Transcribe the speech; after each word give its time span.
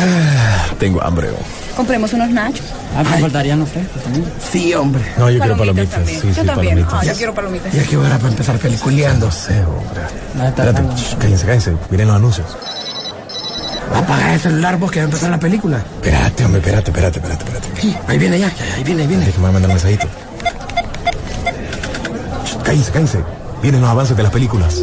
Ah, 0.00 0.66
tengo 0.78 1.02
hambre. 1.02 1.28
Compremos 1.76 2.12
unos 2.12 2.30
nachos. 2.30 2.66
Ah, 2.96 3.02
me 3.04 3.18
faltarían 3.20 3.60
los 3.60 3.68
frescos 3.68 4.02
también. 4.02 4.24
Sí, 4.50 4.74
hombre. 4.74 5.02
No, 5.18 5.30
yo 5.30 5.38
quiero 5.40 5.56
palomitas. 5.56 6.00
Sí, 6.06 6.14
yo 6.14 6.20
sí, 6.20 6.46
también. 6.46 6.56
palomitas. 6.56 6.94
Ah, 6.94 7.04
yo 7.04 7.14
quiero 7.14 7.34
palomitas. 7.34 7.72
Ya 7.72 7.82
que 7.84 7.96
hora 7.96 8.16
para 8.18 8.28
empezar 8.28 8.58
peliculeando. 8.58 9.26
No 9.26 9.32
sé, 9.32 9.64
hombre. 9.64 10.00
No, 10.34 10.48
está 10.48 10.64
Espérate, 10.68 10.96
shh, 11.00 11.14
cállense, 11.18 11.46
cállense. 11.46 11.76
Miren 11.90 12.08
los 12.08 12.16
anuncios. 12.16 12.46
Apaga 13.94 14.34
el 14.34 14.40
celular 14.40 14.76
vos 14.78 14.90
que 14.90 15.00
va 15.00 15.04
a 15.04 15.06
empezar 15.06 15.30
la 15.30 15.38
película. 15.40 15.78
Espérate, 15.78 16.44
hombre, 16.44 16.60
espérate, 16.60 16.90
espérate, 16.90 17.18
espérate, 17.18 17.44
espérate. 17.44 17.80
Sí, 17.80 17.96
ahí 18.06 18.18
viene 18.18 18.38
ya, 18.38 18.48
ya, 18.48 18.74
ahí 18.76 18.84
viene, 18.84 19.02
ahí 19.02 19.08
viene. 19.08 19.26
Déjame 19.26 19.50
mandar 19.52 19.68
un 19.70 19.74
mensajito. 19.74 20.06
Shh, 22.44 22.56
Cállense, 22.62 22.90
cállense. 22.92 23.18
Vienen 23.62 23.80
los 23.80 23.90
avances 23.90 24.16
de 24.16 24.22
las 24.22 24.32
películas. 24.32 24.82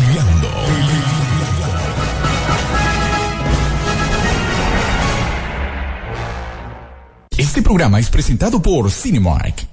Este 7.61 7.69
programa 7.69 7.99
es 7.99 8.09
presentado 8.09 8.59
por 8.59 8.89
Cinemark. 8.89 9.67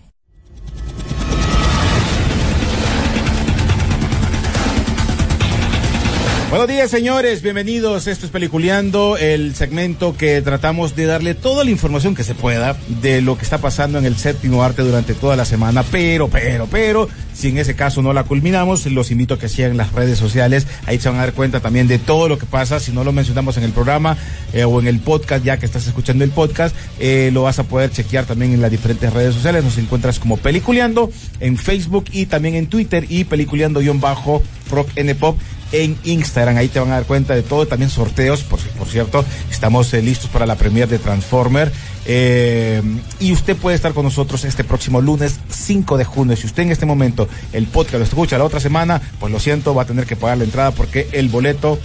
Buenos 6.50 6.68
días, 6.68 6.90
señores. 6.90 7.40
Bienvenidos. 7.40 8.06
Esto 8.06 8.26
es 8.26 8.32
Peliculeando, 8.32 9.16
el 9.16 9.54
segmento 9.54 10.14
que 10.18 10.42
tratamos 10.42 10.96
de 10.96 11.06
darle 11.06 11.34
toda 11.34 11.64
la 11.64 11.70
información 11.70 12.14
que 12.14 12.24
se 12.24 12.34
pueda 12.34 12.76
de 13.00 13.22
lo 13.22 13.38
que 13.38 13.44
está 13.44 13.56
pasando 13.56 13.96
en 13.98 14.04
el 14.04 14.16
séptimo 14.16 14.62
arte 14.62 14.82
durante 14.82 15.14
toda 15.14 15.34
la 15.34 15.46
semana. 15.46 15.82
Pero, 15.82 16.28
pero, 16.28 16.66
pero, 16.70 17.08
si 17.38 17.48
en 17.48 17.58
ese 17.58 17.76
caso 17.76 18.02
no 18.02 18.12
la 18.12 18.24
culminamos, 18.24 18.84
los 18.86 19.12
invito 19.12 19.34
a 19.34 19.38
que 19.38 19.48
sigan 19.48 19.76
las 19.76 19.92
redes 19.92 20.18
sociales. 20.18 20.66
Ahí 20.86 20.98
se 20.98 21.08
van 21.08 21.18
a 21.18 21.20
dar 21.20 21.34
cuenta 21.34 21.60
también 21.60 21.86
de 21.86 22.00
todo 22.00 22.28
lo 22.28 22.36
que 22.36 22.46
pasa. 22.46 22.80
Si 22.80 22.90
no 22.90 23.04
lo 23.04 23.12
mencionamos 23.12 23.56
en 23.56 23.62
el 23.62 23.70
programa 23.70 24.16
eh, 24.52 24.64
o 24.64 24.80
en 24.80 24.88
el 24.88 24.98
podcast, 24.98 25.44
ya 25.44 25.56
que 25.56 25.64
estás 25.64 25.86
escuchando 25.86 26.24
el 26.24 26.30
podcast, 26.30 26.74
eh, 26.98 27.30
lo 27.32 27.42
vas 27.42 27.60
a 27.60 27.62
poder 27.62 27.92
chequear 27.92 28.24
también 28.24 28.54
en 28.54 28.60
las 28.60 28.72
diferentes 28.72 29.12
redes 29.12 29.34
sociales. 29.34 29.62
Nos 29.62 29.78
encuentras 29.78 30.18
como 30.18 30.36
Peliculeando 30.36 31.12
en 31.38 31.56
Facebook 31.56 32.06
y 32.10 32.26
también 32.26 32.56
en 32.56 32.66
Twitter 32.66 33.06
y 33.08 33.22
Peliculeando-Rock 33.22 34.90
N 34.96 35.14
Pop 35.14 35.38
en 35.70 35.96
Instagram. 36.04 36.56
Ahí 36.56 36.68
te 36.68 36.80
van 36.80 36.90
a 36.90 36.94
dar 36.94 37.04
cuenta 37.04 37.34
de 37.34 37.42
todo. 37.42 37.66
También 37.66 37.90
sorteos, 37.90 38.42
por, 38.42 38.58
por 38.60 38.88
cierto. 38.88 39.24
Estamos 39.50 39.92
eh, 39.94 40.02
listos 40.02 40.28
para 40.30 40.46
la 40.46 40.56
premier 40.56 40.88
de 40.88 40.98
Transformer. 40.98 41.70
Eh, 42.10 42.82
y 43.20 43.32
usted 43.32 43.54
puede 43.54 43.76
estar 43.76 43.92
con 43.92 44.02
nosotros 44.02 44.44
este 44.44 44.64
próximo 44.64 45.02
lunes 45.02 45.38
5 45.50 45.98
de 45.98 46.04
junio. 46.04 46.36
Si 46.36 46.46
usted 46.46 46.62
en 46.62 46.72
este 46.72 46.86
momento 46.86 47.28
el 47.52 47.66
podcast 47.66 47.98
lo 47.98 48.04
escucha 48.04 48.38
la 48.38 48.44
otra 48.44 48.60
semana, 48.60 49.00
pues 49.20 49.30
lo 49.30 49.38
siento, 49.38 49.74
va 49.74 49.82
a 49.82 49.86
tener 49.86 50.06
que 50.06 50.16
pagar 50.16 50.38
la 50.38 50.44
entrada 50.44 50.70
porque 50.70 51.08
el 51.12 51.28
boleto 51.28 51.78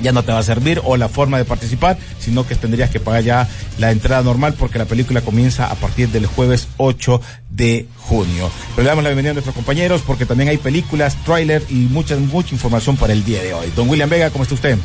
ya 0.00 0.12
no 0.12 0.22
te 0.22 0.32
va 0.32 0.38
a 0.38 0.42
servir 0.42 0.80
o 0.84 0.96
la 0.96 1.08
forma 1.08 1.36
de 1.38 1.44
participar, 1.44 1.98
sino 2.18 2.46
que 2.46 2.54
tendrías 2.54 2.88
que 2.88 3.00
pagar 3.00 3.22
ya 3.24 3.48
la 3.78 3.90
entrada 3.90 4.22
normal 4.22 4.54
porque 4.58 4.78
la 4.78 4.86
película 4.86 5.20
comienza 5.20 5.66
a 5.70 5.74
partir 5.74 6.08
del 6.08 6.26
jueves 6.26 6.68
8 6.78 7.20
de 7.50 7.86
junio. 7.96 8.50
Pero 8.74 8.84
le 8.84 8.88
damos 8.88 9.04
la 9.04 9.10
bienvenida 9.10 9.32
a 9.32 9.34
nuestros 9.34 9.54
compañeros 9.54 10.02
porque 10.06 10.24
también 10.24 10.48
hay 10.48 10.56
películas, 10.56 11.16
tráiler 11.24 11.62
y 11.68 11.74
mucha, 11.74 12.16
mucha 12.16 12.54
información 12.54 12.96
para 12.96 13.12
el 13.12 13.24
día 13.24 13.42
de 13.42 13.52
hoy. 13.52 13.70
Don 13.76 13.88
William 13.88 14.08
Vega, 14.08 14.30
¿cómo 14.30 14.44
está 14.44 14.54
usted? 14.54 14.78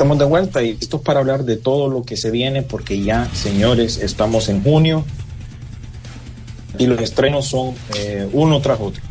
Estamos 0.00 0.18
de 0.18 0.24
vuelta 0.24 0.62
y 0.62 0.78
esto 0.80 0.96
es 0.96 1.02
para 1.02 1.20
hablar 1.20 1.44
de 1.44 1.58
todo 1.58 1.90
lo 1.90 2.04
que 2.04 2.16
se 2.16 2.30
viene 2.30 2.62
porque 2.62 3.02
ya, 3.02 3.28
señores, 3.34 3.98
estamos 3.98 4.48
en 4.48 4.62
junio 4.62 5.04
y 6.78 6.86
los 6.86 7.02
estrenos 7.02 7.48
son 7.48 7.74
eh, 7.94 8.26
uno 8.32 8.62
tras 8.62 8.80
otro. 8.80 9.02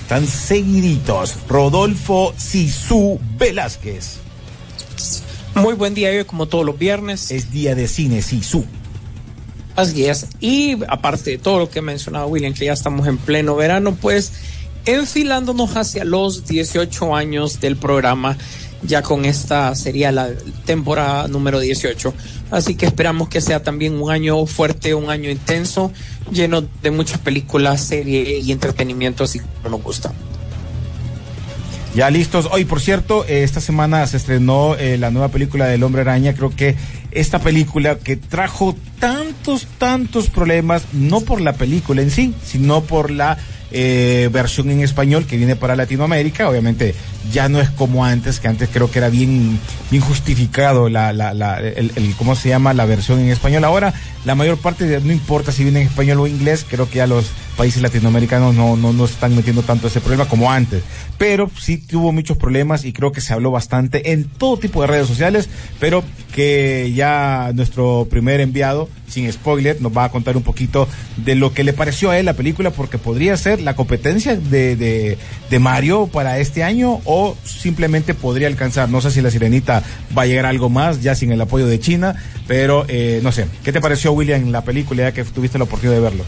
Están 0.00 0.26
seguiditos. 0.26 1.36
Rodolfo 1.50 2.32
Sisu 2.34 3.20
Velázquez. 3.36 4.20
Muy 5.54 5.74
buen 5.74 5.92
día 5.92 6.08
hoy, 6.08 6.24
como 6.24 6.46
todos 6.46 6.64
los 6.64 6.78
viernes. 6.78 7.30
Es 7.30 7.50
día 7.50 7.74
de 7.74 7.86
cine 7.86 8.22
Sisu. 8.22 8.64
Así 9.76 10.06
es. 10.06 10.28
Y 10.40 10.78
aparte 10.88 11.32
de 11.32 11.36
todo 11.36 11.58
lo 11.58 11.68
que 11.68 11.80
ha 11.80 11.82
mencionado 11.82 12.28
William, 12.28 12.54
que 12.54 12.64
ya 12.64 12.72
estamos 12.72 13.06
en 13.06 13.18
pleno 13.18 13.54
verano, 13.54 13.94
pues 14.00 14.32
enfilándonos 14.86 15.76
hacia 15.76 16.04
los 16.04 16.46
18 16.46 17.14
años 17.14 17.60
del 17.60 17.76
programa. 17.76 18.38
Ya 18.82 19.02
con 19.02 19.24
esta 19.24 19.74
sería 19.74 20.12
la 20.12 20.28
temporada 20.64 21.26
número 21.28 21.60
18. 21.60 22.12
Así 22.50 22.74
que 22.74 22.86
esperamos 22.86 23.28
que 23.28 23.40
sea 23.40 23.62
también 23.62 24.00
un 24.00 24.10
año 24.10 24.44
fuerte, 24.46 24.94
un 24.94 25.10
año 25.10 25.30
intenso, 25.30 25.90
lleno 26.30 26.62
de 26.82 26.90
muchas 26.90 27.18
películas, 27.18 27.82
series 27.82 28.44
y 28.44 28.52
entretenimiento, 28.52 29.24
así 29.24 29.40
como 29.40 29.76
nos 29.76 29.82
gusta. 29.82 30.12
Ya 31.94 32.10
listos. 32.10 32.48
Hoy, 32.50 32.64
por 32.64 32.80
cierto, 32.80 33.24
eh, 33.26 33.44
esta 33.44 33.60
semana 33.60 34.04
se 34.08 34.16
estrenó 34.16 34.74
eh, 34.74 34.98
la 34.98 35.12
nueva 35.12 35.28
película 35.28 35.66
del 35.66 35.84
Hombre 35.84 36.00
Araña. 36.00 36.34
Creo 36.34 36.50
que 36.50 36.74
esta 37.12 37.38
película 37.38 37.98
que 37.98 38.16
trajo 38.16 38.74
tantos, 38.98 39.68
tantos 39.78 40.28
problemas, 40.28 40.82
no 40.92 41.20
por 41.20 41.40
la 41.40 41.52
película 41.52 42.02
en 42.02 42.10
sí, 42.10 42.34
sino 42.44 42.82
por 42.82 43.12
la 43.12 43.38
eh, 43.74 44.30
versión 44.32 44.70
en 44.70 44.80
español 44.80 45.26
que 45.26 45.36
viene 45.36 45.56
para 45.56 45.74
Latinoamérica. 45.74 46.48
Obviamente 46.48 46.94
ya 47.32 47.48
no 47.48 47.60
es 47.60 47.68
como 47.70 48.04
antes, 48.04 48.38
que 48.38 48.48
antes 48.48 48.68
creo 48.72 48.90
que 48.90 48.98
era 49.00 49.08
bien, 49.08 49.58
bien 49.90 50.02
justificado 50.02 50.88
la, 50.88 51.12
la, 51.12 51.34
la, 51.34 51.58
el, 51.58 51.90
el, 51.96 52.14
¿cómo 52.16 52.36
se 52.36 52.50
llama? 52.50 52.72
La 52.72 52.84
versión 52.86 53.18
en 53.18 53.30
español. 53.30 53.64
Ahora, 53.64 53.92
la 54.24 54.34
mayor 54.34 54.58
parte, 54.58 55.00
no 55.00 55.12
importa 55.12 55.50
si 55.50 55.64
viene 55.64 55.82
en 55.82 55.88
español 55.88 56.20
o 56.20 56.26
inglés, 56.26 56.64
creo 56.68 56.88
que 56.88 56.98
ya 56.98 57.06
los 57.06 57.26
países 57.56 57.82
latinoamericanos 57.82 58.54
no, 58.54 58.76
no, 58.76 58.92
no 58.92 59.04
están 59.04 59.34
metiendo 59.34 59.62
tanto 59.62 59.88
ese 59.88 60.00
problema 60.00 60.26
como 60.26 60.50
antes. 60.50 60.82
Pero 61.18 61.50
sí 61.58 61.78
tuvo 61.78 62.12
muchos 62.12 62.36
problemas 62.36 62.84
y 62.84 62.92
creo 62.92 63.12
que 63.12 63.20
se 63.20 63.32
habló 63.32 63.50
bastante 63.50 64.12
en 64.12 64.24
todo 64.24 64.56
tipo 64.56 64.80
de 64.82 64.86
redes 64.86 65.08
sociales, 65.08 65.48
pero 65.80 66.04
que 66.32 66.92
ya 66.94 67.50
nuestro 67.54 68.06
primer 68.08 68.40
enviado, 68.40 68.88
sin 69.14 69.32
spoiler, 69.32 69.80
nos 69.80 69.96
va 69.96 70.04
a 70.04 70.08
contar 70.10 70.36
un 70.36 70.42
poquito 70.42 70.88
de 71.16 71.34
lo 71.36 71.54
que 71.54 71.64
le 71.64 71.72
pareció 71.72 72.10
a 72.10 72.18
él 72.18 72.26
la 72.26 72.34
película, 72.34 72.70
porque 72.70 72.98
podría 72.98 73.36
ser 73.36 73.60
la 73.60 73.76
competencia 73.76 74.36
de, 74.36 74.76
de, 74.76 75.58
Mario 75.58 76.08
para 76.08 76.40
este 76.40 76.64
año 76.64 77.00
o 77.04 77.36
simplemente 77.44 78.12
podría 78.12 78.48
alcanzar. 78.48 78.88
No 78.88 79.00
sé 79.00 79.12
si 79.12 79.20
la 79.20 79.30
sirenita 79.30 79.84
va 80.16 80.22
a 80.22 80.26
llegar 80.26 80.46
a 80.46 80.48
algo 80.48 80.68
más 80.68 81.00
ya 81.00 81.14
sin 81.14 81.30
el 81.30 81.40
apoyo 81.40 81.66
de 81.66 81.78
China, 81.78 82.16
pero 82.48 82.84
eh, 82.88 83.20
no 83.22 83.30
sé. 83.30 83.46
¿Qué 83.62 83.72
te 83.72 83.80
pareció, 83.80 84.12
William, 84.12 84.50
la 84.50 84.64
película 84.64 85.04
ya 85.04 85.12
que 85.12 85.24
tuviste 85.24 85.56
la 85.58 85.64
oportunidad 85.64 85.96
de 85.96 86.02
verlo? 86.02 86.24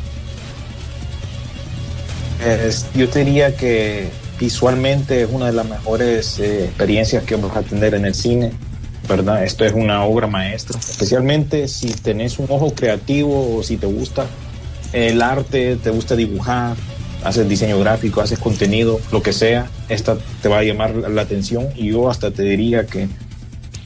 Yo 2.95 3.09
te 3.09 3.25
diría 3.25 3.57
que 3.57 4.09
visualmente 4.39 5.23
es 5.23 5.29
una 5.31 5.47
de 5.47 5.53
las 5.53 5.67
mejores 5.67 6.39
eh, 6.39 6.67
experiencias 6.67 7.25
que 7.25 7.35
vamos 7.37 7.57
a 7.57 7.63
tener 7.63 7.95
en 7.95 8.05
el 8.05 8.15
cine, 8.15 8.53
¿verdad? 9.09 9.45
Esto 9.45 9.65
es 9.65 9.73
una 9.73 10.05
obra 10.05 10.27
maestra, 10.27 10.79
especialmente 10.79 11.69
si 11.69 11.89
tenés 11.93 12.39
un 12.39 12.47
ojo 12.49 12.73
creativo 12.75 13.57
o 13.57 13.63
si 13.63 13.77
te 13.77 13.87
gusta 13.87 14.27
el 14.93 15.23
arte, 15.23 15.77
te 15.77 15.91
gusta 15.91 16.17
dibujar, 16.17 16.77
haces 17.25 17.49
diseño 17.49 17.79
gráfico, 17.79 18.21
haces 18.21 18.39
contenido, 18.39 19.01
lo 19.13 19.23
que 19.23 19.33
sea, 19.33 19.69
esta 19.89 20.17
te 20.43 20.49
va 20.49 20.59
a 20.59 20.63
llamar 20.63 20.95
la 20.95 21.23
atención 21.23 21.69
y 21.75 21.89
yo 21.91 22.11
hasta 22.11 22.31
te 22.31 22.43
diría 22.43 22.87
que 22.87 23.09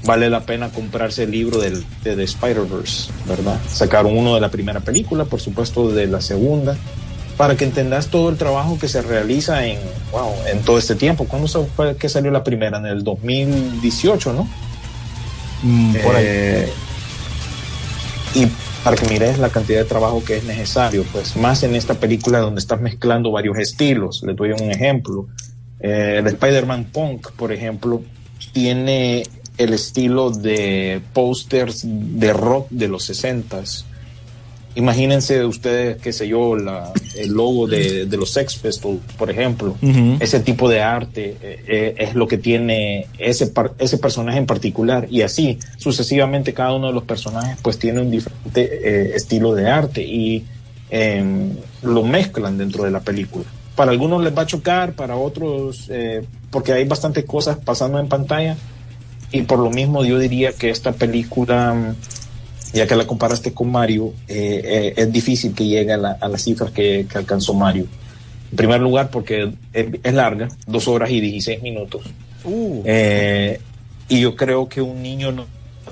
vale 0.04 0.30
la 0.30 0.40
pena 0.40 0.70
comprarse 0.70 1.24
el 1.24 1.30
libro 1.30 1.58
del, 1.58 1.84
de 2.02 2.16
The 2.16 2.22
Spider-Verse, 2.22 3.10
¿verdad? 3.26 3.60
Sacaron 3.68 4.16
uno 4.16 4.34
de 4.34 4.40
la 4.40 4.50
primera 4.50 4.80
película, 4.80 5.24
por 5.24 5.40
supuesto 5.40 5.90
de 5.90 6.06
la 6.06 6.20
segunda, 6.20 6.76
para 7.36 7.56
que 7.56 7.64
entendas 7.64 8.08
todo 8.08 8.28
el 8.28 8.36
trabajo 8.36 8.78
que 8.78 8.88
se 8.88 9.02
realiza 9.02 9.66
en, 9.66 9.78
wow, 10.12 10.32
en 10.50 10.60
todo 10.62 10.78
este 10.78 10.94
tiempo. 10.94 11.26
¿Cuándo 11.26 11.48
fue 11.48 11.96
que 11.96 12.08
salió 12.08 12.30
la 12.30 12.44
primera? 12.44 12.78
En 12.78 12.86
el 12.86 13.02
2018, 13.02 14.32
¿no? 14.32 14.48
Mm. 15.62 15.96
Eh, 15.96 16.72
y 18.34 18.46
para 18.84 18.96
que 18.96 19.06
mires 19.08 19.38
la 19.38 19.50
cantidad 19.50 19.80
de 19.80 19.84
trabajo 19.84 20.24
que 20.24 20.38
es 20.38 20.44
necesario, 20.44 21.04
pues 21.12 21.36
más 21.36 21.62
en 21.62 21.74
esta 21.74 21.94
película 21.94 22.38
donde 22.38 22.60
estás 22.60 22.80
mezclando 22.80 23.30
varios 23.30 23.58
estilos. 23.58 24.22
Les 24.24 24.36
doy 24.36 24.52
un 24.52 24.70
ejemplo. 24.70 25.26
Eh, 25.80 26.16
el 26.18 26.26
Spider-Man 26.26 26.86
Punk, 26.92 27.30
por 27.32 27.52
ejemplo, 27.52 28.02
tiene 28.52 29.24
el 29.58 29.74
estilo 29.74 30.30
de 30.30 31.02
pósters 31.12 31.82
de 31.84 32.32
rock 32.32 32.68
de 32.70 32.88
los 32.88 33.10
60s. 33.10 33.84
Imagínense 34.76 35.44
ustedes, 35.44 36.00
qué 36.00 36.12
sé 36.12 36.28
yo, 36.28 36.54
la, 36.54 36.92
el 37.16 37.32
logo 37.32 37.66
de, 37.66 38.06
de, 38.06 38.16
los 38.16 38.30
Sex 38.30 38.56
Pistols, 38.56 39.00
por 39.18 39.28
ejemplo. 39.28 39.76
Uh 39.82 39.88
-huh. 39.88 40.16
Ese 40.20 40.38
tipo 40.40 40.68
de 40.68 40.80
arte 40.80 41.36
eh, 41.42 41.64
eh, 41.66 41.94
es 41.98 42.14
lo 42.14 42.28
que 42.28 42.38
tiene 42.38 43.06
ese, 43.18 43.48
par, 43.48 43.72
ese 43.78 43.98
personaje 43.98 44.38
en 44.38 44.46
particular. 44.46 45.08
Y 45.10 45.22
así, 45.22 45.58
sucesivamente, 45.76 46.54
cada 46.54 46.72
uno 46.74 46.86
de 46.86 46.92
los 46.92 47.02
personajes 47.02 47.58
pues 47.62 47.80
tiene 47.80 48.00
un 48.00 48.12
diferente 48.12 48.62
eh, 48.62 49.12
estilo 49.16 49.54
de 49.54 49.68
arte 49.68 50.02
y 50.02 50.44
em, 50.90 51.56
lo 51.82 52.04
mezclan 52.04 52.56
dentro 52.56 52.84
de 52.84 52.92
la 52.92 53.00
película. 53.00 53.46
Para 53.74 53.90
algunos 53.90 54.22
les 54.22 54.36
va 54.36 54.42
a 54.42 54.46
chocar, 54.46 54.92
para 54.92 55.16
otros, 55.16 55.90
porque 56.50 56.72
hay 56.72 56.84
bastantes 56.84 57.24
cosas 57.24 57.56
pasando 57.64 57.98
en 57.98 58.08
pantalla. 58.08 58.56
Y 59.32 59.42
por 59.42 59.58
lo 59.58 59.70
mismo 59.70 60.04
yo 60.04 60.18
diría 60.18 60.52
que 60.52 60.70
esta 60.70 60.92
película 60.92 61.94
ya 62.72 62.86
que 62.86 62.96
la 62.96 63.06
comparaste 63.06 63.52
con 63.52 63.70
Mario, 63.70 64.12
eh, 64.28 64.62
eh, 64.64 64.94
es 64.96 65.12
difícil 65.12 65.54
que 65.54 65.66
llegue 65.66 65.92
a, 65.92 65.96
la, 65.96 66.12
a 66.20 66.28
las 66.28 66.42
cifras 66.42 66.70
que, 66.70 67.06
que, 67.10 67.18
alcanzó 67.18 67.54
Mario. 67.54 67.86
En 68.50 68.56
primer 68.56 68.80
lugar, 68.80 69.10
porque 69.10 69.52
es, 69.72 69.86
es 70.02 70.14
larga, 70.14 70.48
dos 70.66 70.88
horas 70.88 71.10
y 71.10 71.20
16 71.20 71.62
minutos. 71.62 72.02
Uh. 72.44 72.82
Eh, 72.84 73.60
y 74.08 74.20
yo 74.20 74.34
creo 74.36 74.68
que 74.68 74.82
un 74.82 75.02
niño 75.02 75.32
no, 75.32 75.46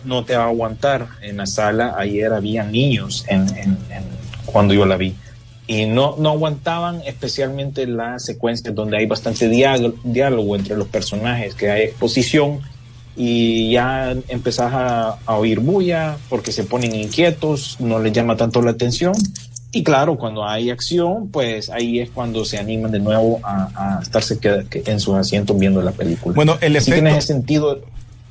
no, 0.04 0.24
te 0.24 0.36
va 0.36 0.44
a 0.44 0.48
aguantar 0.48 1.08
en 1.22 1.36
la 1.36 1.46
sala. 1.46 1.94
Ayer 1.96 2.32
había 2.32 2.64
niños 2.64 3.24
en, 3.28 3.48
en, 3.56 3.78
en, 3.90 4.04
cuando 4.46 4.74
yo 4.74 4.86
la 4.86 4.96
vi. 4.96 5.14
Y 5.66 5.84
no, 5.86 6.16
no 6.18 6.30
aguantaban 6.30 7.02
especialmente 7.04 7.86
las 7.86 8.24
secuencias 8.24 8.74
donde 8.74 8.96
hay 8.96 9.06
bastante 9.06 9.48
diálogo, 9.48 9.96
diálogo 10.02 10.56
entre 10.56 10.76
los 10.76 10.88
personajes, 10.88 11.54
que 11.54 11.70
hay 11.70 11.82
exposición 11.82 12.60
y 13.18 13.72
ya 13.72 14.14
empezás 14.28 14.72
a, 14.72 15.18
a, 15.26 15.36
oír 15.36 15.58
bulla 15.58 16.16
porque 16.28 16.52
se 16.52 16.62
ponen 16.62 16.94
inquietos, 16.94 17.76
no 17.80 17.98
les 17.98 18.12
llama 18.12 18.36
tanto 18.36 18.62
la 18.62 18.70
atención. 18.70 19.12
Y 19.72 19.82
claro, 19.82 20.16
cuando 20.16 20.46
hay 20.46 20.70
acción, 20.70 21.28
pues 21.28 21.68
ahí 21.68 21.98
es 21.98 22.10
cuando 22.10 22.44
se 22.44 22.58
animan 22.58 22.92
de 22.92 23.00
nuevo 23.00 23.40
a, 23.42 23.96
a 23.98 24.02
estarse 24.02 24.38
que, 24.38 24.64
que 24.70 24.84
en 24.86 25.00
sus 25.00 25.16
asientos 25.16 25.58
viendo 25.58 25.82
la 25.82 25.90
película. 25.90 26.34
Bueno, 26.34 26.56
el 26.60 26.76
efecto... 26.76 27.06
ese 27.08 27.20
sentido... 27.22 27.80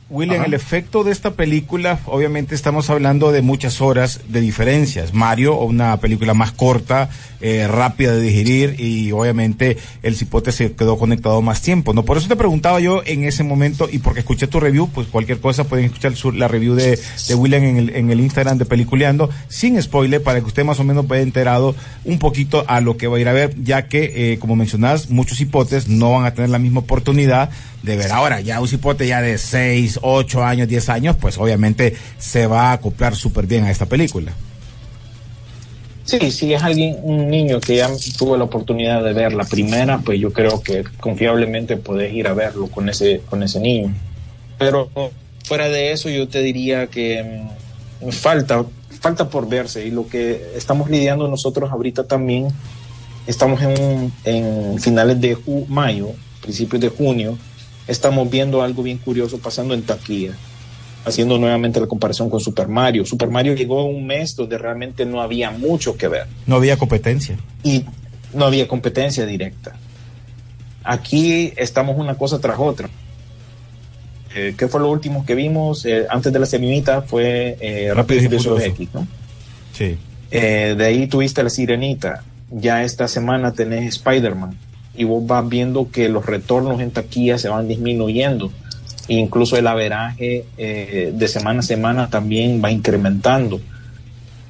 William, 0.09 0.39
Ajá. 0.39 0.47
el 0.47 0.53
efecto 0.53 1.03
de 1.03 1.11
esta 1.11 1.31
película, 1.31 1.99
obviamente 2.05 2.55
estamos 2.55 2.89
hablando 2.89 3.33
de 3.33 3.41
muchas 3.41 3.81
horas 3.81 4.21
de 4.29 4.39
diferencias. 4.39 5.13
Mario, 5.13 5.57
una 5.59 5.97
película 5.99 6.33
más 6.33 6.53
corta, 6.53 7.09
eh, 7.41 7.67
rápida 7.67 8.15
de 8.15 8.21
digerir 8.21 8.79
y 8.79 9.11
obviamente 9.11 9.77
el 10.03 10.15
cipote 10.15 10.53
se 10.53 10.71
quedó 10.71 10.97
conectado 10.97 11.41
más 11.41 11.61
tiempo. 11.61 11.93
No, 11.93 12.03
por 12.03 12.17
eso 12.17 12.29
te 12.29 12.37
preguntaba 12.37 12.79
yo 12.79 13.01
en 13.05 13.25
ese 13.25 13.43
momento 13.43 13.89
y 13.91 13.99
porque 13.99 14.21
escuché 14.21 14.47
tu 14.47 14.61
review, 14.61 14.89
pues 14.89 15.07
cualquier 15.07 15.39
cosa 15.41 15.65
pueden 15.65 15.85
escuchar 15.85 16.15
su, 16.15 16.31
la 16.31 16.47
review 16.47 16.75
de, 16.75 16.97
de 17.27 17.35
William 17.35 17.63
en 17.63 17.77
el, 17.77 17.95
en 17.95 18.09
el 18.09 18.21
Instagram 18.21 18.57
de 18.57 18.65
Peliculeando 18.65 19.29
sin 19.49 19.81
spoiler 19.81 20.23
para 20.23 20.39
que 20.39 20.45
usted 20.45 20.63
más 20.63 20.79
o 20.79 20.85
menos 20.85 21.05
vaya 21.07 21.21
enterado 21.21 21.75
un 22.05 22.17
poquito 22.17 22.63
a 22.67 22.79
lo 22.79 22.95
que 22.95 23.07
va 23.07 23.17
a 23.17 23.19
ir 23.19 23.27
a 23.27 23.33
ver, 23.33 23.53
ya 23.61 23.87
que 23.87 24.33
eh, 24.33 24.39
como 24.39 24.55
mencionás, 24.55 25.09
muchos 25.09 25.41
hipotes 25.41 25.89
no 25.89 26.13
van 26.13 26.25
a 26.25 26.33
tener 26.33 26.49
la 26.49 26.59
misma 26.59 26.79
oportunidad 26.79 27.49
de 27.83 27.95
ver 27.95 28.11
ahora 28.11 28.41
ya 28.41 28.59
un 28.59 28.67
cipote 28.67 29.07
ya 29.07 29.21
de 29.21 29.37
6, 29.97 29.99
8 30.03 30.43
años, 30.43 30.67
10 30.67 30.89
años, 30.89 31.15
pues 31.19 31.37
obviamente 31.37 31.95
se 32.17 32.47
va 32.47 32.69
a 32.69 32.73
acoplar 32.73 33.15
súper 33.15 33.45
bien 33.45 33.65
a 33.65 33.71
esta 33.71 33.85
película. 33.85 34.33
Sí, 36.07 36.31
si 36.31 36.53
es 36.53 36.63
alguien, 36.63 36.95
un 37.03 37.29
niño 37.29 37.59
que 37.59 37.75
ya 37.75 37.89
tuvo 38.17 38.37
la 38.37 38.45
oportunidad 38.45 39.03
de 39.03 39.11
ver 39.11 39.33
la 39.33 39.43
primera, 39.43 39.97
pues 39.97 40.17
yo 40.21 40.31
creo 40.31 40.61
que 40.63 40.85
confiablemente 41.01 41.75
puedes 41.75 42.13
ir 42.13 42.29
a 42.29 42.33
verlo 42.33 42.67
con 42.67 42.87
ese, 42.87 43.21
con 43.29 43.43
ese 43.43 43.59
niño. 43.59 43.93
Pero 44.57 44.89
fuera 45.43 45.67
de 45.67 45.91
eso, 45.91 46.09
yo 46.09 46.29
te 46.29 46.41
diría 46.41 46.87
que 46.87 47.43
mmm, 48.01 48.09
falta, 48.11 48.63
falta 49.01 49.29
por 49.29 49.49
verse. 49.49 49.85
Y 49.85 49.91
lo 49.91 50.07
que 50.07 50.53
estamos 50.55 50.89
lidiando 50.89 51.27
nosotros 51.27 51.69
ahorita 51.71 52.05
también, 52.05 52.47
estamos 53.27 53.61
en, 53.61 54.13
en 54.23 54.79
finales 54.79 55.19
de 55.19 55.37
mayo, 55.67 56.11
principios 56.41 56.81
de 56.81 56.87
junio, 56.87 57.37
estamos 57.87 58.29
viendo 58.29 58.61
algo 58.61 58.83
bien 58.83 58.97
curioso 58.97 59.37
pasando 59.39 59.73
en 59.73 59.83
taquilla 59.83 60.33
haciendo 61.07 61.37
nuevamente 61.37 61.79
la 61.79 61.87
comparación 61.87 62.29
con 62.29 62.39
Super 62.39 62.67
Mario. 62.67 63.05
Super 63.05 63.29
Mario 63.29 63.53
llegó 63.53 63.85
un 63.85 64.05
mes 64.05 64.35
donde 64.35 64.57
realmente 64.57 65.05
no 65.05 65.21
había 65.21 65.51
mucho 65.51 65.95
que 65.95 66.07
ver. 66.07 66.27
No 66.45 66.57
había 66.57 66.77
competencia. 66.77 67.37
Y 67.63 67.85
no 68.33 68.45
había 68.45 68.67
competencia 68.67 69.25
directa. 69.25 69.75
Aquí 70.83 71.53
estamos 71.55 71.97
una 71.97 72.15
cosa 72.15 72.39
tras 72.39 72.59
otra. 72.59 72.89
Eh, 74.35 74.53
¿Qué 74.57 74.67
fue 74.67 74.81
lo 74.81 74.91
último 74.91 75.25
que 75.25 75.35
vimos 75.35 75.85
eh, 75.85 76.05
antes 76.09 76.31
de 76.31 76.39
la 76.39 76.45
seminita? 76.45 77.01
Fue 77.01 77.57
eh, 77.59 77.93
Rápido 77.93 78.21
y 78.21 78.23
Furioso 78.25 78.59
X, 78.59 78.89
¿no? 78.93 79.07
Sí. 79.73 79.97
Eh, 80.31 80.75
de 80.77 80.85
ahí 80.85 81.07
tuviste 81.07 81.41
la 81.43 81.49
Sirenita. 81.49 82.23
Ya 82.51 82.83
esta 82.83 83.07
semana 83.07 83.53
tenés 83.53 83.95
Spider-Man. 83.95 84.57
Y 84.97 85.03
vos 85.03 85.25
vas 85.25 85.47
viendo 85.47 85.89
que 85.91 86.09
los 86.09 86.25
retornos 86.25 86.81
en 86.81 86.91
taquilla 86.91 87.37
se 87.37 87.49
van 87.49 87.67
disminuyendo 87.67 88.51
incluso 89.07 89.57
el 89.57 89.67
averaje 89.67 90.45
eh, 90.57 91.11
de 91.13 91.27
semana 91.27 91.59
a 91.59 91.63
semana 91.63 92.09
también 92.09 92.61
va 92.63 92.71
incrementando. 92.71 93.59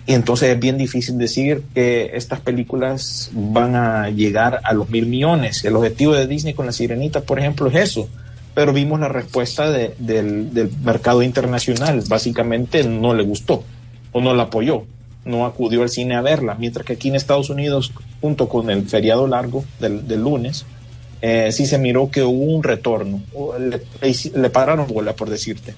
Y 0.05 0.13
entonces 0.13 0.49
es 0.49 0.59
bien 0.59 0.77
difícil 0.77 1.17
decir 1.17 1.63
que 1.73 2.11
estas 2.13 2.39
películas 2.39 3.29
van 3.33 3.75
a 3.75 4.09
llegar 4.09 4.61
a 4.63 4.73
los 4.73 4.89
mil 4.89 5.05
millones. 5.05 5.65
El 5.65 5.75
objetivo 5.75 6.13
de 6.13 6.27
Disney 6.27 6.53
con 6.53 6.65
la 6.65 6.71
Sirenita, 6.71 7.21
por 7.21 7.39
ejemplo, 7.39 7.67
es 7.67 7.75
eso. 7.75 8.07
Pero 8.55 8.73
vimos 8.73 8.99
la 8.99 9.09
respuesta 9.09 9.69
de, 9.69 9.95
del, 9.99 10.53
del 10.53 10.71
mercado 10.83 11.21
internacional. 11.21 12.01
Básicamente 12.07 12.83
no 12.83 13.13
le 13.13 13.23
gustó 13.23 13.63
o 14.13 14.21
no 14.21 14.33
la 14.33 14.43
apoyó. 14.43 14.85
No 15.27 15.45
acudió 15.45 15.83
al 15.83 15.89
cine 15.89 16.15
a 16.15 16.21
verla. 16.21 16.55
Mientras 16.55 16.85
que 16.85 16.93
aquí 16.93 17.09
en 17.09 17.15
Estados 17.15 17.49
Unidos, 17.49 17.91
junto 18.21 18.49
con 18.49 18.69
el 18.69 18.87
feriado 18.87 19.27
largo 19.27 19.63
del, 19.79 20.21
lunes, 20.21 20.65
eh, 21.21 21.51
sí 21.51 21.65
se 21.65 21.77
miró 21.77 22.09
que 22.09 22.23
hubo 22.23 22.55
un 22.55 22.63
retorno, 22.63 23.21
le, 23.59 23.81
le, 24.35 24.49
pararon 24.49 24.87
bola 24.87 25.13
por 25.13 25.29
decirte. 25.29 25.73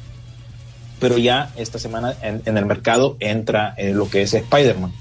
Pero 0.99 1.17
ya 1.17 1.51
esta 1.57 1.79
semana 1.79 2.15
en, 2.21 2.57
el 2.57 2.65
mercado 2.65 3.15
entra 3.19 3.73
eh, 3.77 3.93
lo 3.93 4.09
que 4.09 4.21
es 4.21 4.33
Spider-Man. 4.33 4.91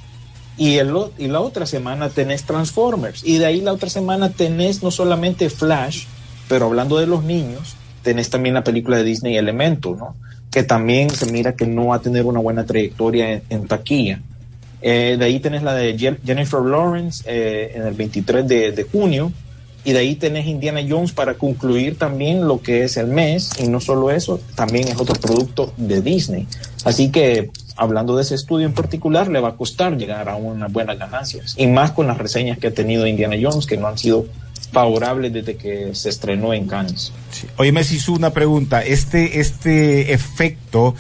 Y, 0.56 0.78
el, 0.78 0.92
y 1.18 1.28
la 1.28 1.40
otra 1.40 1.66
semana 1.66 2.08
tenés 2.08 2.44
Transformers. 2.44 3.24
Y 3.24 3.38
de 3.38 3.46
ahí 3.46 3.60
la 3.60 3.72
otra 3.72 3.90
semana 3.90 4.30
tenés 4.30 4.82
no 4.82 4.90
solamente 4.90 5.50
Flash, 5.50 6.06
pero 6.48 6.66
hablando 6.66 6.98
de 6.98 7.06
los 7.06 7.22
niños, 7.22 7.76
tenés 8.02 8.30
también 8.30 8.54
la 8.54 8.64
película 8.64 8.96
de 8.96 9.04
Disney 9.04 9.36
Elemento, 9.36 9.94
¿no? 9.94 10.16
Que 10.50 10.62
también 10.62 11.10
se 11.10 11.26
mira 11.26 11.54
que 11.54 11.66
no 11.66 11.88
va 11.88 11.96
a 11.96 12.00
tener 12.00 12.24
una 12.24 12.40
buena 12.40 12.64
trayectoria 12.64 13.42
en 13.48 13.66
taquilla. 13.68 14.20
Eh, 14.80 15.16
de 15.19 15.25
ahí 15.25 15.40
tenés 15.40 15.62
la 15.62 15.75
de 15.75 15.98
Jennifer 16.25 16.60
Lawrence 16.60 17.25
eh, 17.26 17.72
en 17.75 17.82
el 17.86 17.94
23 17.94 18.46
de, 18.46 18.72
de 18.72 18.82
junio, 18.84 19.32
y 19.84 19.92
de 19.92 20.00
ahí 20.00 20.16
tenés 20.16 20.46
Indiana 20.46 20.80
Jones 20.86 21.12
para 21.12 21.34
concluir 21.34 21.96
también 21.96 22.46
lo 22.46 22.60
que 22.60 22.84
es 22.84 22.96
el 22.96 23.06
mes 23.06 23.52
y 23.58 23.69
no 23.69 23.80
solo 23.80 24.10
eso, 24.10 24.40
también 24.54 24.88
es 24.88 24.99
otro 24.99 25.14
producto 25.14 25.73
de 25.76 26.02
Disney. 26.02 26.47
Así 26.85 27.11
que 27.11 27.50
hablando 27.76 28.16
de 28.16 28.23
ese 28.23 28.35
estudio 28.35 28.66
en 28.66 28.75
particular, 28.75 29.28
le 29.28 29.40
va 29.40 29.50
a 29.50 29.56
costar 29.56 29.97
llegar 29.97 30.28
a 30.28 30.37
unas 30.37 30.70
buenas 30.70 30.99
ganancias 30.99 31.54
y 31.56 31.68
más 31.68 31.92
con 31.92 32.06
las 32.06 32.18
reseñas 32.18 32.58
que 32.58 32.66
ha 32.66 32.75
tenido 32.75 33.06
Indiana 33.06 33.37
Jones 33.40 33.66
que 33.66 33.76
no 33.76 33.87
han 33.87 33.97
sido 33.97 34.26
favorables 34.73 35.32
desde 35.32 35.56
que 35.56 35.94
se 35.94 36.11
estrenó 36.11 36.52
en 36.52 36.66
Cannes. 36.66 37.12
Sí. 37.30 37.47
Oye, 37.56 37.73
me 37.73 37.80
hizo 37.80 38.12
una 38.12 38.30
pregunta, 38.30 38.82
este, 38.82 39.40
este 39.40 40.12
efecto 40.12 40.94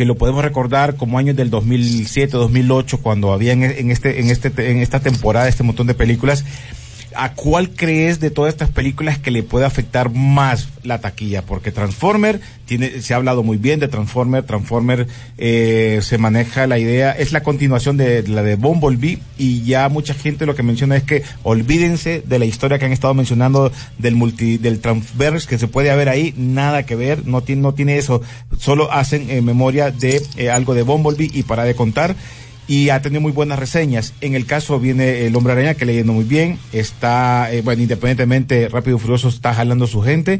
que 0.00 0.06
lo 0.06 0.14
podemos 0.14 0.42
recordar 0.42 0.96
como 0.96 1.18
años 1.18 1.36
del 1.36 1.50
2007, 1.50 2.34
2008, 2.34 3.02
cuando 3.02 3.34
había 3.34 3.52
en, 3.52 3.90
este, 3.90 4.18
en, 4.18 4.30
este, 4.30 4.70
en 4.70 4.78
esta 4.78 5.00
temporada 5.00 5.46
este 5.46 5.62
montón 5.62 5.86
de 5.88 5.92
películas, 5.92 6.46
¿a 7.14 7.34
cuál 7.34 7.70
crees 7.70 8.20
de 8.20 8.30
todas 8.30 8.52
estas 8.52 8.70
películas 8.70 9.18
que 9.18 9.30
le 9.30 9.42
puede 9.42 9.66
afectar 9.66 10.10
más 10.10 10.68
la 10.82 11.00
taquilla? 11.00 11.42
Porque 11.42 11.72
Transformer 11.72 12.40
tiene, 12.66 13.02
se 13.02 13.14
ha 13.14 13.16
hablado 13.16 13.42
muy 13.42 13.56
bien 13.56 13.80
de 13.80 13.88
Transformer, 13.88 14.44
Transformer 14.44 15.06
eh, 15.38 16.00
se 16.02 16.18
maneja 16.18 16.66
la 16.66 16.78
idea, 16.78 17.12
es 17.12 17.32
la 17.32 17.42
continuación 17.42 17.96
de, 17.96 18.22
la 18.26 18.42
de 18.42 18.56
Bumblebee 18.56 19.18
y 19.38 19.62
ya 19.64 19.88
mucha 19.88 20.14
gente 20.14 20.46
lo 20.46 20.54
que 20.54 20.62
menciona 20.62 20.96
es 20.96 21.02
que 21.02 21.22
olvídense 21.42 22.22
de 22.24 22.38
la 22.38 22.44
historia 22.44 22.78
que 22.78 22.84
han 22.84 22.92
estado 22.92 23.14
mencionando 23.14 23.72
del 23.98 24.14
multi, 24.14 24.58
del 24.58 24.80
Transverse 24.80 25.48
que 25.48 25.58
se 25.58 25.68
puede 25.68 25.90
haber 25.90 26.08
ahí, 26.08 26.34
nada 26.36 26.84
que 26.84 26.96
ver, 26.96 27.26
no 27.26 27.42
tiene, 27.42 27.62
no 27.62 27.74
tiene 27.74 27.98
eso, 27.98 28.22
solo 28.58 28.92
hacen 28.92 29.30
eh, 29.30 29.42
memoria 29.42 29.90
de 29.90 30.22
eh, 30.36 30.50
algo 30.50 30.74
de 30.74 30.82
Bumblebee 30.82 31.30
y 31.32 31.42
para 31.42 31.64
de 31.64 31.74
contar 31.74 32.14
y 32.70 32.90
ha 32.90 33.02
tenido 33.02 33.20
muy 33.20 33.32
buenas 33.32 33.58
reseñas. 33.58 34.14
En 34.20 34.36
el 34.36 34.46
caso 34.46 34.78
viene 34.78 35.26
el 35.26 35.34
Hombre 35.34 35.54
Araña 35.54 35.74
que 35.74 35.84
leyendo 35.84 36.12
muy 36.12 36.22
bien, 36.22 36.56
está, 36.72 37.52
eh, 37.52 37.62
bueno, 37.62 37.82
independientemente 37.82 38.68
Rápido 38.68 38.96
y 38.96 39.00
Furioso 39.00 39.28
está 39.28 39.52
jalando 39.52 39.88
su 39.88 40.02
gente. 40.02 40.38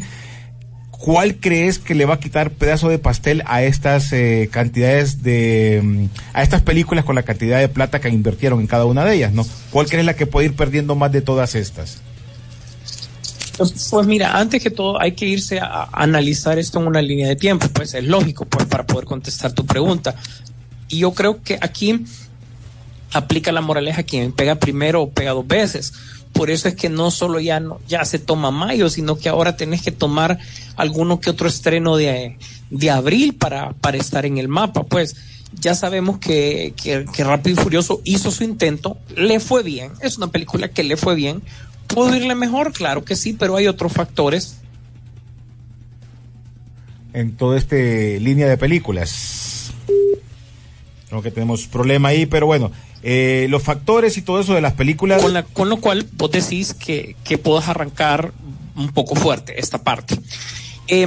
¿Cuál 0.92 1.38
crees 1.40 1.80
que 1.80 1.96
le 1.96 2.04
va 2.04 2.14
a 2.14 2.20
quitar 2.20 2.52
pedazo 2.52 2.88
de 2.88 3.00
pastel 3.00 3.42
a 3.46 3.64
estas 3.64 4.12
eh, 4.12 4.48
cantidades 4.52 5.24
de, 5.24 6.08
a 6.32 6.44
estas 6.44 6.62
películas 6.62 7.04
con 7.04 7.16
la 7.16 7.24
cantidad 7.24 7.58
de 7.58 7.68
plata 7.68 8.00
que 8.00 8.08
invirtieron 8.10 8.60
en 8.60 8.68
cada 8.68 8.84
una 8.84 9.04
de 9.04 9.16
ellas, 9.16 9.32
no? 9.32 9.44
¿Cuál 9.72 9.88
crees 9.88 10.06
la 10.06 10.14
que 10.14 10.26
puede 10.26 10.46
ir 10.46 10.54
perdiendo 10.54 10.94
más 10.94 11.10
de 11.10 11.22
todas 11.22 11.56
estas? 11.56 11.98
Pues 13.58 14.06
mira, 14.06 14.38
antes 14.38 14.62
que 14.62 14.70
todo 14.70 15.00
hay 15.00 15.12
que 15.12 15.26
irse 15.26 15.58
a 15.58 15.88
analizar 15.92 16.60
esto 16.60 16.80
en 16.80 16.86
una 16.86 17.02
línea 17.02 17.26
de 17.26 17.36
tiempo, 17.36 17.66
pues 17.72 17.92
es 17.94 18.04
lógico 18.04 18.44
pues, 18.44 18.66
para 18.66 18.86
poder 18.86 19.04
contestar 19.04 19.52
tu 19.52 19.66
pregunta. 19.66 20.14
Y 20.90 20.98
yo 20.98 21.12
creo 21.12 21.42
que 21.42 21.58
aquí 21.62 22.04
aplica 23.12 23.52
la 23.52 23.62
moraleja 23.62 24.02
quien 24.02 24.32
pega 24.32 24.56
primero 24.56 25.02
o 25.02 25.10
pega 25.10 25.32
dos 25.32 25.46
veces. 25.46 25.94
Por 26.32 26.50
eso 26.50 26.68
es 26.68 26.74
que 26.74 26.90
no 26.90 27.10
solo 27.10 27.40
ya 27.40 27.58
no, 27.58 27.80
ya 27.88 28.04
se 28.04 28.18
toma 28.18 28.50
mayo, 28.50 28.90
sino 28.90 29.16
que 29.16 29.28
ahora 29.28 29.56
tenés 29.56 29.82
que 29.82 29.90
tomar 29.90 30.38
alguno 30.76 31.18
que 31.18 31.30
otro 31.30 31.48
estreno 31.48 31.96
de, 31.96 32.36
de 32.68 32.90
abril 32.90 33.34
para, 33.34 33.72
para 33.72 33.96
estar 33.96 34.26
en 34.26 34.36
el 34.36 34.48
mapa. 34.48 34.84
Pues 34.84 35.16
ya 35.52 35.74
sabemos 35.74 36.18
que, 36.18 36.74
que, 36.80 37.06
que 37.12 37.24
Rápido 37.24 37.58
y 37.58 37.64
Furioso 37.64 38.00
hizo 38.04 38.30
su 38.30 38.44
intento, 38.44 38.98
le 39.16 39.40
fue 39.40 39.62
bien, 39.62 39.92
es 40.02 40.18
una 40.18 40.28
película 40.28 40.68
que 40.68 40.84
le 40.84 40.96
fue 40.96 41.14
bien. 41.14 41.42
¿Pudo 41.88 42.14
irle 42.14 42.36
mejor? 42.36 42.72
Claro 42.72 43.04
que 43.04 43.16
sí, 43.16 43.32
pero 43.32 43.56
hay 43.56 43.66
otros 43.66 43.92
factores 43.92 44.60
en 47.12 47.36
toda 47.36 47.58
esta 47.58 47.76
línea 47.76 48.48
de 48.48 48.56
películas. 48.56 49.72
Creo 51.10 51.22
que 51.22 51.32
tenemos 51.32 51.66
problema 51.66 52.10
ahí, 52.10 52.24
pero 52.24 52.46
bueno, 52.46 52.70
eh, 53.02 53.48
los 53.50 53.64
factores 53.64 54.16
y 54.16 54.22
todo 54.22 54.38
eso 54.38 54.54
de 54.54 54.60
las 54.60 54.74
películas. 54.74 55.20
Con, 55.20 55.32
la, 55.32 55.42
con 55.42 55.68
lo 55.68 55.78
cual 55.78 56.06
vos 56.12 56.30
decís 56.30 56.72
que, 56.72 57.16
que 57.24 57.36
puedas 57.36 57.68
arrancar 57.68 58.32
un 58.76 58.90
poco 58.92 59.16
fuerte 59.16 59.58
esta 59.58 59.82
parte. 59.82 60.16
Eh, 60.86 61.06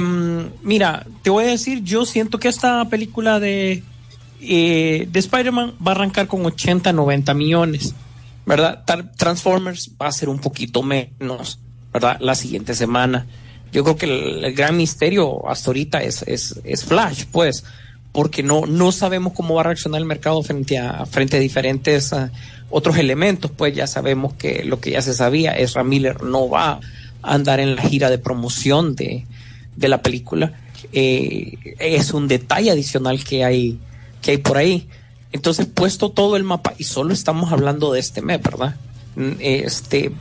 mira, 0.62 1.06
te 1.22 1.30
voy 1.30 1.44
a 1.44 1.48
decir, 1.48 1.82
yo 1.84 2.04
siento 2.04 2.38
que 2.38 2.48
esta 2.48 2.86
película 2.90 3.40
de, 3.40 3.82
eh, 4.42 5.08
de 5.10 5.18
Spider-Man 5.18 5.76
va 5.86 5.92
a 5.92 5.94
arrancar 5.94 6.26
con 6.26 6.44
80, 6.44 6.92
90 6.92 7.32
millones, 7.32 7.94
¿verdad? 8.44 8.84
Transformers 9.16 9.90
va 10.00 10.08
a 10.08 10.12
ser 10.12 10.28
un 10.28 10.38
poquito 10.38 10.82
menos, 10.82 11.60
¿verdad? 11.94 12.18
La 12.20 12.34
siguiente 12.34 12.74
semana. 12.74 13.26
Yo 13.72 13.84
creo 13.84 13.96
que 13.96 14.06
el, 14.06 14.44
el 14.44 14.54
gran 14.54 14.76
misterio 14.76 15.48
hasta 15.48 15.70
ahorita 15.70 16.02
es, 16.02 16.22
es, 16.22 16.60
es 16.62 16.84
Flash, 16.84 17.24
pues, 17.32 17.64
porque 18.14 18.44
no, 18.44 18.64
no 18.64 18.92
sabemos 18.92 19.32
cómo 19.32 19.56
va 19.56 19.62
a 19.62 19.64
reaccionar 19.64 20.00
el 20.00 20.06
mercado 20.06 20.40
frente 20.44 20.78
a, 20.78 21.04
frente 21.04 21.40
diferentes 21.40 22.12
uh, 22.12 22.28
otros 22.70 22.96
elementos, 22.96 23.50
pues 23.50 23.74
ya 23.74 23.88
sabemos 23.88 24.34
que 24.34 24.62
lo 24.62 24.78
que 24.78 24.92
ya 24.92 25.02
se 25.02 25.14
sabía, 25.14 25.50
Ezra 25.50 25.82
Miller 25.82 26.22
no 26.22 26.48
va 26.48 26.78
a 27.22 27.34
andar 27.34 27.58
en 27.58 27.74
la 27.74 27.82
gira 27.82 28.10
de 28.10 28.18
promoción 28.18 28.94
de, 28.94 29.26
de 29.74 29.88
la 29.88 30.00
película. 30.00 30.52
Eh, 30.92 31.58
es 31.80 32.14
un 32.14 32.28
detalle 32.28 32.70
adicional 32.70 33.24
que 33.24 33.44
hay, 33.44 33.80
que 34.22 34.30
hay 34.30 34.38
por 34.38 34.58
ahí. 34.58 34.88
Entonces, 35.32 35.66
puesto 35.66 36.10
todo 36.10 36.36
el 36.36 36.44
mapa, 36.44 36.74
y 36.78 36.84
solo 36.84 37.12
estamos 37.12 37.50
hablando 37.50 37.92
de 37.92 37.98
este 37.98 38.22
mes, 38.22 38.40
¿verdad? 38.40 38.76
Este, 39.40 40.12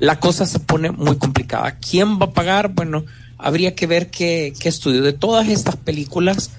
la 0.00 0.18
cosa 0.18 0.46
se 0.46 0.58
pone 0.58 0.90
muy 0.90 1.16
complicada. 1.16 1.76
¿Quién 1.78 2.18
va 2.18 2.26
a 2.26 2.32
pagar? 2.32 2.70
Bueno, 2.70 3.04
habría 3.38 3.76
que 3.76 3.86
ver 3.86 4.10
qué 4.10 4.52
estudio. 4.64 5.02
De 5.02 5.12
todas 5.12 5.48
estas 5.48 5.76
películas, 5.76 6.50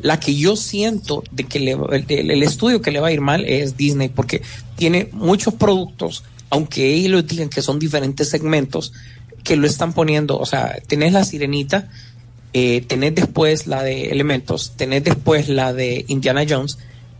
la 0.00 0.20
que 0.20 0.34
yo 0.34 0.56
siento 0.56 1.24
de 1.30 1.44
que 1.44 1.60
le, 1.60 1.72
el, 1.72 2.30
el, 2.30 2.42
estudio 2.42 2.82
que 2.82 2.90
le 2.90 3.00
va 3.00 3.08
a 3.08 3.12
ir 3.12 3.20
mal 3.20 3.44
es 3.44 3.76
Disney, 3.76 4.08
porque 4.08 4.42
tiene 4.76 5.08
muchos 5.12 5.54
productos, 5.54 6.24
aunque 6.50 6.94
ellos 6.94 7.26
digan 7.26 7.48
que 7.48 7.62
son 7.62 7.78
diferentes 7.78 8.28
segmentos, 8.28 8.92
que 9.42 9.56
lo 9.56 9.66
están 9.66 9.92
poniendo. 9.92 10.38
O 10.38 10.46
sea, 10.46 10.76
tenés 10.86 11.12
la 11.12 11.24
sirenita, 11.24 11.88
eh, 12.52 12.82
tenés 12.82 13.14
después 13.14 13.66
la 13.66 13.82
de 13.82 14.06
Elementos, 14.10 14.72
tenés 14.76 15.04
después 15.04 15.48
la 15.48 15.72
de 15.72 16.04
Indiana 16.08 16.44
Jones, 16.48 16.78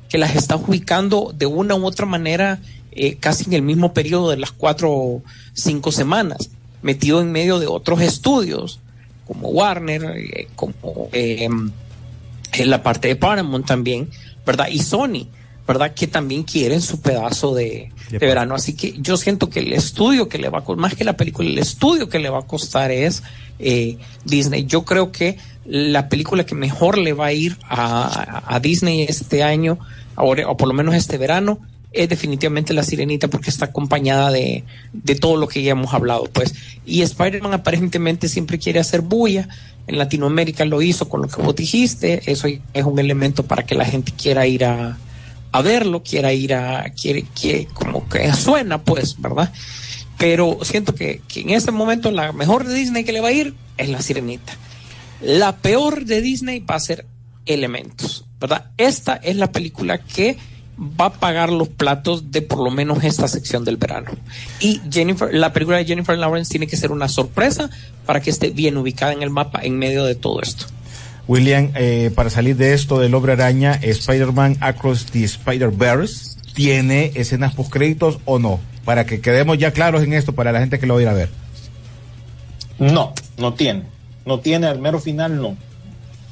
que 0.08 0.18
las 0.18 0.36
está 0.36 0.56
ubicando 0.56 1.34
de 1.36 1.46
una 1.46 1.74
u 1.74 1.84
otra 1.84 2.06
manera 2.06 2.60
eh, 2.92 3.16
casi 3.16 3.44
en 3.44 3.52
el 3.52 3.62
mismo 3.62 3.92
periodo 3.92 4.30
de 4.30 4.38
las 4.38 4.52
cuatro 4.52 4.90
o 4.90 5.22
cinco 5.52 5.92
semanas, 5.92 6.50
metido 6.82 7.20
en 7.20 7.32
medio 7.32 7.58
de 7.58 7.66
otros 7.66 8.00
estudios, 8.00 8.80
como 9.26 9.48
Warner, 9.48 10.04
eh, 10.16 10.48
como 10.54 11.08
eh, 11.12 11.48
la 12.64 12.82
parte 12.82 13.08
de 13.08 13.16
Paramount 13.16 13.66
también, 13.66 14.10
¿verdad? 14.44 14.68
Y 14.70 14.78
Sony, 14.78 15.26
¿verdad? 15.66 15.94
Que 15.94 16.06
también 16.06 16.44
quieren 16.44 16.80
su 16.80 17.00
pedazo 17.00 17.54
de, 17.54 17.92
de 18.10 18.18
verano. 18.18 18.54
Así 18.54 18.74
que 18.74 18.94
yo 18.98 19.16
siento 19.16 19.50
que 19.50 19.60
el 19.60 19.72
estudio 19.72 20.28
que 20.28 20.38
le 20.38 20.48
va 20.48 20.58
a 20.58 20.64
costar, 20.64 20.80
más 20.80 20.94
que 20.94 21.04
la 21.04 21.16
película, 21.16 21.48
el 21.48 21.58
estudio 21.58 22.08
que 22.08 22.18
le 22.18 22.30
va 22.30 22.40
a 22.40 22.46
costar 22.46 22.90
es 22.90 23.22
eh, 23.58 23.98
Disney. 24.24 24.66
Yo 24.66 24.84
creo 24.84 25.12
que 25.12 25.38
la 25.64 26.08
película 26.08 26.46
que 26.46 26.54
mejor 26.54 26.98
le 26.98 27.12
va 27.12 27.26
a 27.26 27.32
ir 27.32 27.58
a, 27.68 28.44
a 28.46 28.60
Disney 28.60 29.02
este 29.02 29.42
año, 29.42 29.78
ahora, 30.14 30.48
o 30.48 30.56
por 30.56 30.68
lo 30.68 30.74
menos 30.74 30.94
este 30.94 31.18
verano, 31.18 31.58
es 31.92 32.08
definitivamente 32.08 32.74
la 32.74 32.82
sirenita 32.82 33.28
porque 33.28 33.50
está 33.50 33.66
acompañada 33.66 34.30
de, 34.30 34.64
de 34.92 35.14
todo 35.14 35.36
lo 35.36 35.48
que 35.48 35.62
ya 35.62 35.72
hemos 35.72 35.94
hablado, 35.94 36.24
pues. 36.24 36.54
Y 36.84 37.02
Spider-Man 37.02 37.54
aparentemente 37.54 38.28
siempre 38.28 38.58
quiere 38.58 38.80
hacer 38.80 39.00
bulla. 39.00 39.48
En 39.86 39.98
Latinoamérica 39.98 40.64
lo 40.64 40.82
hizo 40.82 41.08
con 41.08 41.22
lo 41.22 41.28
que 41.28 41.42
vos 41.42 41.54
dijiste. 41.54 42.30
Eso 42.30 42.48
es 42.48 42.84
un 42.84 42.98
elemento 42.98 43.44
para 43.44 43.64
que 43.64 43.74
la 43.74 43.84
gente 43.84 44.12
quiera 44.12 44.46
ir 44.46 44.64
a, 44.64 44.98
verlo, 45.62 46.02
quiera 46.02 46.32
ir 46.32 46.54
a, 46.54 46.90
quiere, 46.90 47.24
quiere, 47.38 47.66
como 47.66 48.08
que 48.08 48.32
suena, 48.34 48.82
pues, 48.82 49.20
¿verdad? 49.20 49.52
Pero 50.18 50.58
siento 50.62 50.94
que, 50.94 51.22
que 51.28 51.40
en 51.40 51.50
este 51.50 51.70
momento 51.70 52.10
la 52.10 52.32
mejor 52.32 52.66
de 52.66 52.74
Disney 52.74 53.04
que 53.04 53.12
le 53.12 53.20
va 53.20 53.28
a 53.28 53.32
ir 53.32 53.54
es 53.76 53.88
la 53.88 54.02
sirenita. 54.02 54.52
La 55.22 55.56
peor 55.56 56.04
de 56.04 56.20
Disney 56.20 56.60
va 56.60 56.74
a 56.74 56.80
ser 56.80 57.06
Elementos, 57.46 58.24
¿verdad? 58.40 58.72
Esta 58.76 59.14
es 59.14 59.36
la 59.36 59.52
película 59.52 59.98
que 59.98 60.36
va 60.78 61.06
a 61.06 61.12
pagar 61.12 61.50
los 61.50 61.68
platos 61.68 62.30
de 62.30 62.42
por 62.42 62.58
lo 62.58 62.70
menos 62.70 63.02
esta 63.02 63.28
sección 63.28 63.64
del 63.64 63.76
verano. 63.76 64.10
Y 64.60 64.80
Jennifer, 64.90 65.32
la 65.32 65.52
película 65.52 65.78
de 65.78 65.84
Jennifer 65.84 66.16
Lawrence 66.18 66.50
tiene 66.50 66.66
que 66.66 66.76
ser 66.76 66.92
una 66.92 67.08
sorpresa 67.08 67.70
para 68.04 68.20
que 68.20 68.30
esté 68.30 68.50
bien 68.50 68.76
ubicada 68.76 69.12
en 69.12 69.22
el 69.22 69.30
mapa 69.30 69.60
en 69.62 69.78
medio 69.78 70.04
de 70.04 70.14
todo 70.14 70.42
esto. 70.42 70.66
William, 71.28 71.70
eh, 71.74 72.12
para 72.14 72.30
salir 72.30 72.56
de 72.56 72.74
esto 72.74 73.00
del 73.00 73.14
Hombre 73.14 73.32
Araña, 73.32 73.74
Spider-Man 73.82 74.58
Across 74.60 75.06
the 75.06 75.24
Spider-Verse, 75.24 76.38
¿tiene 76.54 77.10
escenas 77.14 77.54
post-créditos 77.54 78.18
o 78.24 78.38
no? 78.38 78.60
Para 78.84 79.06
que 79.06 79.20
quedemos 79.20 79.58
ya 79.58 79.72
claros 79.72 80.04
en 80.04 80.12
esto 80.12 80.34
para 80.34 80.52
la 80.52 80.60
gente 80.60 80.78
que 80.78 80.86
lo 80.86 80.94
va 80.94 81.00
a 81.00 81.02
ir 81.02 81.08
a 81.08 81.14
ver. 81.14 81.30
No, 82.78 83.12
no 83.38 83.54
tiene. 83.54 83.84
No 84.24 84.40
tiene, 84.40 84.66
al 84.66 84.80
mero 84.80 85.00
final 85.00 85.40
no 85.40 85.56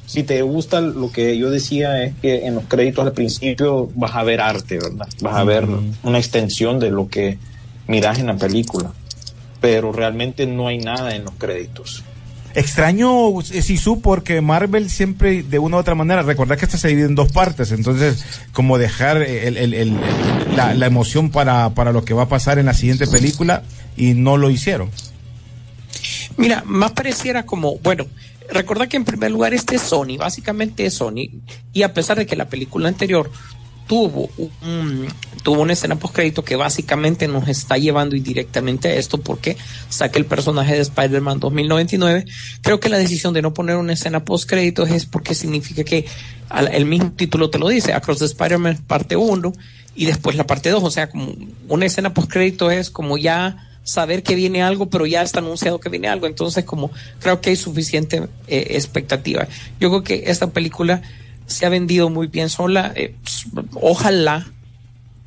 si 0.05 0.23
te 0.23 0.41
gusta 0.41 0.81
lo 0.81 1.11
que 1.11 1.37
yo 1.37 1.49
decía 1.49 2.03
es 2.03 2.13
que 2.21 2.45
en 2.45 2.55
los 2.55 2.65
créditos 2.65 3.05
al 3.05 3.13
principio 3.13 3.89
vas 3.95 4.15
a 4.15 4.23
ver 4.23 4.41
arte, 4.41 4.77
¿verdad? 4.77 5.07
Vas 5.21 5.35
a 5.35 5.43
ver 5.43 5.67
una 6.03 6.17
extensión 6.17 6.79
de 6.79 6.91
lo 6.91 7.07
que 7.07 7.37
miras 7.87 8.19
en 8.19 8.27
la 8.27 8.37
película, 8.37 8.91
pero 9.61 9.91
realmente 9.91 10.45
no 10.45 10.67
hay 10.67 10.77
nada 10.77 11.15
en 11.15 11.25
los 11.25 11.33
créditos. 11.37 12.03
Extraño 12.53 13.41
Sisu 13.41 13.99
porque 13.99 14.39
Marvel 14.39 14.89
siempre 14.89 15.43
de 15.43 15.59
una 15.59 15.75
u 15.75 15.79
otra 15.79 15.93
manera, 15.93 16.21
recordad 16.21 16.57
que 16.57 16.63
esta 16.63 16.77
se 16.77 16.87
divide 16.87 17.07
en 17.07 17.15
dos 17.15 17.31
partes, 17.31 17.71
entonces 17.73 18.23
como 18.53 18.77
dejar 18.77 19.17
el, 19.17 19.57
el, 19.57 19.73
el, 19.73 19.97
la, 20.55 20.73
la, 20.73 20.85
emoción 20.85 21.31
para, 21.31 21.71
para 21.71 21.91
lo 21.91 22.05
que 22.05 22.13
va 22.13 22.23
a 22.23 22.29
pasar 22.29 22.57
en 22.57 22.67
la 22.67 22.73
siguiente 22.73 23.07
película 23.07 23.63
y 23.97 24.13
no 24.13 24.37
lo 24.37 24.49
hicieron. 24.49 24.89
Mira, 26.37 26.63
más 26.65 26.91
pareciera 26.91 27.45
como, 27.45 27.77
bueno, 27.79 28.05
recordad 28.49 28.87
que 28.87 28.97
en 28.97 29.05
primer 29.05 29.31
lugar 29.31 29.53
este 29.53 29.75
es 29.75 29.81
Sony, 29.81 30.17
básicamente 30.17 30.85
es 30.85 30.95
Sony, 30.95 31.29
y 31.73 31.83
a 31.83 31.93
pesar 31.93 32.17
de 32.17 32.25
que 32.25 32.35
la 32.35 32.49
película 32.49 32.87
anterior 32.87 33.29
tuvo 33.87 34.29
un, 34.61 35.07
tuvo 35.43 35.61
una 35.61 35.73
escena 35.73 35.97
post 35.97 36.15
crédito 36.15 36.43
que 36.43 36.55
básicamente 36.55 37.27
nos 37.27 37.47
está 37.47 37.77
llevando 37.77 38.15
indirectamente 38.15 38.87
a 38.87 38.95
esto 38.95 39.19
porque 39.19 39.57
saca 39.89 40.17
el 40.17 40.25
personaje 40.25 40.73
de 40.73 40.81
Spider-Man 40.81 41.39
2099 41.39 42.25
creo 42.61 42.79
que 42.79 42.89
la 42.89 42.97
decisión 42.97 43.33
de 43.33 43.43
no 43.43 43.53
poner 43.53 43.75
una 43.75 43.93
escena 43.93 44.25
post 44.25 44.49
crédito 44.49 44.85
es 44.85 45.05
porque 45.05 45.35
significa 45.35 45.83
que 45.83 46.05
el 46.71 46.85
mismo 46.85 47.11
título 47.11 47.49
te 47.49 47.59
lo 47.59 47.67
dice 47.67 47.93
Across 47.93 48.19
the 48.19 48.25
Spider-Man 48.25 48.79
parte 48.87 49.15
1 49.15 49.53
y 49.95 50.05
después 50.05 50.35
la 50.35 50.47
parte 50.47 50.69
2 50.69 50.83
o 50.83 50.91
sea 50.91 51.09
como 51.09 51.35
una 51.67 51.85
escena 51.85 52.13
post 52.13 52.31
crédito 52.31 52.71
es 52.71 52.89
como 52.89 53.17
ya 53.17 53.74
saber 53.85 54.23
que 54.23 54.35
viene 54.35 54.63
algo, 54.63 54.89
pero 54.89 55.05
ya 55.05 55.21
está 55.21 55.39
anunciado 55.39 55.79
que 55.79 55.89
viene 55.89 56.09
algo. 56.09 56.25
Entonces, 56.25 56.65
como 56.65 56.91
creo 57.19 57.39
que 57.39 57.51
hay 57.51 57.55
suficiente 57.55 58.27
eh, 58.47 58.67
expectativa. 58.71 59.47
Yo 59.79 59.89
creo 59.89 60.03
que 60.03 60.23
esta 60.25 60.49
película 60.51 61.01
se 61.45 61.65
ha 61.65 61.69
vendido 61.69 62.09
muy 62.09 62.27
bien 62.27 62.49
sola. 62.49 62.91
Eh, 62.95 63.15
ojalá. 63.75 64.47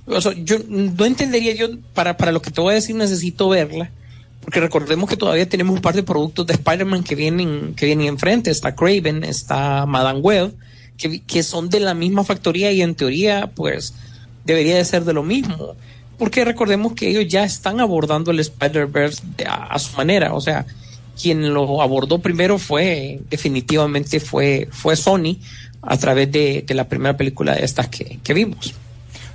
O 0.06 0.20
sea, 0.20 0.32
yo 0.32 0.56
no 0.68 1.06
entendería 1.06 1.54
yo, 1.54 1.68
para, 1.94 2.16
para 2.16 2.32
lo 2.32 2.42
que 2.42 2.50
te 2.50 2.60
voy 2.60 2.72
a 2.72 2.74
decir, 2.74 2.96
necesito 2.96 3.48
verla. 3.48 3.90
Porque 4.40 4.60
recordemos 4.60 5.08
que 5.08 5.16
todavía 5.16 5.48
tenemos 5.48 5.76
un 5.76 5.82
par 5.82 5.94
de 5.94 6.02
productos 6.02 6.46
de 6.46 6.54
Spider-Man 6.54 7.04
que 7.04 7.14
vienen, 7.14 7.74
que 7.74 7.86
vienen 7.86 8.08
enfrente. 8.08 8.50
Está 8.50 8.74
Craven, 8.74 9.22
está 9.22 9.86
Madame 9.86 10.18
Web, 10.18 10.54
que, 10.96 11.20
que 11.20 11.44
son 11.44 11.68
de 11.68 11.78
la 11.78 11.94
misma 11.94 12.24
factoría 12.24 12.72
y 12.72 12.82
en 12.82 12.96
teoría, 12.96 13.52
pues, 13.54 13.94
debería 14.44 14.76
de 14.76 14.84
ser 14.84 15.04
de 15.04 15.12
lo 15.12 15.22
mismo 15.22 15.76
porque 16.18 16.44
recordemos 16.44 16.92
que 16.94 17.08
ellos 17.08 17.26
ya 17.28 17.44
están 17.44 17.80
abordando 17.80 18.30
el 18.30 18.40
Spider-Verse 18.40 19.22
a, 19.46 19.74
a, 19.74 19.78
su 19.78 19.96
manera, 19.96 20.34
o 20.34 20.40
sea, 20.40 20.66
quien 21.20 21.52
lo 21.52 21.82
abordó 21.82 22.20
primero 22.20 22.58
fue, 22.58 23.20
definitivamente 23.30 24.20
fue, 24.20 24.68
fue 24.70 24.96
Sony 24.96 25.38
a 25.82 25.96
través 25.96 26.30
de, 26.30 26.64
de 26.66 26.74
la 26.74 26.88
primera 26.88 27.16
película 27.16 27.54
de 27.54 27.64
estas 27.64 27.88
que, 27.88 28.18
que 28.22 28.34
vimos. 28.34 28.74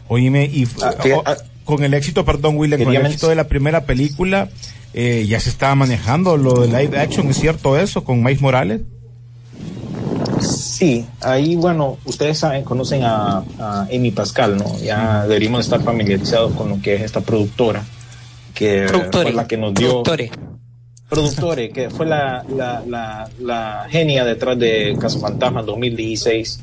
Oíme, 0.08 0.46
y 0.46 0.68
ah, 0.82 0.96
ah, 1.26 1.38
con 1.64 1.84
el 1.84 1.94
éxito, 1.94 2.26
perdón, 2.26 2.58
William, 2.58 2.84
con 2.84 2.94
el 2.94 3.06
éxito 3.06 3.30
de 3.30 3.36
la 3.36 3.48
primera 3.48 3.86
película, 3.86 4.50
eh, 4.94 5.26
ya 5.28 5.40
se 5.40 5.50
estaba 5.50 5.76
manejando 5.76 6.38
lo 6.38 6.54
de 6.54 6.68
live 6.68 7.00
action, 7.00 7.30
¿es 7.30 7.38
cierto 7.40 7.80
eso, 7.80 8.04
con 8.04 8.22
Miles 8.22 8.42
Morales? 8.42 8.82
Sí, 10.84 11.06
ahí, 11.22 11.56
bueno, 11.56 11.98
ustedes 12.04 12.40
saben, 12.40 12.66
conocen 12.66 13.04
a, 13.04 13.42
a 13.58 13.84
Amy 13.84 14.12
Pascal, 14.12 14.58
¿no? 14.58 14.78
Ya 14.80 15.22
deberíamos 15.26 15.62
estar 15.62 15.82
familiarizados 15.82 16.52
con 16.56 16.68
lo 16.68 16.82
que 16.82 16.96
es 16.96 17.04
esta 17.04 17.22
productora, 17.22 17.86
que 18.54 18.84
Productore. 18.90 19.24
fue 19.24 19.32
la 19.34 19.48
que 19.48 19.56
nos 19.56 19.74
dio... 19.74 20.04
Productore. 20.04 20.32
Productore, 21.08 21.70
que 21.70 21.90
fue 21.90 22.06
la, 22.06 22.44
la, 22.54 22.84
la, 22.86 23.30
la 23.40 23.88
genia 23.90 24.26
detrás 24.26 24.60
de 24.60 24.98
Cazafantasmas 25.00 25.66
2016. 25.68 26.60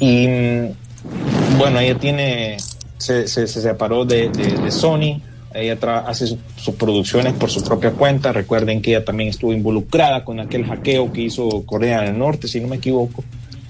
Y 0.00 0.28
mm, 0.28 1.56
bueno, 1.56 1.80
ella 1.80 1.98
tiene, 1.98 2.58
se, 2.98 3.28
se, 3.28 3.46
se 3.46 3.62
separó 3.62 4.04
de, 4.04 4.28
de, 4.28 4.58
de 4.58 4.70
Sony, 4.70 5.22
ella 5.54 5.78
hace 6.06 6.26
su- 6.26 6.38
sus 6.56 6.74
producciones 6.74 7.32
por 7.34 7.50
su 7.50 7.62
propia 7.64 7.90
cuenta. 7.92 8.32
Recuerden 8.32 8.82
que 8.82 8.90
ella 8.90 9.04
también 9.04 9.30
estuvo 9.30 9.52
involucrada 9.52 10.24
con 10.24 10.40
aquel 10.40 10.64
hackeo 10.64 11.12
que 11.12 11.22
hizo 11.22 11.64
Corea 11.66 12.02
del 12.02 12.18
Norte, 12.18 12.48
si 12.48 12.60
no 12.60 12.68
me 12.68 12.76
equivoco, 12.76 13.24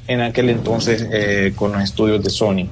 en 0.06 0.20
aquel 0.20 0.50
entonces 0.50 1.06
eh, 1.12 1.52
con 1.54 1.72
los 1.72 1.82
estudios 1.82 2.22
de 2.24 2.30
Sony. 2.30 2.66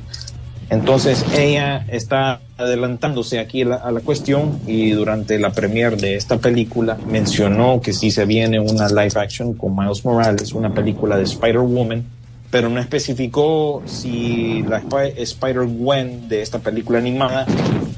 Entonces 0.68 1.24
ella 1.38 1.84
está 1.88 2.40
adelantándose 2.58 3.38
aquí 3.38 3.62
la, 3.62 3.76
a 3.76 3.92
la 3.92 4.00
cuestión 4.00 4.58
y 4.66 4.90
durante 4.90 5.38
la 5.38 5.50
premiere 5.52 5.94
de 5.96 6.16
esta 6.16 6.38
película 6.38 6.98
mencionó 7.08 7.80
que 7.80 7.92
sí 7.92 8.10
se 8.10 8.24
viene 8.24 8.58
una 8.58 8.88
live 8.88 9.12
action 9.14 9.54
con 9.54 9.76
Miles 9.76 10.04
Morales, 10.04 10.52
una 10.54 10.74
película 10.74 11.16
de 11.16 11.22
Spider-Woman, 11.22 12.04
pero 12.50 12.68
no 12.68 12.80
especificó 12.80 13.82
si 13.86 14.62
la 14.62 14.80
Spi- 14.80 15.12
Spider-Gwen 15.16 16.28
de 16.28 16.42
esta 16.42 16.58
película 16.58 16.98
animada 16.98 17.46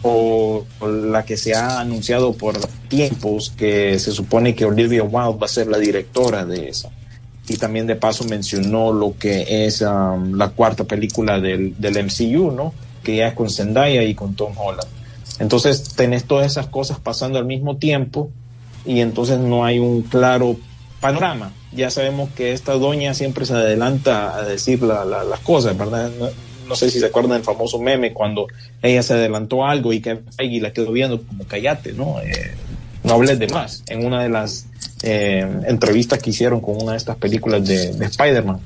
o, 0.02 0.64
la 0.80 1.24
que 1.24 1.36
se 1.36 1.54
ha 1.54 1.80
anunciado 1.80 2.32
por 2.32 2.58
tiempos 2.88 3.52
que 3.56 3.98
se 3.98 4.12
supone 4.12 4.54
que 4.54 4.64
Olivia 4.64 5.02
Wilde 5.02 5.38
va 5.38 5.46
a 5.46 5.48
ser 5.48 5.66
la 5.68 5.78
directora 5.78 6.44
de 6.44 6.68
esa 6.68 6.90
y 7.48 7.56
también 7.56 7.86
de 7.86 7.96
paso 7.96 8.24
mencionó 8.24 8.92
lo 8.92 9.14
que 9.18 9.66
es 9.66 9.80
um, 9.80 10.34
la 10.34 10.50
cuarta 10.50 10.84
película 10.84 11.40
del, 11.40 11.74
del 11.78 11.96
MCU, 12.04 12.50
¿no? 12.52 12.74
Que 13.02 13.16
ya 13.16 13.28
es 13.28 13.34
con 13.34 13.48
Zendaya 13.48 14.02
y 14.04 14.14
con 14.14 14.34
Tom 14.34 14.52
Holland. 14.56 14.88
Entonces 15.38 15.82
tenés 15.96 16.24
todas 16.24 16.46
esas 16.46 16.66
cosas 16.66 16.98
pasando 17.00 17.38
al 17.38 17.46
mismo 17.46 17.76
tiempo 17.78 18.30
y 18.84 19.00
entonces 19.00 19.38
no 19.38 19.64
hay 19.64 19.78
un 19.78 20.02
claro 20.02 20.56
panorama. 21.00 21.52
Ya 21.72 21.90
sabemos 21.90 22.28
que 22.36 22.52
esta 22.52 22.72
doña 22.74 23.14
siempre 23.14 23.46
se 23.46 23.54
adelanta 23.54 24.36
a 24.36 24.42
decir 24.42 24.82
la- 24.82 25.04
la- 25.06 25.24
las 25.24 25.40
cosas, 25.40 25.76
¿verdad? 25.76 26.10
No, 26.68 26.76
sé 26.76 26.90
si 26.90 27.00
se 27.00 27.06
acuerdan 27.06 27.32
del 27.32 27.42
famoso 27.42 27.78
meme 27.78 28.12
cuando 28.12 28.46
ella 28.82 29.02
se 29.02 29.14
adelantó 29.14 29.64
algo 29.64 29.92
y 29.92 30.00
que 30.00 30.20
la 30.60 30.72
quedó 30.72 30.92
viendo 30.92 31.22
como 31.22 31.44
callate, 31.44 31.92
¿no? 31.92 32.20
Eh, 32.20 32.54
no 33.04 33.14
hables 33.14 33.38
de 33.38 33.48
más. 33.48 33.82
En 33.88 34.04
una 34.04 34.22
de 34.22 34.28
las 34.28 34.66
eh, 35.02 35.46
entrevistas 35.66 36.20
que 36.20 36.30
hicieron 36.30 36.60
con 36.60 36.80
una 36.82 36.92
de 36.92 36.98
estas 36.98 37.16
películas 37.16 37.66
de, 37.66 37.92
de 37.92 38.06
Spider-Man. 38.06 38.60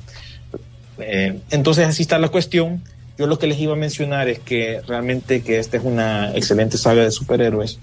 Eh, 0.99 1.39
entonces 1.51 1.87
así 1.87 2.03
está 2.03 2.19
la 2.19 2.29
cuestión. 2.29 2.83
Yo 3.17 3.27
lo 3.27 3.37
que 3.37 3.47
les 3.47 3.59
iba 3.59 3.73
a 3.73 3.77
mencionar 3.77 4.27
es 4.27 4.39
que 4.39 4.81
realmente 4.87 5.41
que 5.41 5.59
esta 5.59 5.77
es 5.77 5.83
una 5.83 6.35
excelente 6.35 6.77
saga 6.77 7.03
de 7.03 7.11
superhéroes 7.11 7.79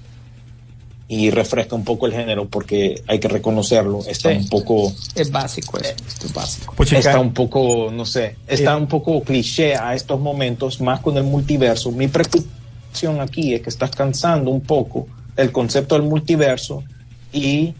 y 1.12 1.30
refresca 1.30 1.74
un 1.74 1.82
poco 1.82 2.06
el 2.06 2.12
género 2.12 2.46
porque 2.46 3.02
hay 3.08 3.18
que 3.18 3.26
reconocerlo. 3.26 3.98
Está 4.06 4.30
Sí. 4.30 4.36
un 4.36 4.48
poco 4.48 4.92
Es 5.16 5.28
básico 5.32 5.76
eso, 5.78 5.94
es 6.24 6.32
básico. 6.32 6.72
Puchica, 6.76 6.98
está 7.00 7.18
un 7.18 7.34
poco, 7.34 7.90
no 7.92 8.06
sé, 8.06 8.36
está 8.46 8.74
Eh. 8.74 8.76
un 8.76 8.86
poco 8.86 9.20
cliché 9.22 9.74
a 9.74 9.92
estos 9.96 10.20
momentos, 10.20 10.80
más 10.80 11.00
con 11.00 11.16
el 11.16 11.24
multiverso. 11.24 11.90
Mi 11.90 12.06
preocupación 12.06 13.20
aquí 13.20 13.54
es 13.54 13.60
que 13.62 13.70
estás 13.70 13.90
cansando 13.90 14.52
un 14.52 14.60
poco 14.60 15.08
el 15.36 15.50
concepto 15.50 15.96
del 15.96 16.04
multiverso 16.04 16.84
y 17.32 17.74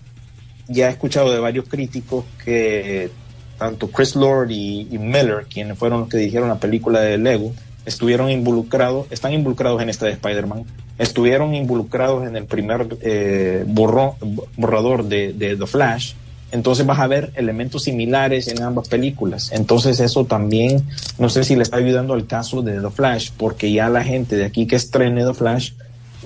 ya 0.66 0.88
he 0.88 0.90
escuchado 0.90 1.30
de 1.30 1.38
varios 1.38 1.66
críticos 1.68 2.24
que 2.44 3.10
tanto 3.58 3.88
Chris 3.92 4.16
Lord 4.16 4.50
y, 4.50 4.88
y 4.90 4.98
Miller, 4.98 5.46
quienes 5.48 5.78
fueron 5.78 6.00
los 6.00 6.08
que 6.08 6.16
dijeron 6.16 6.48
la 6.48 6.58
película 6.58 7.00
de 7.00 7.16
Lego, 7.16 7.52
estuvieron 7.86 8.30
involucrados, 8.30 9.06
están 9.10 9.32
involucrados 9.32 9.80
en 9.82 9.88
esta 9.88 10.06
de 10.06 10.12
Spider-Man, 10.12 10.64
estuvieron 10.98 11.54
involucrados 11.54 12.26
en 12.26 12.36
el 12.36 12.44
primer 12.44 12.88
eh, 13.00 13.64
borro- 13.66 14.16
borrador 14.56 15.04
de, 15.04 15.32
de 15.32 15.56
The 15.56 15.66
Flash, 15.66 16.12
entonces 16.52 16.84
vas 16.84 16.98
a 16.98 17.06
ver 17.06 17.30
elementos 17.36 17.84
similares 17.84 18.48
en 18.48 18.62
ambas 18.62 18.88
películas. 18.88 19.50
Entonces 19.52 20.00
eso 20.00 20.24
también, 20.24 20.84
no 21.18 21.28
sé 21.30 21.44
si 21.44 21.54
le 21.56 21.62
está 21.62 21.76
ayudando 21.76 22.12
al 22.14 22.26
caso 22.26 22.60
de 22.62 22.80
The 22.80 22.90
Flash, 22.90 23.30
porque 23.36 23.70
ya 23.72 23.88
la 23.88 24.02
gente 24.02 24.36
de 24.36 24.44
aquí 24.44 24.66
que 24.66 24.76
estrene 24.76 25.24
The 25.24 25.34
Flash 25.34 25.72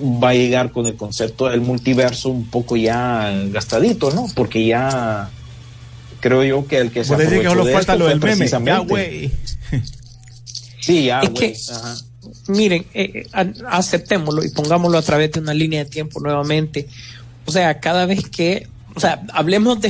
va 0.01 0.29
a 0.29 0.33
llegar 0.33 0.71
con 0.71 0.87
el 0.87 0.95
concepto 0.95 1.47
del 1.47 1.61
multiverso 1.61 2.29
un 2.29 2.47
poco 2.47 2.75
ya 2.75 3.31
gastadito, 3.51 4.11
¿no? 4.11 4.25
Porque 4.35 4.65
ya 4.65 5.29
creo 6.19 6.43
yo 6.43 6.65
que 6.67 6.79
el 6.79 6.91
que 6.91 7.03
se 7.03 7.13
decís 7.23 7.39
que 7.41 7.47
aprovechó 7.47 7.49
solo 7.51 7.65
de 7.65 7.71
falta 7.73 7.93
esto 7.93 8.03
lo 8.03 8.09
del 8.09 8.19
meme. 8.31 8.45
Ya. 8.65 8.79
Sí, 10.85 11.09
Es 11.09 11.29
que- 11.31 11.55
Ajá. 11.73 11.95
Miren, 12.47 12.85
eh, 12.93 13.25
eh, 13.33 13.53
aceptémoslo 13.69 14.43
y 14.43 14.49
pongámoslo 14.49 14.97
a 14.97 15.01
través 15.01 15.31
de 15.31 15.39
una 15.39 15.53
línea 15.53 15.83
de 15.83 15.89
tiempo 15.89 16.19
nuevamente. 16.19 16.87
O 17.45 17.51
sea, 17.51 17.79
cada 17.79 18.05
vez 18.05 18.27
que, 18.29 18.67
o 18.95 18.99
sea, 18.99 19.23
hablemos 19.33 19.79
de, 19.81 19.89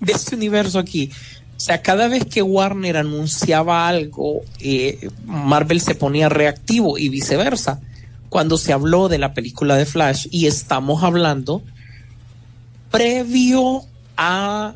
de 0.00 0.12
este 0.12 0.36
universo 0.36 0.78
aquí. 0.78 1.10
O 1.56 1.60
sea, 1.60 1.82
cada 1.82 2.08
vez 2.08 2.24
que 2.26 2.42
Warner 2.42 2.96
anunciaba 2.96 3.88
algo, 3.88 4.42
eh, 4.60 5.08
Marvel 5.24 5.80
se 5.80 5.94
ponía 5.94 6.28
reactivo 6.28 6.98
y 6.98 7.08
viceversa. 7.08 7.80
Cuando 8.28 8.58
se 8.58 8.72
habló 8.72 9.08
de 9.08 9.18
la 9.18 9.34
película 9.34 9.76
de 9.76 9.86
Flash 9.86 10.26
y 10.30 10.46
estamos 10.46 11.02
hablando 11.04 11.62
previo 12.90 13.82
a 14.16 14.74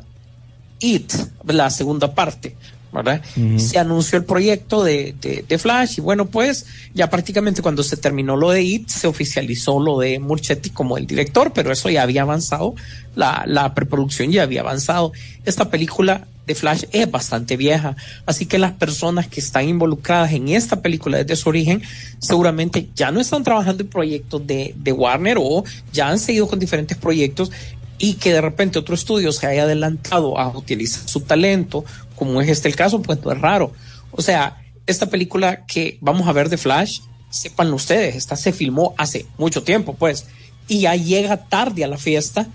It, 0.79 1.13
la 1.45 1.69
segunda 1.69 2.13
parte, 2.15 2.55
¿verdad? 2.91 3.21
Se 3.57 3.77
anunció 3.77 4.17
el 4.17 4.25
proyecto 4.25 4.83
de, 4.83 5.13
de, 5.21 5.45
de 5.47 5.57
Flash 5.57 5.99
y 5.99 6.01
bueno, 6.01 6.25
pues 6.25 6.65
ya 6.93 7.09
prácticamente 7.09 7.61
cuando 7.61 7.83
se 7.83 7.97
terminó 7.97 8.35
lo 8.35 8.49
de 8.51 8.63
It, 8.63 8.89
se 8.89 9.07
oficializó 9.07 9.79
lo 9.79 9.99
de 9.99 10.19
Murchetti 10.19 10.71
como 10.71 10.97
el 10.97 11.05
director, 11.05 11.53
pero 11.53 11.71
eso 11.71 11.89
ya 11.89 12.03
había 12.03 12.23
avanzado, 12.23 12.75
la, 13.15 13.43
la 13.47 13.73
preproducción 13.73 14.31
ya 14.31 14.43
había 14.43 14.61
avanzado. 14.61 15.11
Esta 15.45 15.69
película 15.69 16.27
de 16.47 16.55
Flash 16.55 16.85
es 16.91 17.11
bastante 17.11 17.57
vieja, 17.57 17.95
así 18.25 18.47
que 18.47 18.57
las 18.57 18.71
personas 18.71 19.27
que 19.27 19.39
están 19.39 19.69
involucradas 19.69 20.33
en 20.33 20.49
esta 20.49 20.81
película 20.81 21.19
desde 21.19 21.35
su 21.35 21.49
origen 21.49 21.83
seguramente 22.17 22.89
ya 22.95 23.11
no 23.11 23.19
están 23.19 23.43
trabajando 23.43 23.83
en 23.83 23.89
proyectos 23.89 24.47
de, 24.47 24.73
de 24.75 24.91
Warner 24.91 25.37
o 25.39 25.63
ya 25.93 26.09
han 26.09 26.17
seguido 26.17 26.47
con 26.47 26.57
diferentes 26.57 26.97
proyectos 26.97 27.51
y 27.99 28.13
que 28.13 28.33
de 28.33 28.41
repente 28.41 28.79
otro 28.79 28.95
estudio 28.95 29.31
se 29.31 29.45
haya 29.45 29.63
adelantado 29.63 30.39
a 30.39 30.57
utilizar 30.57 31.07
su 31.07 31.19
talento, 31.19 31.83
como 32.19 32.41
es 32.41 32.49
este 32.49 32.67
el 32.67 32.75
caso, 32.75 33.01
pues 33.01 33.23
no 33.23 33.31
es 33.31 33.39
raro. 33.39 33.71
O 34.11 34.21
sea, 34.21 34.61
esta 34.85 35.05
película 35.05 35.65
que 35.65 35.97
vamos 36.01 36.27
a 36.27 36.33
ver 36.33 36.49
de 36.49 36.57
Flash, 36.57 36.99
sepan 37.29 37.73
ustedes, 37.73 38.15
esta 38.15 38.35
se 38.35 38.51
filmó 38.51 38.93
hace 38.97 39.25
mucho 39.37 39.63
tiempo, 39.63 39.95
pues, 39.95 40.25
y 40.67 40.81
ya 40.81 40.95
llega 40.95 41.47
tarde 41.47 41.85
a 41.85 41.87
la 41.87 41.97
fiesta 41.97 42.47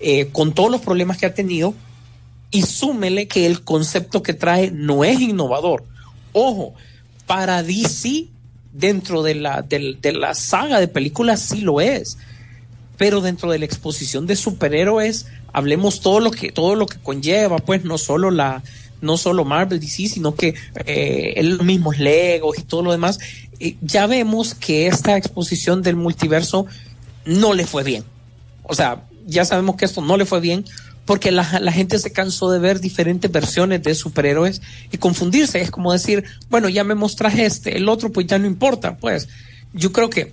eh, 0.00 0.28
con 0.32 0.52
todos 0.52 0.70
los 0.70 0.82
problemas 0.82 1.16
que 1.16 1.24
ha 1.24 1.32
tenido 1.32 1.72
y 2.50 2.62
súmele 2.62 3.26
que 3.26 3.46
el 3.46 3.62
concepto 3.62 4.22
que 4.22 4.34
trae 4.34 4.70
no 4.70 5.02
es 5.02 5.18
innovador. 5.18 5.84
Ojo, 6.32 6.74
para 7.26 7.62
DC, 7.62 8.26
dentro 8.72 9.22
de 9.22 9.34
la, 9.36 9.62
de 9.62 10.12
la 10.12 10.34
saga 10.34 10.78
de 10.78 10.88
películas, 10.88 11.40
sí 11.40 11.62
lo 11.62 11.80
es 11.80 12.18
pero 12.96 13.20
dentro 13.20 13.50
de 13.50 13.58
la 13.58 13.64
exposición 13.64 14.26
de 14.26 14.36
superhéroes 14.36 15.26
hablemos 15.52 16.00
todo 16.00 16.20
lo 16.20 16.30
que 16.30 16.52
todo 16.52 16.74
lo 16.74 16.86
que 16.86 16.98
conlleva 16.98 17.58
pues 17.58 17.84
no 17.84 17.98
solo 17.98 18.30
la 18.30 18.62
no 19.00 19.16
solo 19.16 19.44
Marvel 19.44 19.80
DC 19.80 20.08
sino 20.08 20.34
que 20.34 20.54
eh, 20.84 21.40
los 21.42 21.62
mismos 21.62 21.98
Legos 21.98 22.58
y 22.58 22.62
todo 22.62 22.82
lo 22.82 22.92
demás 22.92 23.18
eh, 23.60 23.76
ya 23.80 24.06
vemos 24.06 24.54
que 24.54 24.86
esta 24.86 25.16
exposición 25.16 25.82
del 25.82 25.96
multiverso 25.96 26.66
no 27.24 27.54
le 27.54 27.66
fue 27.66 27.84
bien. 27.84 28.04
O 28.62 28.74
sea 28.74 29.04
ya 29.26 29.44
sabemos 29.44 29.76
que 29.76 29.84
esto 29.84 30.02
no 30.02 30.16
le 30.16 30.24
fue 30.24 30.40
bien 30.40 30.64
porque 31.04 31.30
la, 31.30 31.44
gente 31.44 31.98
se 32.00 32.12
cansó 32.12 32.50
de 32.50 32.58
ver 32.58 32.80
diferentes 32.80 33.30
versiones 33.30 33.82
de 33.82 33.94
superhéroes 33.94 34.60
y 34.90 34.98
confundirse. 34.98 35.60
Es 35.60 35.70
como 35.70 35.92
decir 35.92 36.24
bueno 36.48 36.68
ya 36.68 36.84
me 36.84 36.94
mostras 36.94 37.38
este 37.38 37.76
el 37.76 37.88
otro 37.88 38.12
pues 38.12 38.26
ya 38.26 38.38
no 38.38 38.46
importa 38.46 38.96
pues. 38.96 39.28
Yo 39.72 39.92
creo 39.92 40.10
que 40.10 40.32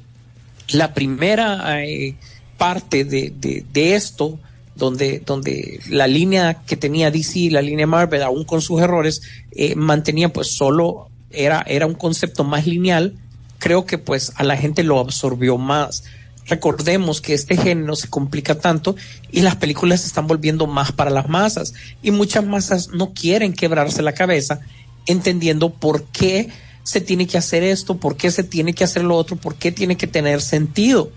la 0.69 0.93
primera 0.93 1.83
eh, 1.83 2.15
parte 2.57 3.03
de, 3.03 3.33
de 3.71 3.95
esto, 3.95 4.39
donde, 4.75 5.21
donde 5.25 5.79
la 5.89 6.07
línea 6.07 6.63
que 6.65 6.77
tenía 6.77 7.11
DC, 7.11 7.49
la 7.51 7.61
línea 7.61 7.87
Marvel, 7.87 8.23
aún 8.23 8.43
con 8.43 8.61
sus 8.61 8.81
errores, 8.81 9.21
eh, 9.51 9.75
mantenía 9.75 10.29
pues 10.29 10.55
solo, 10.55 11.09
era, 11.29 11.63
era 11.67 11.85
un 11.85 11.95
concepto 11.95 12.43
más 12.43 12.65
lineal, 12.65 13.15
creo 13.59 13.85
que 13.85 13.97
pues 13.97 14.33
a 14.35 14.43
la 14.43 14.57
gente 14.57 14.83
lo 14.83 14.99
absorbió 14.99 15.57
más. 15.57 16.03
Recordemos 16.45 17.21
que 17.21 17.33
este 17.33 17.55
género 17.55 17.95
se 17.95 18.09
complica 18.09 18.59
tanto 18.59 18.95
y 19.31 19.41
las 19.41 19.55
películas 19.55 20.01
se 20.01 20.07
están 20.07 20.27
volviendo 20.27 20.67
más 20.67 20.91
para 20.91 21.09
las 21.09 21.29
masas 21.29 21.73
y 22.01 22.11
muchas 22.11 22.45
masas 22.45 22.89
no 22.89 23.13
quieren 23.13 23.53
quebrarse 23.53 24.01
la 24.01 24.13
cabeza 24.13 24.59
entendiendo 25.05 25.69
por 25.69 26.03
qué 26.05 26.49
se 26.83 26.99
tiene 26.99 27.27
que 27.27 27.37
hacer 27.37 27.63
esto, 27.63 27.97
por 27.97 28.17
qué 28.17 28.29
se 28.29 28.43
tiene 28.43 28.73
que 28.73 28.83
hacer 28.83 29.03
lo 29.03 29.15
otro, 29.15 29.37
por 29.37 29.55
qué 29.55 29.71
tiene 29.71 29.95
que 29.95 30.07
tener 30.07 30.41
sentido. 30.41 31.11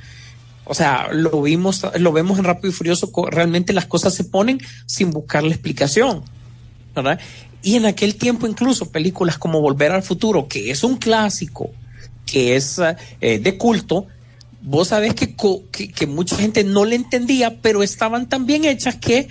O 0.67 0.75
sea, 0.75 1.09
lo 1.13 1.43
vimos, 1.43 1.87
lo 1.99 2.13
vemos 2.13 2.39
en 2.39 2.45
Rápido 2.45 2.71
y 2.71 2.73
Furioso, 2.73 3.11
realmente 3.31 3.73
las 3.73 3.87
cosas 3.87 4.15
se 4.15 4.25
ponen 4.25 4.61
sin 4.87 5.11
buscar 5.11 5.45
la 5.45 5.51
explicación, 5.51 6.23
¿verdad? 6.95 7.21
Y 7.63 7.77
en 7.77 7.87
aquel 7.87 8.17
tiempo 8.17 8.47
incluso 8.47 8.91
películas 8.91 9.39
como 9.39 9.61
Volver 9.61 9.93
al 9.93 10.03
Futuro, 10.03 10.49
que 10.49 10.71
es 10.71 10.83
un 10.83 10.97
clásico, 10.97 11.71
que 12.27 12.57
es 12.57 12.81
eh, 13.21 13.39
de 13.39 13.57
culto, 13.57 14.07
vos 14.61 14.89
sabés 14.89 15.15
que, 15.15 15.37
que, 15.71 15.93
que, 15.93 16.07
mucha 16.09 16.37
gente 16.37 16.65
no 16.65 16.85
le 16.85 16.97
entendía, 16.97 17.61
pero 17.63 17.85
estaban 17.85 18.29
tan 18.29 18.47
bien 18.47 18.65
hechas 18.65 18.97
que 18.97 19.29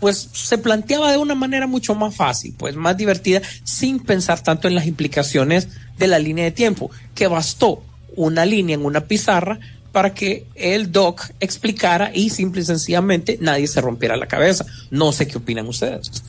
pues 0.00 0.30
se 0.32 0.58
planteaba 0.58 1.12
de 1.12 1.18
una 1.18 1.34
manera 1.34 1.66
mucho 1.66 1.94
más 1.94 2.14
fácil, 2.14 2.54
pues 2.56 2.76
más 2.76 2.96
divertida, 2.96 3.42
sin 3.64 4.00
pensar 4.00 4.40
tanto 4.42 4.68
en 4.68 4.74
las 4.74 4.86
implicaciones 4.86 5.68
de 5.98 6.06
la 6.06 6.18
línea 6.18 6.44
de 6.44 6.52
tiempo, 6.52 6.90
que 7.14 7.26
bastó 7.26 7.82
una 8.16 8.46
línea 8.46 8.74
en 8.74 8.84
una 8.84 9.02
pizarra 9.02 9.58
para 9.98 10.14
que 10.14 10.46
el 10.54 10.92
doc 10.92 11.22
explicara 11.40 12.12
y 12.14 12.30
simple 12.30 12.60
y 12.60 12.64
sencillamente 12.64 13.36
nadie 13.40 13.66
se 13.66 13.80
rompiera 13.80 14.16
la 14.16 14.26
cabeza. 14.26 14.64
No 14.92 15.10
sé 15.10 15.26
qué 15.26 15.38
opinan 15.38 15.66
ustedes. 15.66 16.22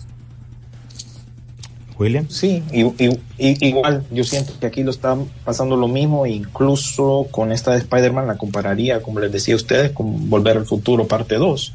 William. 1.99 2.27
Sí, 2.29 2.63
y, 2.73 2.82
y, 2.82 3.67
igual 3.67 4.08
yo 4.10 4.23
siento 4.23 4.53
que 4.60 4.65
aquí 4.65 4.82
lo 4.82 4.89
está 4.89 5.15
pasando 5.45 5.75
lo 5.75 5.88
mismo, 5.88 6.25
incluso 6.25 7.27
con 7.29 7.51
esta 7.51 7.73
de 7.73 7.77
Spider-Man 7.77 8.25
la 8.25 8.39
compararía, 8.39 9.03
como 9.03 9.19
les 9.19 9.32
decía 9.32 9.53
a 9.53 9.58
ustedes, 9.58 9.91
con 9.91 10.32
Volver 10.32 10.58
al 10.58 10.65
Futuro 10.65 11.05
parte 11.05 11.36
2. 11.36 11.73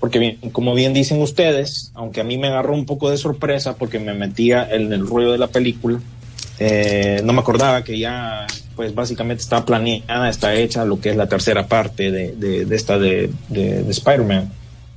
Porque 0.00 0.18
bien, 0.18 0.38
como 0.50 0.72
bien 0.72 0.94
dicen 0.94 1.20
ustedes, 1.20 1.92
aunque 1.92 2.22
a 2.22 2.24
mí 2.24 2.38
me 2.38 2.48
agarró 2.48 2.72
un 2.72 2.86
poco 2.86 3.10
de 3.10 3.18
sorpresa 3.18 3.76
porque 3.76 3.98
me 3.98 4.14
metía 4.14 4.66
en 4.66 4.94
el 4.94 5.06
ruido 5.06 5.32
de 5.32 5.38
la 5.38 5.48
película, 5.48 6.00
eh, 6.58 7.20
no 7.24 7.32
me 7.32 7.40
acordaba 7.40 7.84
que 7.84 7.98
ya 7.98 8.46
pues 8.74 8.94
básicamente 8.94 9.42
está 9.42 9.64
planeada, 9.64 10.28
está 10.28 10.54
hecha 10.54 10.84
lo 10.84 11.00
que 11.00 11.10
es 11.10 11.16
la 11.16 11.28
tercera 11.28 11.66
parte 11.66 12.10
de, 12.10 12.32
de, 12.36 12.76
esta 12.76 12.98
de, 12.98 13.30
de, 13.48 13.82
de 13.82 13.90
Spider-Man, 13.90 14.52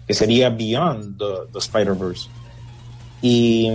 que 0.08 0.13
sería 0.13 0.50
Beyond 0.50 1.17
the, 1.17 1.58
Spider-Verse. 1.58 2.30
Y, 3.24 3.69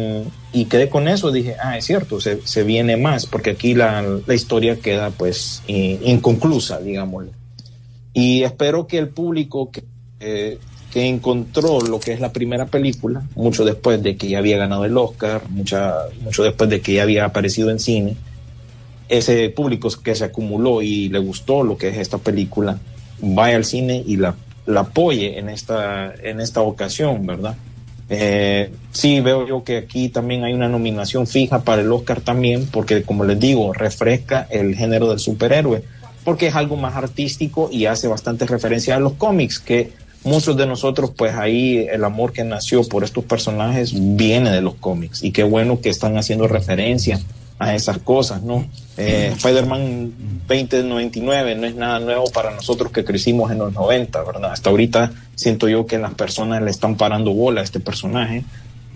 y, 0.53 0.65
quedé 0.65 0.89
con 0.89 1.07
eso, 1.07 1.31
dije, 1.31 1.57
ah, 1.63 1.77
es 1.77 1.85
cierto, 1.85 2.21
se, 2.21 2.45
se 2.47 2.65
viene 2.65 2.97
más, 2.97 3.27
porque 3.27 3.51
aquí 3.51 3.75
la, 3.75 4.05
la 4.27 4.35
historia 4.35 4.77
queda 4.77 5.11
pues 5.11 5.63
inconclusa, 5.67 6.81
digámoslo. 6.81 7.31
Y 8.13 8.43
espero 8.43 8.87
que 8.87 8.99
el 8.99 9.09
público 9.09 9.71
que, 9.71 9.85
eh, 10.21 10.59
que 10.97 11.05
encontró 11.05 11.83
lo 11.83 12.01
que 12.01 12.15
es 12.15 12.21
la 12.21 12.33
primera 12.33 12.65
película, 12.65 13.23
mucho 13.35 13.67
después 13.67 14.03
de 14.03 14.17
que 14.17 14.29
ya 14.29 14.39
había 14.39 14.57
ganado 14.57 14.87
el 14.87 14.97
Oscar, 14.97 15.43
mucha, 15.51 15.93
mucho 16.23 16.43
después 16.43 16.71
de 16.71 16.81
que 16.81 16.95
ya 16.95 17.03
había 17.03 17.27
aparecido 17.27 17.69
en 17.69 17.79
cine, 17.79 18.17
ese 19.11 19.51
público 19.51 19.91
que 20.03 20.15
se 20.15 20.25
acumuló 20.25 20.81
y 20.81 21.11
le 21.11 21.19
gustó 21.19 21.65
lo 21.65 21.77
que 21.77 21.89
es 21.89 21.99
esta 21.99 22.17
película, 22.17 22.79
vaya 23.21 23.57
al 23.57 23.67
cine 23.67 24.03
y 24.07 24.17
la, 24.17 24.37
la 24.65 24.81
apoye 24.81 25.39
en 25.39 25.51
esta, 25.51 26.15
en 26.15 26.41
esta 26.41 26.63
ocasión, 26.63 27.27
¿verdad? 27.27 27.57
Eh, 28.09 28.71
sí, 28.91 29.21
veo 29.21 29.47
yo 29.47 29.65
que 29.65 29.77
aquí 29.77 30.09
también 30.09 30.45
hay 30.45 30.55
una 30.55 30.71
nominación 30.71 31.27
fija 31.27 31.61
para 31.61 31.83
el 31.83 31.93
Oscar 31.93 32.23
también, 32.23 32.69
porque 32.73 33.03
como 33.03 33.23
les 33.25 33.39
digo, 33.39 33.75
refresca 33.75 34.47
el 34.49 34.75
género 34.75 35.11
del 35.11 35.19
superhéroe, 35.19 35.83
porque 36.25 36.47
es 36.47 36.55
algo 36.55 36.77
más 36.77 36.97
artístico 36.97 37.69
y 37.71 37.85
hace 37.85 38.09
bastante 38.09 38.47
referencia 38.47 38.97
a 38.97 38.99
los 38.99 39.13
cómics, 39.13 39.59
que 39.59 40.06
muchos 40.27 40.57
de 40.57 40.67
nosotros, 40.67 41.13
pues 41.17 41.35
ahí 41.35 41.87
el 41.91 42.05
amor 42.05 42.33
que 42.33 42.45
nació 42.45 42.83
por 42.85 43.05
estos 43.05 43.25
personajes 43.25 43.93
viene 44.17 44.51
de 44.51 44.61
los 44.61 44.75
cómics, 44.75 45.23
y 45.23 45.31
qué 45.31 45.45
bueno 45.45 45.81
que 45.81 45.89
están 45.89 46.19
haciendo 46.19 46.49
referencia 46.49 47.21
a 47.59 47.75
esas 47.75 47.99
cosas, 47.99 48.43
¿no? 48.43 48.67
Eh, 48.99 49.33
Spider-Man 49.35 50.13
2099 50.47 51.55
no 51.55 51.67
es 51.67 51.75
nada 51.75 52.01
nuevo 52.01 52.25
para 52.31 52.51
nosotros 52.51 52.93
que 52.93 53.05
crecimos 53.05 53.51
en 53.51 53.59
los 53.59 53.73
90, 53.73 54.23
¿verdad? 54.25 54.53
Hasta 54.53 54.69
ahorita 54.69 55.13
siento 55.35 55.69
yo 55.69 55.87
que 55.87 55.99
las 55.99 56.15
personas 56.15 56.61
le 56.61 56.71
están 56.71 56.97
parando 56.97 57.33
bola 57.33 57.63
a 57.63 57.65
este 57.65 57.81
personaje, 57.81 58.45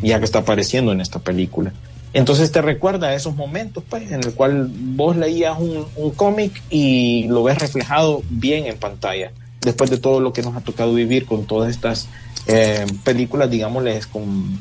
ya 0.02 0.18
que 0.18 0.26
está 0.26 0.40
apareciendo 0.40 0.92
en 0.92 1.00
esta 1.00 1.20
película. 1.20 1.72
Entonces 2.12 2.50
te 2.50 2.60
recuerda 2.60 3.08
a 3.08 3.14
esos 3.14 3.36
momentos, 3.36 3.84
pues, 3.88 4.10
en 4.10 4.24
el 4.24 4.34
cual 4.34 4.68
vos 4.70 5.16
leías 5.16 5.58
un, 5.58 5.86
un 5.96 6.10
cómic 6.10 6.60
y 6.68 7.28
lo 7.28 7.44
ves 7.44 7.58
reflejado 7.58 8.22
bien 8.28 8.66
en 8.66 8.76
pantalla. 8.76 9.30
Después 9.60 9.90
de 9.90 9.98
todo 9.98 10.20
lo 10.20 10.32
que 10.32 10.42
nos 10.42 10.56
ha 10.56 10.60
tocado 10.60 10.94
vivir 10.94 11.26
con 11.26 11.44
todas 11.44 11.70
estas 11.70 12.08
eh, 12.46 12.86
películas, 13.04 13.50
digámosles, 13.50 14.06
con, 14.06 14.58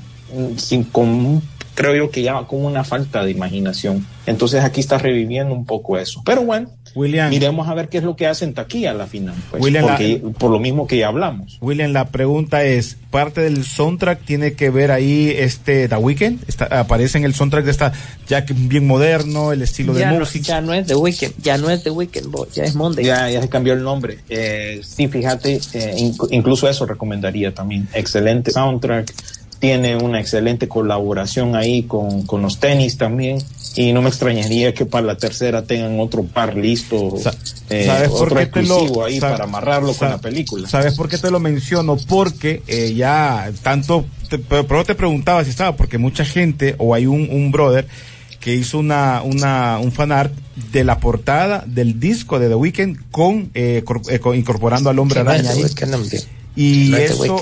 sin, 0.57 0.83
con 0.83 1.41
creo 1.79 1.95
yo 1.95 2.12
que 2.12 2.21
ya 2.21 2.43
como 2.45 2.67
una 2.67 2.83
falta 2.83 3.23
de 3.23 3.31
imaginación. 3.31 4.05
Entonces 4.25 4.63
aquí 4.63 4.81
está 4.81 4.97
reviviendo 4.97 5.55
un 5.55 5.65
poco 5.65 5.97
eso. 5.97 6.21
Pero 6.25 6.41
bueno, 6.43 6.69
William, 6.95 7.30
miremos 7.30 7.67
a 7.67 7.73
ver 7.73 7.89
qué 7.89 7.99
es 7.99 8.04
lo 8.04 8.15
que 8.15 8.28
hacen 8.28 8.54
taquilla 8.54 8.91
a 8.91 8.93
la 8.93 9.08
final. 9.08 9.36
Pues, 9.49 9.62
William, 9.62 9.86
porque, 9.88 10.21
la, 10.23 10.32
por 10.32 10.52
lo 10.52 10.60
mismo 10.60 10.88
que 10.88 10.97
ya 10.97 11.08
hablamos. 11.08 11.58
William, 11.62 11.91
la 11.91 12.10
pregunta 12.10 12.63
es, 12.63 12.97
¿parte 13.12 13.41
del 13.41 13.63
soundtrack 13.65 14.23
tiene 14.23 14.54
que 14.54 14.69
ver 14.69 14.91
ahí 14.91 15.34
este 15.36 15.88
The 15.88 15.95
Weeknd? 15.95 16.47
Está, 16.47 16.65
aparece 16.80 17.17
en 17.17 17.23
el 17.23 17.34
soundtrack 17.34 17.65
de 17.65 17.71
esta 17.71 17.93
ya 18.28 18.45
bien 18.47 18.88
moderno, 18.88 19.52
el 19.52 19.62
estilo 19.62 19.93
ya 19.93 20.08
de 20.08 20.13
no, 20.13 20.19
música. 20.19 20.47
Ya 20.47 20.62
no 20.62 20.73
es 20.73 20.88
The 20.88 20.95
Weeknd, 20.95 21.34
ya 21.41 21.58
no 21.58 21.69
es 21.69 21.84
The 21.84 21.91
Weeknd, 21.91 22.36
ya 22.54 22.63
es 22.63 22.75
Monday. 22.75 23.06
Ya, 23.06 23.30
ya 23.30 23.41
se 23.41 23.49
cambió 23.49 23.73
el 23.73 23.84
nombre. 23.84 24.19
Eh, 24.30 24.82
sí, 24.84 25.08
fíjate, 25.08 25.60
eh, 25.73 25.95
inc 25.97 26.21
incluso 26.32 26.69
eso 26.69 26.86
recomendaría 26.86 27.54
también. 27.54 27.88
Excelente 27.93 28.52
soundtrack 28.52 29.13
tiene 29.60 29.98
una 29.98 30.19
excelente 30.19 30.67
colaboración 30.67 31.56
ahí 31.56 31.84
con, 31.84 32.24
con, 32.24 32.41
los 32.41 32.60
tenis 32.60 32.98
también 32.98 33.39
y 33.76 33.91
no 33.91 34.02
me 34.02 34.10
extrañaría 34.10 34.74
que 34.74 34.86
para 34.86 35.06
la 35.06 35.17
tercera 35.17 35.63
tengan 35.63 36.00
otro 36.00 36.24
par 36.24 36.56
listo, 36.56 37.13
eh, 37.69 37.86
¿Sabes 37.86 38.10
por 38.10 38.36
qué 38.36 38.45
te 38.45 38.63
lo, 38.63 39.06
ahí 39.06 39.19
sab, 39.19 39.32
para 39.32 39.43
amarrarlo 39.43 39.93
sab, 39.93 40.00
con 40.00 40.10
la 40.10 40.17
película. 40.17 40.69
¿Sabes 40.69 40.95
por 40.95 41.10
qué 41.10 41.17
te 41.17 41.30
lo 41.30 41.39
menciono? 41.39 41.98
Porque 42.08 42.63
eh, 42.67 42.93
ya 42.95 43.52
tanto, 43.62 44.06
te, 44.30 44.39
pero 44.39 44.84
te 44.86 44.95
preguntaba 44.95 45.43
si 45.43 45.50
estaba, 45.50 45.76
porque 45.76 45.98
mucha 45.98 46.24
gente 46.24 46.76
o 46.78 46.95
hay 46.95 47.06
un, 47.06 47.30
un 47.30 47.52
brother 47.52 47.86
que 48.39 48.56
hizo 48.56 48.80
una, 48.80 49.22
una, 49.22 49.80
un 49.80 49.91
fanart 49.91 50.34
de 50.72 50.84
la 50.84 51.00
portada 51.00 51.63
del 51.67 52.00
disco 52.00 52.39
de 52.39 52.48
The 52.48 52.56
Weeknd 52.56 53.12
con, 53.12 53.52
eh, 53.54 53.84
cor, 53.86 54.02
eh, 54.10 54.19
con 54.19 54.38
incorporando 54.38 54.89
al 54.89 55.00
hombre 55.00 55.19
araña. 55.19 55.52
ahí. 55.52 55.65
Y 56.56 56.93
eso, 56.95 57.39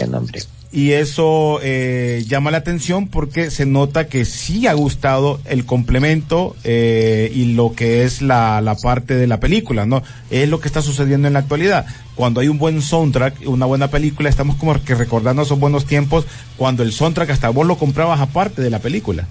y 0.71 0.91
eso 0.91 1.60
eh, 1.62 2.25
llama 2.27 2.51
la 2.51 2.58
atención 2.58 3.08
porque 3.08 3.51
se 3.51 3.65
nota 3.65 4.08
que 4.08 4.25
sí 4.25 4.67
ha 4.67 4.73
gustado 4.73 5.39
el 5.45 5.65
complemento 5.65 6.56
eh, 6.63 7.32
y 7.34 7.53
lo 7.53 7.73
que 7.73 8.03
es 8.03 8.21
la, 8.21 8.60
la, 8.62 8.75
parte 8.75 9.15
de 9.15 9.27
la 9.27 9.39
película, 9.39 9.86
¿no? 9.86 10.03
Es 10.30 10.49
lo 10.49 10.60
que 10.60 10.67
está 10.67 10.82
sucediendo 10.82 11.27
en 11.27 11.34
la 11.34 11.39
actualidad. 11.39 11.86
Cuando 12.15 12.41
hay 12.41 12.49
un 12.49 12.58
buen 12.58 12.82
soundtrack, 12.82 13.47
una 13.47 13.65
buena 13.65 13.89
película, 13.89 14.30
estamos 14.30 14.58
como 14.58 14.73
que 14.84 14.95
recordando 14.95 15.43
esos 15.43 15.60
buenos 15.60 15.86
tiempos 15.86 16.25
cuando 16.58 16.84
el 16.84 16.91
soundtrack 16.91 17.30
hasta 17.30 17.49
vos 17.49 17.65
lo 17.65 17.77
comprabas 17.77 18.19
aparte 18.19 18.62
de 18.62 18.69
la 18.69 18.80
película. 18.80 19.27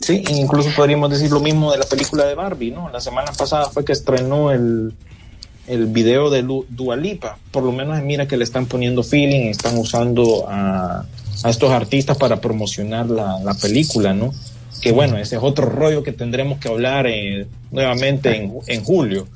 Sí, 0.00 0.24
incluso 0.30 0.70
podríamos 0.74 1.10
decir 1.10 1.30
lo 1.30 1.40
mismo 1.40 1.70
de 1.72 1.78
la 1.78 1.84
película 1.84 2.24
de 2.24 2.34
Barbie, 2.34 2.70
¿no? 2.70 2.88
La 2.88 3.00
semana 3.00 3.32
pasada 3.32 3.68
fue 3.68 3.84
que 3.84 3.92
estrenó 3.92 4.50
el, 4.50 4.94
el 5.66 5.86
video 5.86 6.30
de 6.30 6.42
Lu 6.42 6.66
Dualipa. 6.68 7.38
Por 7.50 7.62
lo 7.62 7.72
menos 7.72 8.00
mira 8.02 8.26
que 8.26 8.36
le 8.36 8.44
están 8.44 8.66
poniendo 8.66 9.02
feeling, 9.02 9.48
están 9.48 9.78
usando 9.78 10.46
a, 10.48 11.04
a 11.44 11.50
estos 11.50 11.70
artistas 11.70 12.16
para 12.16 12.40
promocionar 12.40 13.08
la, 13.08 13.38
la, 13.40 13.54
película, 13.54 14.12
¿no? 14.12 14.32
Que 14.80 14.92
bueno, 14.92 15.16
ese 15.16 15.36
es 15.36 15.42
otro 15.42 15.66
rollo 15.66 16.02
que 16.02 16.12
tendremos 16.12 16.58
que 16.58 16.68
hablar 16.68 17.06
eh, 17.06 17.46
nuevamente 17.70 18.36
en, 18.36 18.52
en, 18.66 18.82
julio. 18.82 19.28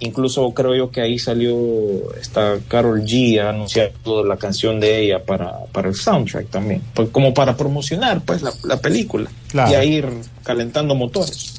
Incluso 0.00 0.52
creo 0.52 0.76
yo 0.76 0.90
que 0.90 1.00
ahí 1.00 1.18
salió 1.18 1.56
esta 2.20 2.58
Carol 2.68 3.02
G 3.02 3.40
anunciando 3.40 4.24
la 4.24 4.36
canción 4.36 4.78
de 4.78 5.00
ella 5.00 5.24
para, 5.24 5.64
para 5.72 5.88
el 5.88 5.94
soundtrack 5.94 6.50
también, 6.50 6.82
pues 6.94 7.08
como 7.08 7.32
para 7.32 7.56
promocionar 7.56 8.20
pues 8.20 8.42
la, 8.42 8.52
la 8.64 8.78
película 8.78 9.30
claro. 9.48 9.72
y 9.72 9.74
a 9.74 9.84
ir 9.84 10.06
calentando 10.44 10.94
motores. 10.94 11.57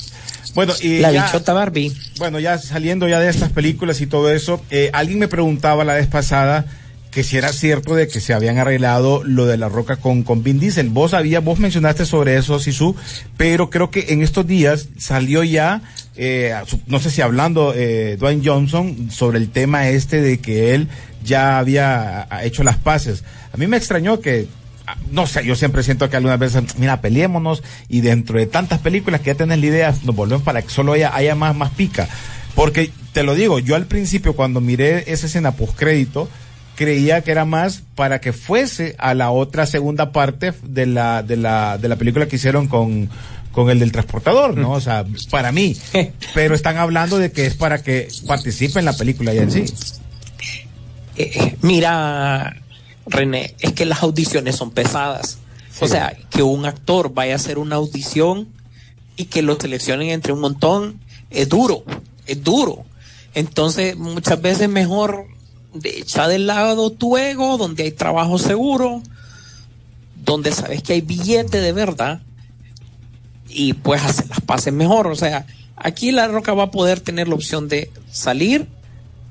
Bueno, 0.56 0.74
y 0.82 1.00
la 1.00 1.12
ya, 1.12 1.26
bichota 1.26 1.54
Barbie. 1.54 1.92
Bueno, 2.18 2.40
ya 2.40 2.58
saliendo 2.58 3.08
ya 3.08 3.20
de 3.20 3.30
estas 3.30 3.52
películas 3.52 4.02
y 4.02 4.08
todo 4.08 4.32
eso, 4.32 4.62
eh, 4.70 4.90
alguien 4.94 5.20
me 5.20 5.28
preguntaba 5.28 5.84
la 5.84 5.94
vez 5.94 6.08
pasada 6.08 6.66
que 7.12 7.24
si 7.24 7.38
era 7.38 7.52
cierto 7.52 7.96
de 7.96 8.08
que 8.08 8.20
se 8.20 8.34
habían 8.34 8.60
arreglado 8.60 9.24
lo 9.24 9.46
de 9.46 9.58
la 9.58 9.68
roca 9.68 9.96
con, 9.96 10.24
con 10.24 10.44
Vin 10.44 10.60
Diesel. 10.60 10.90
Vos 10.90 11.14
había, 11.14 11.40
vos 11.40 11.60
mencionaste 11.60 12.06
sobre 12.06 12.38
eso, 12.38 12.60
Sisu, 12.60 12.96
pero 13.36 13.70
creo 13.70 13.90
que 13.90 14.08
en 14.10 14.22
estos 14.22 14.46
días 14.46 14.90
salió 14.98 15.44
ya, 15.44 15.82
eh, 16.16 16.54
no 16.86 17.00
sé 17.00 17.10
si 17.10 17.22
hablando 17.22 17.74
eh, 17.76 18.18
Dwayne 18.20 18.44
Johnson 18.46 19.10
sobre 19.12 19.40
el 19.40 19.50
tema 19.50 19.90
este 19.90 20.22
de 20.22 20.40
que 20.40 20.76
él 20.76 20.88
ya 21.24 21.58
había 21.58 22.28
hecho 22.44 22.64
las 22.64 22.78
paces. 22.78 23.24
A 23.54 23.58
mí 23.58 23.66
me 23.66 23.78
extrañó 23.78 24.20
que 24.20 24.48
no 25.12 25.28
sé, 25.28 25.46
yo 25.46 25.56
siempre 25.56 25.84
siento 25.84 26.10
que 26.10 26.18
algunas 26.18 26.40
veces, 26.40 26.78
mira, 26.78 27.02
peleémonos 27.02 27.64
y 27.88 28.02
dentro 28.02 28.40
de 28.40 28.46
tantas 28.46 28.80
películas 28.80 29.22
que 29.22 29.28
ya 29.28 29.36
tenés 29.36 29.60
la 29.60 29.66
idea, 29.66 29.96
nos 30.04 30.16
volvemos 30.16 30.44
para 30.44 30.62
que 30.62 30.70
solo 30.70 30.94
haya, 30.94 31.16
haya 31.16 31.36
más, 31.36 31.56
más 31.56 31.72
pica. 31.72 32.08
Porque 32.56 32.92
te 33.14 33.24
lo 33.24 33.36
digo, 33.36 33.60
yo 33.60 33.76
al 33.76 33.86
principio 33.86 34.36
cuando 34.36 34.62
miré 34.62 35.12
esa 35.12 35.28
escena 35.28 35.52
post 35.52 35.78
crédito, 35.78 36.30
creía 36.76 37.22
que 37.22 37.32
era 37.32 37.46
más 37.46 37.84
para 37.96 38.22
que 38.22 38.32
fuese 38.32 38.96
a 39.00 39.14
la 39.14 39.32
otra 39.32 39.66
segunda 39.66 40.12
parte 40.12 40.54
de 40.64 40.86
la, 40.86 41.24
de 41.24 41.36
la, 41.36 41.78
de 41.78 41.90
la 41.90 41.98
película 41.98 42.28
que 42.28 42.38
hicieron 42.38 42.68
con, 42.68 43.10
con 43.52 43.70
el 43.70 43.80
del 43.80 43.92
transportador, 43.92 44.56
¿no? 44.56 44.72
O 44.72 44.82
sea, 44.82 45.06
para 45.30 45.52
mí. 45.52 45.76
Pero 46.34 46.56
están 46.56 46.78
hablando 46.78 47.18
de 47.18 47.32
que 47.32 47.46
es 47.46 47.56
para 47.56 47.84
que 47.84 48.08
participe 48.28 48.80
en 48.80 48.86
la 48.86 48.94
película 48.94 49.34
ya 49.34 49.44
en 49.44 49.52
sí. 49.52 49.66
Eh, 51.18 51.58
mira, 51.62 52.56
René, 53.10 53.56
es 53.60 53.74
que 53.74 53.86
las 53.86 54.04
audiciones 54.04 54.56
son 54.56 54.72
pesadas. 54.72 55.40
O 55.82 55.88
sea, 55.88 56.18
que 56.30 56.44
un 56.44 56.66
actor 56.66 57.14
vaya 57.14 57.34
a 57.34 57.36
hacer 57.38 57.58
una 57.58 57.78
audición 57.78 58.50
y 59.16 59.26
que 59.26 59.42
lo 59.42 59.60
seleccionen 59.60 60.10
entre 60.10 60.34
un 60.34 60.42
montón 60.42 61.00
es 61.30 61.48
duro, 61.48 61.84
es 62.26 62.44
duro. 62.44 62.86
Entonces, 63.34 63.96
muchas 63.96 64.42
veces 64.42 64.70
mejor 64.70 65.28
de 65.74 66.00
echar 66.00 66.30
de 66.30 66.40
lado 66.40 66.92
tu 66.92 67.18
ego, 67.18 67.58
donde 67.58 67.84
hay 67.84 67.92
trabajo 67.92 68.38
seguro, 68.38 69.02
donde 70.24 70.52
sabes 70.52 70.84
que 70.84 70.94
hay 70.94 71.02
billete 71.02 71.62
de 71.62 71.72
verdad 71.72 72.22
y 73.48 73.74
pues 73.74 74.04
hacer 74.04 74.28
las 74.30 74.42
pases 74.42 74.74
mejor. 74.74 75.08
O 75.08 75.16
sea, 75.16 75.46
aquí 75.76 76.12
La 76.12 76.28
Roca 76.28 76.54
va 76.54 76.64
a 76.64 76.72
poder 76.72 77.00
tener 77.00 77.28
la 77.28 77.36
opción 77.36 77.68
de 77.68 77.92
salir 78.12 78.68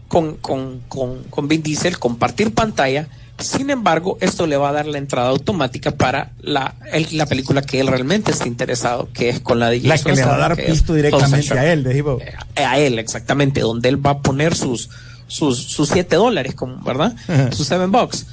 con, 0.08 0.36
con, 0.36 0.80
con, 0.88 1.22
con 1.24 1.48
Vin 1.48 1.62
Diesel, 1.62 1.98
compartir 1.98 2.54
pantalla. 2.54 3.08
Sin 3.38 3.70
embargo, 3.70 4.18
esto 4.20 4.46
le 4.46 4.56
va 4.56 4.70
a 4.70 4.72
dar 4.72 4.86
la 4.86 4.98
entrada 4.98 5.28
automática 5.28 5.92
para 5.92 6.32
la, 6.40 6.74
el- 6.92 7.16
la 7.16 7.26
película 7.26 7.62
que 7.62 7.78
él 7.80 7.86
realmente 7.86 8.32
está 8.32 8.48
interesado, 8.48 9.08
que 9.12 9.28
es 9.28 9.40
con 9.40 9.58
la 9.60 9.70
de 9.70 9.80
La 9.82 9.96
que 9.98 10.12
le 10.12 10.24
va 10.24 10.34
a 10.34 10.38
dar 10.38 10.56
pisto 10.56 10.94
directamente 10.94 11.58
a 11.58 11.72
él, 11.72 11.84
de 11.84 11.94
tipo. 11.94 12.18
eh, 12.20 12.64
a 12.64 12.78
él 12.78 12.98
exactamente, 12.98 13.60
donde 13.60 13.88
él 13.88 14.04
va 14.04 14.10
a 14.10 14.18
poner 14.22 14.54
sus 14.54 14.90
sus 15.28 15.58
sus 15.58 15.88
siete 15.90 16.16
dólares, 16.16 16.54
como, 16.54 16.82
¿verdad? 16.82 17.14
Ajá. 17.28 17.52
sus 17.52 17.66
seven 17.66 17.92
bucks. 17.92 18.26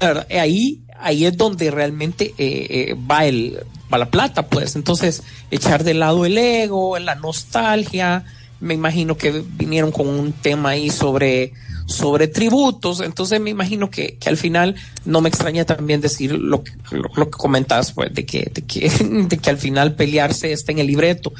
Eh, 0.00 0.38
Ahí 0.38 0.80
ahí 0.98 1.26
es 1.26 1.36
donde 1.36 1.70
realmente 1.70 2.34
eh, 2.38 2.66
eh, 2.90 2.96
va 3.10 3.26
el 3.26 3.58
va 3.92 3.98
la 3.98 4.10
plata, 4.10 4.46
pues. 4.46 4.76
Entonces 4.76 5.22
echar 5.50 5.82
de 5.84 5.94
lado 5.94 6.24
el 6.24 6.36
ego, 6.38 6.98
la 6.98 7.14
nostalgia. 7.16 8.24
Me 8.60 8.74
imagino 8.74 9.16
que 9.16 9.42
vinieron 9.58 9.92
con 9.92 10.08
un 10.08 10.32
tema 10.32 10.70
ahí 10.70 10.88
sobre 10.90 11.52
sobre 11.86 12.28
tributos, 12.28 13.00
entonces 13.00 13.40
me 13.40 13.50
imagino 13.50 13.90
que, 13.90 14.16
que 14.16 14.28
al 14.28 14.36
final 14.36 14.74
no 15.04 15.20
me 15.20 15.28
extraña 15.28 15.64
también 15.64 16.00
decir 16.00 16.32
lo 16.32 16.64
que, 16.64 16.72
lo, 16.90 17.08
lo 17.14 17.30
que 17.30 17.38
comentas, 17.38 17.92
pues, 17.92 18.12
de 18.12 18.26
que, 18.26 18.50
de 18.52 18.62
que, 18.62 18.90
de 19.28 19.38
que 19.38 19.50
al 19.50 19.58
final 19.58 19.94
pelearse 19.94 20.52
está 20.52 20.72
en 20.72 20.80
el 20.80 20.88
libreto. 20.88 21.32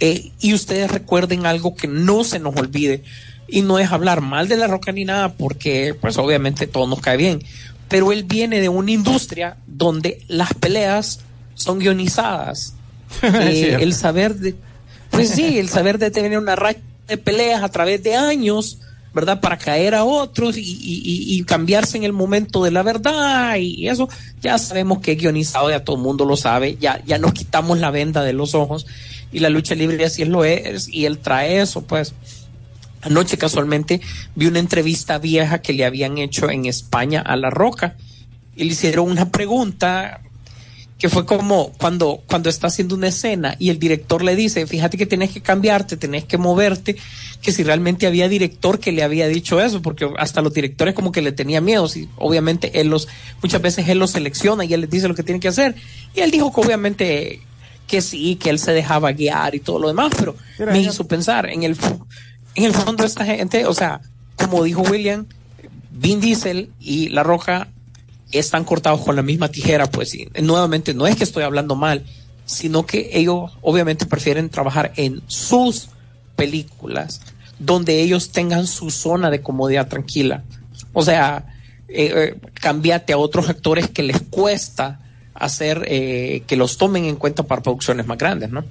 Eh, 0.00 0.30
y 0.40 0.54
ustedes 0.54 0.90
recuerden 0.90 1.46
algo 1.46 1.74
que 1.74 1.88
no 1.88 2.24
se 2.24 2.38
nos 2.38 2.56
olvide 2.56 3.02
y 3.48 3.62
no 3.62 3.78
es 3.78 3.92
hablar 3.92 4.20
mal 4.20 4.48
de 4.48 4.56
la 4.56 4.66
roca 4.66 4.92
ni 4.92 5.04
nada 5.04 5.34
porque 5.34 5.94
pues 5.98 6.18
obviamente 6.18 6.66
todo 6.66 6.86
nos 6.86 7.00
cae 7.00 7.16
bien 7.16 7.42
pero 7.88 8.12
él 8.12 8.24
viene 8.24 8.60
de 8.60 8.68
una 8.68 8.90
industria 8.90 9.56
donde 9.66 10.20
las 10.28 10.52
peleas 10.54 11.20
son 11.54 11.78
guionizadas 11.78 12.74
Eh, 13.22 13.78
el 13.80 13.94
saber 13.94 14.34
de 14.34 14.56
pues 15.10 15.30
sí 15.30 15.58
el 15.58 15.68
saber 15.68 15.98
de 15.98 16.10
tener 16.10 16.36
una 16.36 16.56
racha 16.56 16.80
de 17.06 17.16
peleas 17.16 17.62
a 17.62 17.68
través 17.68 18.02
de 18.02 18.16
años 18.16 18.80
verdad 19.16 19.40
para 19.40 19.58
caer 19.58 19.96
a 19.96 20.04
otros 20.04 20.56
y, 20.56 20.62
y- 20.62 21.42
cambiarse 21.44 21.96
en 21.96 22.04
el 22.04 22.12
momento 22.12 22.62
de 22.62 22.70
la 22.70 22.84
verdad 22.84 23.56
y 23.56 23.88
eso. 23.88 24.08
Ya 24.40 24.56
sabemos 24.58 25.00
que 25.00 25.12
es 25.12 25.18
guionizado 25.18 25.68
ya 25.70 25.82
todo 25.82 25.96
el 25.96 26.02
mundo 26.02 26.24
lo 26.24 26.36
sabe 26.36 26.76
ya 26.80 27.02
ya 27.04 27.18
nos 27.18 27.32
quitamos 27.32 27.78
la 27.78 27.90
venda 27.90 28.22
de 28.22 28.32
los 28.32 28.54
ojos 28.54 28.86
y 29.32 29.40
la 29.40 29.48
lucha 29.48 29.74
libre 29.74 30.04
así 30.04 30.22
es 30.22 30.28
lo 30.28 30.44
es 30.44 30.88
y 30.88 31.06
él 31.06 31.18
trae 31.18 31.60
eso 31.60 31.82
pues. 31.82 32.14
Anoche 33.02 33.38
casualmente 33.38 34.00
vi 34.34 34.46
una 34.46 34.58
entrevista 34.58 35.18
vieja 35.18 35.60
que 35.60 35.72
le 35.72 35.84
habían 35.84 36.18
hecho 36.18 36.50
en 36.50 36.66
España 36.66 37.20
a 37.20 37.36
La 37.36 37.50
Roca 37.50 37.94
y 38.56 38.64
le 38.64 38.72
hicieron 38.72 39.10
una 39.10 39.30
pregunta 39.30 40.20
que 40.98 41.10
fue 41.10 41.26
como 41.26 41.72
cuando, 41.72 42.22
cuando 42.26 42.48
está 42.48 42.68
haciendo 42.68 42.94
una 42.94 43.08
escena 43.08 43.54
y 43.58 43.68
el 43.68 43.78
director 43.78 44.24
le 44.24 44.34
dice, 44.34 44.66
fíjate 44.66 44.96
que 44.96 45.04
tenés 45.04 45.30
que 45.30 45.42
cambiarte, 45.42 45.96
tenés 45.96 46.24
que 46.24 46.38
moverte, 46.38 46.96
que 47.42 47.52
si 47.52 47.62
realmente 47.62 48.06
había 48.06 48.28
director 48.28 48.80
que 48.80 48.92
le 48.92 49.02
había 49.02 49.28
dicho 49.28 49.60
eso, 49.60 49.82
porque 49.82 50.08
hasta 50.16 50.40
los 50.40 50.54
directores 50.54 50.94
como 50.94 51.12
que 51.12 51.20
le 51.20 51.32
tenía 51.32 51.60
miedo, 51.60 51.86
si 51.88 52.08
obviamente 52.16 52.80
él 52.80 52.88
los, 52.88 53.08
muchas 53.42 53.60
veces 53.60 53.88
él 53.88 53.98
los 53.98 54.12
selecciona 54.12 54.64
y 54.64 54.72
él 54.72 54.80
les 54.82 54.90
dice 54.90 55.08
lo 55.08 55.14
que 55.14 55.22
tienen 55.22 55.40
que 55.40 55.48
hacer, 55.48 55.74
y 56.14 56.20
él 56.20 56.30
dijo 56.30 56.52
que 56.52 56.60
obviamente 56.62 57.40
que 57.86 58.00
sí, 58.00 58.36
que 58.36 58.50
él 58.50 58.58
se 58.58 58.72
dejaba 58.72 59.12
guiar 59.12 59.54
y 59.54 59.60
todo 59.60 59.78
lo 59.78 59.88
demás, 59.88 60.12
pero 60.18 60.34
me 60.58 60.80
hizo 60.80 61.06
pensar 61.06 61.48
en 61.50 61.62
el, 61.62 61.76
en 62.54 62.64
el 62.64 62.72
fondo 62.72 63.04
esta 63.04 63.24
gente, 63.24 63.66
o 63.66 63.74
sea, 63.74 64.00
como 64.36 64.64
dijo 64.64 64.82
William, 64.82 65.26
Vin 65.90 66.20
Diesel 66.20 66.70
y 66.80 67.10
La 67.10 67.22
Roja 67.22 67.68
están 68.38 68.64
cortados 68.64 69.00
con 69.02 69.16
la 69.16 69.22
misma 69.22 69.48
tijera, 69.48 69.86
pues 69.86 70.14
y, 70.14 70.28
nuevamente 70.42 70.94
no 70.94 71.06
es 71.06 71.16
que 71.16 71.24
estoy 71.24 71.42
hablando 71.44 71.74
mal, 71.74 72.04
sino 72.44 72.86
que 72.86 73.10
ellos 73.12 73.52
obviamente 73.62 74.06
prefieren 74.06 74.48
trabajar 74.50 74.92
en 74.96 75.22
sus 75.26 75.88
películas, 76.36 77.20
donde 77.58 78.00
ellos 78.02 78.30
tengan 78.30 78.66
su 78.66 78.90
zona 78.90 79.30
de 79.30 79.40
comodidad 79.42 79.88
tranquila. 79.88 80.44
O 80.92 81.02
sea, 81.02 81.46
eh, 81.88 82.12
eh, 82.14 82.38
cambiate 82.54 83.12
a 83.12 83.18
otros 83.18 83.48
actores 83.48 83.88
que 83.88 84.02
les 84.02 84.20
cuesta 84.22 85.00
hacer 85.34 85.84
eh, 85.86 86.42
que 86.46 86.56
los 86.56 86.78
tomen 86.78 87.04
en 87.04 87.16
cuenta 87.16 87.42
para 87.42 87.62
producciones 87.62 88.06
más 88.06 88.18
grandes, 88.18 88.50
¿no? 88.50 88.64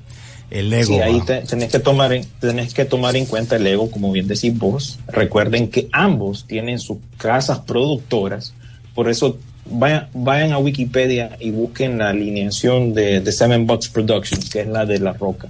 El 0.52 0.72
ego. 0.72 0.94
Sí, 0.94 1.00
ahí 1.00 1.22
te- 1.22 1.42
tenés, 1.42 1.72
que 1.72 1.80
tomar 1.80 2.14
en, 2.14 2.26
tenés 2.40 2.74
que 2.74 2.86
tomar 2.86 3.16
en 3.16 3.26
cuenta 3.26 3.56
el 3.56 3.66
ego, 3.66 3.90
como 3.90 4.12
bien 4.12 4.28
decís 4.28 4.56
vos. 4.58 5.00
Recuerden 5.08 5.70
que 5.70 5.90
ambos 5.92 6.46
tienen 6.46 6.80
sus 6.80 6.98
casas 7.18 7.60
productoras, 7.60 8.54
por 8.94 9.10
eso 9.10 9.38
vayan, 9.70 10.52
a 10.54 10.58
Wikipedia 10.58 11.38
y 11.40 11.52
busquen 11.52 11.98
la 11.98 12.10
alineación 12.10 12.94
de, 12.94 13.32
Seven 13.32 13.66
Bucks 13.68 13.90
Productions, 13.90 14.50
que 14.50 14.62
es 14.62 14.68
la 14.68 14.86
de 14.86 15.00
La 15.00 15.14
Roca. 15.14 15.48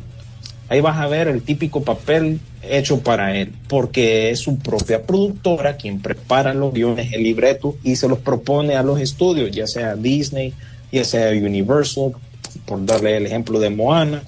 Ahí 0.68 0.82
vas 0.82 0.98
a 0.98 1.08
ver 1.08 1.28
el 1.28 1.44
típico 1.44 1.84
papel 1.84 2.40
hecho 2.64 3.00
para 3.02 3.38
él, 3.38 3.52
porque 3.68 4.32
es 4.32 4.40
su 4.40 4.58
propia 4.58 5.04
productora 5.04 5.78
quien 5.78 6.02
prepara 6.02 6.54
los 6.56 6.74
guiones, 6.74 7.14
el 7.14 7.24
libreto 7.24 7.76
y 7.84 7.96
se 7.98 8.08
los 8.08 8.20
propone 8.20 8.76
a 8.76 8.82
los 8.82 9.00
estudios, 9.00 9.52
ya 9.52 9.68
sea 9.68 9.96
Disney, 9.96 10.54
ya 10.92 11.04
sea 11.04 11.30
Universal, 11.32 12.14
por 12.66 12.84
darle 12.86 13.18
el 13.18 13.28
ejemplo 13.28 13.60
de 13.60 13.70
Moana. 13.70 14.24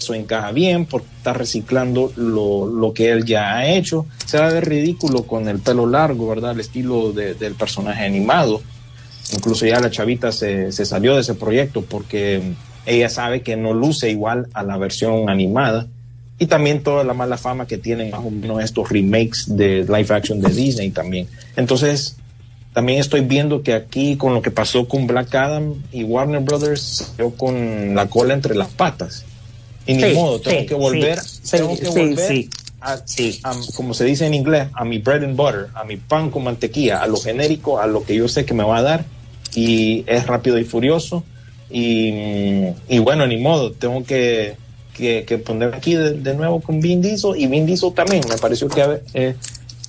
Eso 0.00 0.14
encaja 0.14 0.52
bien 0.52 0.86
porque 0.86 1.08
está 1.16 1.32
reciclando 1.32 2.12
lo, 2.16 2.66
lo 2.66 2.92
que 2.92 3.10
él 3.10 3.24
ya 3.24 3.56
ha 3.56 3.68
hecho. 3.68 4.06
Se 4.26 4.38
va 4.38 4.46
a 4.48 4.60
ridículo 4.60 5.24
con 5.24 5.48
el 5.48 5.58
pelo 5.58 5.86
largo, 5.86 6.28
¿verdad? 6.28 6.52
El 6.52 6.60
estilo 6.60 7.12
de- 7.12 7.34
del 7.34 7.54
personaje 7.54 8.04
animado. 8.04 8.62
Incluso 9.30 9.66
ya 9.66 9.80
la 9.80 9.90
chavita 9.90 10.32
se, 10.32 10.72
se 10.72 10.84
salió 10.86 11.14
de 11.14 11.20
ese 11.20 11.34
proyecto 11.34 11.84
porque 11.86 12.56
ella 12.86 13.08
sabe 13.08 13.42
que 13.42 13.56
no 13.56 13.74
luce 13.74 14.10
igual 14.10 14.48
a 14.54 14.62
la 14.62 14.78
versión 14.78 15.28
animada. 15.28 15.86
Y 16.38 16.46
también 16.46 16.82
toda 16.82 17.02
la 17.04 17.14
mala 17.14 17.36
fama 17.36 17.66
que 17.66 17.78
tienen 17.78 18.10
más 18.10 18.24
o 18.24 18.30
menos 18.30 18.62
estos 18.62 18.88
remakes 18.90 19.44
de 19.48 19.84
live 19.84 20.06
action 20.14 20.40
de 20.40 20.54
Disney 20.54 20.90
también. 20.92 21.28
Entonces, 21.56 22.16
también 22.72 23.00
estoy 23.00 23.22
viendo 23.22 23.62
que 23.62 23.72
aquí 23.74 24.16
con 24.16 24.34
lo 24.34 24.40
que 24.40 24.52
pasó 24.52 24.86
con 24.86 25.06
Black 25.08 25.34
Adam 25.34 25.74
y 25.90 26.04
Warner 26.04 26.40
Brothers 26.40 27.12
salió 27.16 27.34
con 27.36 27.94
la 27.94 28.08
cola 28.08 28.34
entre 28.34 28.54
las 28.54 28.68
patas. 28.68 29.24
Y 29.84 29.94
ni 29.94 30.04
Sí, 30.04 30.14
modo, 30.14 30.40
tengo 30.40 30.60
sí, 30.60 30.66
que 30.66 30.74
volver, 30.74 31.18
sí, 31.18 31.40
tengo 31.50 31.76
que 31.76 31.88
sí, 31.88 31.90
volver 32.00 32.28
sí. 32.28 32.50
a, 32.80 32.92
a- 33.50 33.60
como 33.74 33.94
se 33.94 34.04
dice 34.04 34.26
en 34.26 34.34
inglés, 34.34 34.68
a 34.74 34.84
mi 34.84 34.98
bread 34.98 35.24
and 35.24 35.36
butter, 35.36 35.70
a 35.74 35.84
mi 35.84 35.96
pan 35.96 36.30
con 36.30 36.44
mantequilla, 36.44 37.02
a 37.02 37.06
lo 37.08 37.18
genérico, 37.20 37.80
a 37.80 37.86
lo 37.86 38.04
que 38.04 38.14
yo 38.14 38.28
sé 38.28 38.44
que 38.44 38.54
me 38.54 38.64
va 38.64 38.78
a 38.78 38.82
dar. 38.82 39.06
Y 39.58 40.04
es 40.06 40.26
rápido 40.26 40.56
y 40.58 40.64
furioso. 40.64 41.24
Y, 41.70 42.12
y 42.88 42.98
bueno, 43.00 43.26
ni 43.26 43.38
modo, 43.38 43.72
tengo 43.72 44.04
que, 44.04 44.54
que, 44.94 45.24
que 45.26 45.38
poner 45.38 45.74
aquí 45.74 45.94
de, 45.94 46.12
de 46.12 46.34
nuevo 46.34 46.60
con 46.60 46.80
Vin 46.80 47.02
Diesel. 47.02 47.32
Y 47.36 47.46
Vin 47.48 47.66
Diesel 47.66 47.92
también, 47.92 48.22
me 48.28 48.36
pareció 48.36 48.68
que 48.68 49.00
eh, 49.14 49.34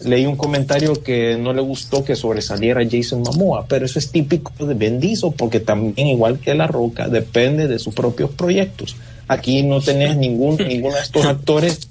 leí 0.04 0.26
un 0.26 0.36
comentario 0.36 1.04
que 1.04 1.38
no 1.38 1.54
le 1.54 1.62
gustó 1.62 2.04
que 2.04 2.16
sobresaliera 2.16 2.82
Jason 2.90 3.22
Momoa, 3.22 3.66
pero 3.68 3.86
eso 3.86 4.00
es 4.00 4.12
típico 4.12 4.66
de 4.66 4.74
Vin 4.74 5.00
Diesel 5.00 5.34
porque 5.38 5.60
también, 5.60 6.08
igual 6.08 6.40
que 6.40 6.56
La 6.56 6.66
Roca, 6.66 7.08
depende 7.08 7.68
de 7.68 7.78
sus 7.78 7.94
propios 7.94 8.32
proyectos. 8.32 8.96
Aquí 9.28 9.62
no 9.62 9.82
tenés 9.82 10.18
ningún, 10.18 10.58
ninguno 10.58 10.96
de 10.96 11.02
estos 11.02 11.26
actores 11.26 11.88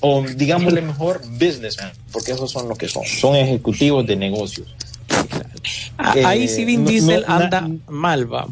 o 0.00 0.22
digámosle 0.22 0.82
mejor 0.82 1.22
businessmen, 1.26 1.90
porque 2.12 2.32
esos 2.32 2.50
son 2.50 2.68
lo 2.68 2.74
que 2.74 2.88
son, 2.88 3.04
son 3.06 3.34
ejecutivos 3.36 4.06
de 4.06 4.16
negocios. 4.16 4.68
Ah, 6.08 6.14
Eh, 6.16 6.24
Ahí 6.24 6.48
sí 6.48 6.64
Vin 6.64 6.84
no- 6.84 6.88
Diesel 6.90 7.24
no- 7.26 7.38
na- 7.38 7.44
anda 7.44 7.68
mal, 7.88 8.32
va. 8.32 8.46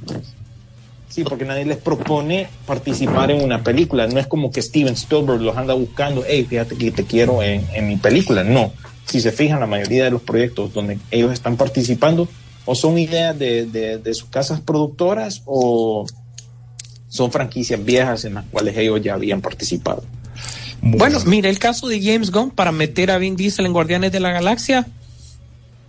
Sí, 1.08 1.22
porque 1.22 1.44
nadie 1.44 1.64
les 1.64 1.76
propone 1.76 2.48
participar 2.66 3.30
en 3.30 3.40
una 3.42 3.62
película. 3.62 4.06
No 4.08 4.18
es 4.18 4.26
como 4.26 4.50
que 4.50 4.60
Steven 4.60 4.94
Spielberg 4.94 5.40
los 5.40 5.56
anda 5.56 5.72
buscando, 5.74 6.24
hey, 6.26 6.44
fíjate 6.48 6.76
que 6.76 6.90
te 6.90 7.04
quiero 7.04 7.40
en, 7.42 7.64
en 7.72 7.86
mi 7.86 7.96
película. 7.96 8.42
No. 8.42 8.72
Si 9.06 9.20
se 9.20 9.30
fijan, 9.30 9.60
la 9.60 9.66
mayoría 9.66 10.04
de 10.04 10.10
los 10.10 10.22
proyectos 10.22 10.72
donde 10.72 10.98
ellos 11.12 11.32
están 11.32 11.56
participando 11.56 12.26
o 12.64 12.74
son 12.74 12.98
ideas 12.98 13.38
de, 13.38 13.66
de- 13.66 13.98
de 13.98 14.14
sus 14.14 14.28
casas 14.28 14.60
productoras 14.60 15.42
o 15.44 16.04
son 17.08 17.30
franquicias 17.30 17.84
viejas 17.84 18.24
en 18.24 18.34
las 18.34 18.44
cuales 18.46 18.76
ellos 18.76 19.00
ya 19.00 19.14
habían 19.14 19.40
participado. 19.40 20.02
Bueno, 20.82 21.18
mira, 21.26 21.48
el 21.48 21.58
caso 21.60 21.86
de 21.86 22.02
James 22.02 22.30
Gunn 22.32 22.50
para 22.50 22.72
meter 22.72 23.10
a 23.12 23.18
Vin 23.18 23.36
Diesel 23.36 23.66
en 23.66 23.72
Guardianes 23.72 24.10
de 24.10 24.18
la 24.20 24.32
Galaxia, 24.32 24.86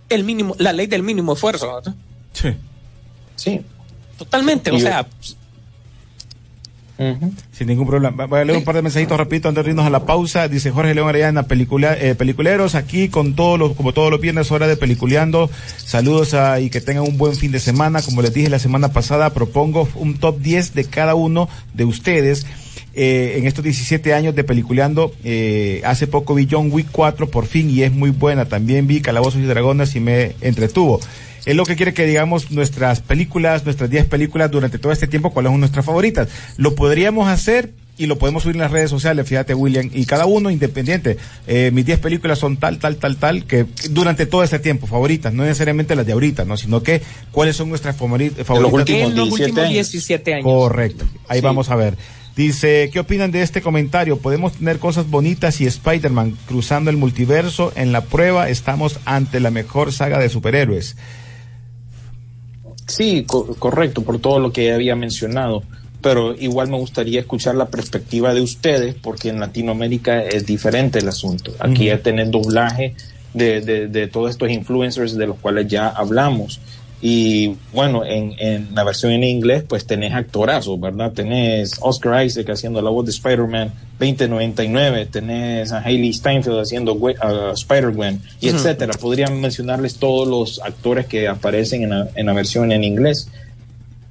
el 0.08 0.24
mínimo, 0.24 0.54
la 0.58 0.72
ley 0.72 0.86
del 0.86 1.02
mínimo 1.02 1.34
esfuerzo. 1.34 1.82
Sí. 2.32 2.48
Sí. 3.36 3.60
Totalmente, 4.18 4.72
Y 4.72 4.76
o 4.76 4.80
sea, 4.80 5.06
Sin 7.52 7.66
ningún 7.66 7.86
problema. 7.86 8.24
Voy 8.24 8.40
a 8.40 8.44
leer 8.44 8.58
un 8.58 8.64
par 8.64 8.74
de 8.74 8.82
mensajitos 8.82 9.18
rapidito 9.18 9.48
antes 9.48 9.64
de 9.64 9.70
irnos 9.70 9.84
a 9.84 9.90
la 9.90 10.06
pausa. 10.06 10.48
Dice 10.48 10.70
Jorge 10.70 10.94
León 10.94 11.08
Arellana, 11.08 11.42
pelicula, 11.42 11.94
eh, 11.94 12.14
peliculeros, 12.14 12.74
aquí 12.74 13.10
con 13.10 13.34
todos 13.34 13.58
los, 13.58 13.74
como 13.74 13.92
todos 13.92 14.10
los 14.10 14.20
viernes, 14.20 14.50
hora 14.50 14.66
de 14.66 14.78
peliculeando. 14.78 15.50
Saludos 15.76 16.32
a, 16.32 16.58
y 16.60 16.70
que 16.70 16.80
tengan 16.80 17.04
un 17.04 17.18
buen 17.18 17.34
fin 17.34 17.52
de 17.52 17.60
semana. 17.60 18.00
Como 18.00 18.22
les 18.22 18.32
dije 18.32 18.48
la 18.48 18.58
semana 18.58 18.92
pasada, 18.92 19.34
propongo 19.34 19.88
un 19.96 20.16
top 20.16 20.38
10 20.38 20.74
de 20.74 20.84
cada 20.84 21.14
uno 21.14 21.50
de 21.74 21.84
ustedes. 21.84 22.46
Eh, 22.96 23.34
en 23.36 23.46
estos 23.46 23.62
17 23.62 24.14
años 24.14 24.34
de 24.34 24.42
peliculeando, 24.42 25.12
eh, 25.22 25.82
hace 25.84 26.06
poco 26.06 26.34
vi 26.34 26.48
John 26.50 26.70
Wick 26.72 26.88
4 26.90 27.30
por 27.30 27.46
fin 27.46 27.70
y 27.70 27.82
es 27.82 27.92
muy 27.92 28.10
buena. 28.10 28.46
También 28.46 28.86
vi 28.86 29.00
Calabozos 29.00 29.40
y 29.40 29.44
Dragones 29.44 29.94
y 29.94 30.00
me 30.00 30.32
entretuvo 30.40 31.00
es 31.46 31.54
lo 31.54 31.64
que 31.64 31.76
quiere 31.76 31.94
que 31.94 32.04
digamos 32.04 32.50
nuestras 32.50 33.00
películas, 33.00 33.64
nuestras 33.64 33.88
10 33.88 34.06
películas 34.06 34.50
durante 34.50 34.78
todo 34.78 34.92
este 34.92 35.06
tiempo, 35.06 35.30
cuáles 35.30 35.52
son 35.52 35.60
nuestras 35.60 35.86
favoritas. 35.86 36.28
Lo 36.56 36.74
podríamos 36.74 37.28
hacer 37.28 37.70
y 37.96 38.06
lo 38.06 38.18
podemos 38.18 38.42
subir 38.42 38.56
en 38.56 38.62
las 38.62 38.72
redes 38.72 38.90
sociales, 38.90 39.26
fíjate 39.26 39.54
William, 39.54 39.88
y 39.94 40.04
cada 40.06 40.26
uno 40.26 40.50
independiente. 40.50 41.16
Eh, 41.46 41.70
mis 41.72 41.86
10 41.86 42.00
películas 42.00 42.40
son 42.40 42.56
tal, 42.56 42.78
tal, 42.78 42.96
tal, 42.96 43.16
tal, 43.16 43.44
que 43.44 43.64
durante 43.90 44.26
todo 44.26 44.42
este 44.42 44.58
tiempo, 44.58 44.88
favoritas, 44.88 45.32
no 45.32 45.44
necesariamente 45.44 45.94
las 45.94 46.04
de 46.04 46.12
ahorita, 46.12 46.44
¿no? 46.44 46.56
Sino 46.56 46.82
que 46.82 47.00
cuáles 47.30 47.56
son 47.56 47.68
nuestras 47.68 47.96
favoritas. 47.96 48.46
Los 48.48 48.72
últimos, 48.72 49.10
en 49.12 49.16
los 49.16 49.30
últimos 49.30 49.68
17 49.68 50.34
años. 50.34 50.44
Correcto, 50.44 51.06
ahí 51.28 51.40
vamos 51.40 51.70
a 51.70 51.76
ver. 51.76 51.96
Dice, 52.36 52.90
¿qué 52.92 53.00
opinan 53.00 53.30
de 53.30 53.40
este 53.40 53.62
comentario? 53.62 54.18
Podemos 54.18 54.52
tener 54.52 54.78
cosas 54.78 55.08
bonitas 55.08 55.58
y 55.62 55.66
Spider-Man 55.66 56.36
cruzando 56.46 56.90
el 56.90 56.98
multiverso. 56.98 57.72
En 57.76 57.92
la 57.92 58.02
prueba 58.02 58.50
estamos 58.50 59.00
ante 59.06 59.40
la 59.40 59.50
mejor 59.50 59.90
saga 59.90 60.18
de 60.18 60.28
superhéroes. 60.28 60.96
Sí, 62.86 63.24
correcto, 63.24 64.02
por 64.02 64.18
todo 64.18 64.38
lo 64.38 64.52
que 64.52 64.72
había 64.72 64.94
mencionado, 64.94 65.62
pero 66.02 66.34
igual 66.34 66.68
me 66.68 66.76
gustaría 66.76 67.20
escuchar 67.20 67.54
la 67.54 67.68
perspectiva 67.68 68.34
de 68.34 68.42
ustedes, 68.42 68.94
porque 68.94 69.30
en 69.30 69.40
Latinoamérica 69.40 70.22
es 70.22 70.44
diferente 70.44 70.98
el 70.98 71.08
asunto. 71.08 71.52
Aquí 71.58 71.86
ya 71.86 72.02
tienen 72.02 72.30
doblaje 72.30 72.94
de, 73.32 73.62
de, 73.62 73.88
de 73.88 74.06
todos 74.08 74.30
estos 74.30 74.50
influencers 74.50 75.16
de 75.16 75.26
los 75.26 75.38
cuales 75.38 75.68
ya 75.68 75.88
hablamos. 75.88 76.60
Y 77.02 77.56
bueno, 77.74 78.04
en, 78.04 78.34
en, 78.38 78.74
la 78.74 78.82
versión 78.82 79.12
en 79.12 79.22
inglés, 79.22 79.64
pues 79.68 79.86
tenés 79.86 80.14
actorazos, 80.14 80.80
¿verdad? 80.80 81.12
Tenés 81.12 81.76
Oscar 81.80 82.24
Isaac 82.24 82.48
haciendo 82.48 82.80
la 82.80 82.88
voz 82.88 83.04
de 83.04 83.10
Spider-Man 83.10 83.72
2099, 83.98 85.06
tenés 85.06 85.72
a 85.72 85.80
Hailey 85.80 86.12
Steinfeld 86.12 86.58
haciendo 86.58 86.94
uh, 86.94 87.52
Spider-Gwen, 87.52 88.22
y 88.40 88.48
etcétera. 88.48 88.94
Podrían 88.98 89.40
mencionarles 89.40 89.96
todos 89.96 90.26
los 90.26 90.60
actores 90.62 91.06
que 91.06 91.28
aparecen 91.28 91.82
en 91.82 91.90
la, 91.90 92.08
en 92.14 92.26
la 92.26 92.32
versión 92.32 92.72
en 92.72 92.82
inglés. 92.82 93.28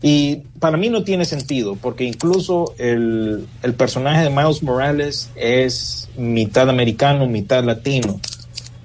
Y 0.02 0.44
para 0.60 0.78
mí 0.78 0.90
no 0.90 1.04
tiene 1.04 1.26
sentido, 1.26 1.78
porque 1.82 2.04
incluso 2.04 2.76
el, 2.78 3.48
el 3.64 3.74
personaje 3.74 4.24
de 4.24 4.30
Miles 4.30 4.62
Morales 4.62 5.32
es 5.36 6.08
mitad 6.18 6.70
americano, 6.70 7.26
mitad 7.26 7.64
latino. 7.64 8.20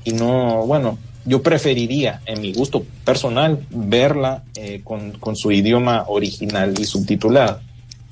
Y 0.04 0.12
no, 0.12 0.64
bueno, 0.66 0.98
yo 1.24 1.42
preferiría, 1.42 2.20
en 2.26 2.40
mi 2.40 2.52
gusto 2.52 2.84
personal, 3.04 3.66
verla 3.70 4.42
eh, 4.54 4.80
con, 4.82 5.12
con, 5.12 5.36
su 5.36 5.52
idioma 5.52 6.04
original 6.08 6.74
y 6.78 6.84
subtitulada 6.84 7.60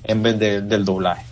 en 0.03 0.23
vez 0.23 0.39
de, 0.39 0.61
del 0.61 0.85
doblaje. 0.85 1.28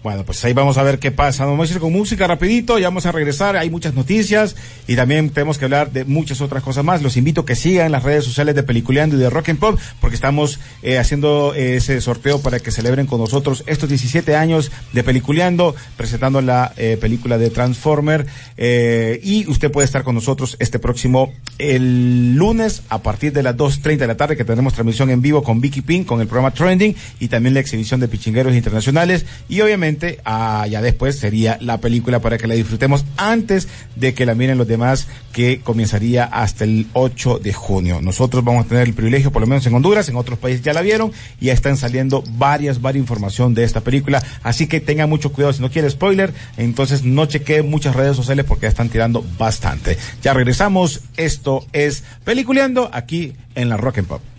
Bueno, 0.00 0.24
pues 0.24 0.44
ahí 0.44 0.52
vamos 0.52 0.78
a 0.78 0.84
ver 0.84 1.00
qué 1.00 1.10
pasa. 1.10 1.44
Vamos 1.44 1.68
a 1.70 1.74
ir 1.74 1.80
con 1.80 1.92
música 1.92 2.28
rapidito, 2.28 2.78
ya 2.78 2.86
vamos 2.86 3.06
a 3.06 3.12
regresar, 3.12 3.56
hay 3.56 3.68
muchas 3.68 3.94
noticias 3.94 4.54
y 4.86 4.94
también 4.94 5.30
tenemos 5.30 5.58
que 5.58 5.64
hablar 5.64 5.90
de 5.90 6.04
muchas 6.04 6.40
otras 6.40 6.62
cosas 6.62 6.84
más. 6.84 7.02
Los 7.02 7.16
invito 7.16 7.40
a 7.40 7.46
que 7.46 7.56
sigan 7.56 7.90
las 7.90 8.04
redes 8.04 8.24
sociales 8.24 8.54
de 8.54 8.62
Peliculeando 8.62 9.16
y 9.16 9.18
de 9.18 9.28
Rock 9.28 9.48
and 9.48 9.58
Pop 9.58 9.78
porque 10.00 10.14
estamos 10.14 10.60
eh, 10.82 10.98
haciendo 10.98 11.52
ese 11.54 12.00
sorteo 12.00 12.40
para 12.40 12.60
que 12.60 12.70
celebren 12.70 13.06
con 13.06 13.20
nosotros 13.20 13.64
estos 13.66 13.88
17 13.88 14.36
años 14.36 14.70
de 14.92 15.02
Peliculeando, 15.02 15.74
presentando 15.96 16.40
la 16.42 16.72
eh, 16.76 16.96
película 17.00 17.36
de 17.36 17.50
Transformer 17.50 18.26
eh, 18.56 19.18
y 19.24 19.50
usted 19.50 19.72
puede 19.72 19.86
estar 19.86 20.04
con 20.04 20.14
nosotros 20.14 20.56
este 20.60 20.78
próximo 20.78 21.32
el 21.58 22.36
lunes 22.36 22.82
a 22.88 23.02
partir 23.02 23.32
de 23.32 23.42
las 23.42 23.56
2.30 23.56 23.96
de 23.96 24.06
la 24.06 24.16
tarde 24.16 24.36
que 24.36 24.44
tenemos 24.44 24.74
transmisión 24.74 25.10
en 25.10 25.22
vivo 25.22 25.42
con 25.42 25.60
Vicky 25.60 25.80
Pink 25.80 26.06
con 26.06 26.20
el 26.20 26.28
programa 26.28 26.52
Trending 26.52 26.94
y 27.18 27.26
también 27.26 27.54
la 27.54 27.60
exhibición 27.60 27.98
de 27.98 28.06
Pichingueros 28.06 28.54
Internacionales 28.54 29.26
y 29.48 29.60
obviamente 29.60 29.87
ah, 30.24 30.66
ya 30.68 30.82
después 30.82 31.18
sería 31.18 31.58
la 31.60 31.78
película 31.78 32.20
para 32.20 32.38
que 32.38 32.46
la 32.46 32.54
disfrutemos 32.54 33.04
antes 33.16 33.68
de 33.96 34.14
que 34.14 34.26
la 34.26 34.34
miren 34.34 34.58
los 34.58 34.68
demás, 34.68 35.08
que 35.32 35.60
comenzaría 35.60 36.24
hasta 36.24 36.64
el 36.64 36.86
8 36.92 37.38
de 37.38 37.52
junio. 37.52 38.00
Nosotros 38.02 38.44
vamos 38.44 38.66
a 38.66 38.68
tener 38.68 38.86
el 38.86 38.94
privilegio, 38.94 39.32
por 39.32 39.40
lo 39.40 39.46
menos 39.46 39.66
en 39.66 39.74
Honduras, 39.74 40.08
en 40.08 40.16
otros 40.16 40.38
países 40.38 40.62
ya 40.62 40.72
la 40.72 40.82
vieron, 40.82 41.12
y 41.40 41.46
ya 41.46 41.52
están 41.52 41.76
saliendo 41.76 42.22
varias, 42.36 42.80
varias 42.80 42.98
información 42.98 43.54
de 43.54 43.64
esta 43.64 43.80
película, 43.80 44.22
así 44.42 44.66
que 44.66 44.80
tenga 44.80 45.06
mucho 45.06 45.32
cuidado, 45.32 45.52
si 45.52 45.62
no 45.62 45.70
quiere 45.70 45.88
spoiler, 45.88 46.32
entonces 46.56 47.04
no 47.04 47.26
chequee 47.26 47.62
muchas 47.62 47.96
redes 47.96 48.16
sociales 48.16 48.44
porque 48.46 48.62
ya 48.62 48.68
están 48.68 48.90
tirando 48.90 49.24
bastante. 49.38 49.96
Ya 50.22 50.34
regresamos, 50.34 51.00
esto 51.16 51.66
es 51.72 52.04
Peliculeando 52.24 52.90
aquí 52.92 53.32
en 53.54 53.68
la 53.68 53.76
Rock 53.76 53.98
and 53.98 54.08
Pop. 54.08 54.37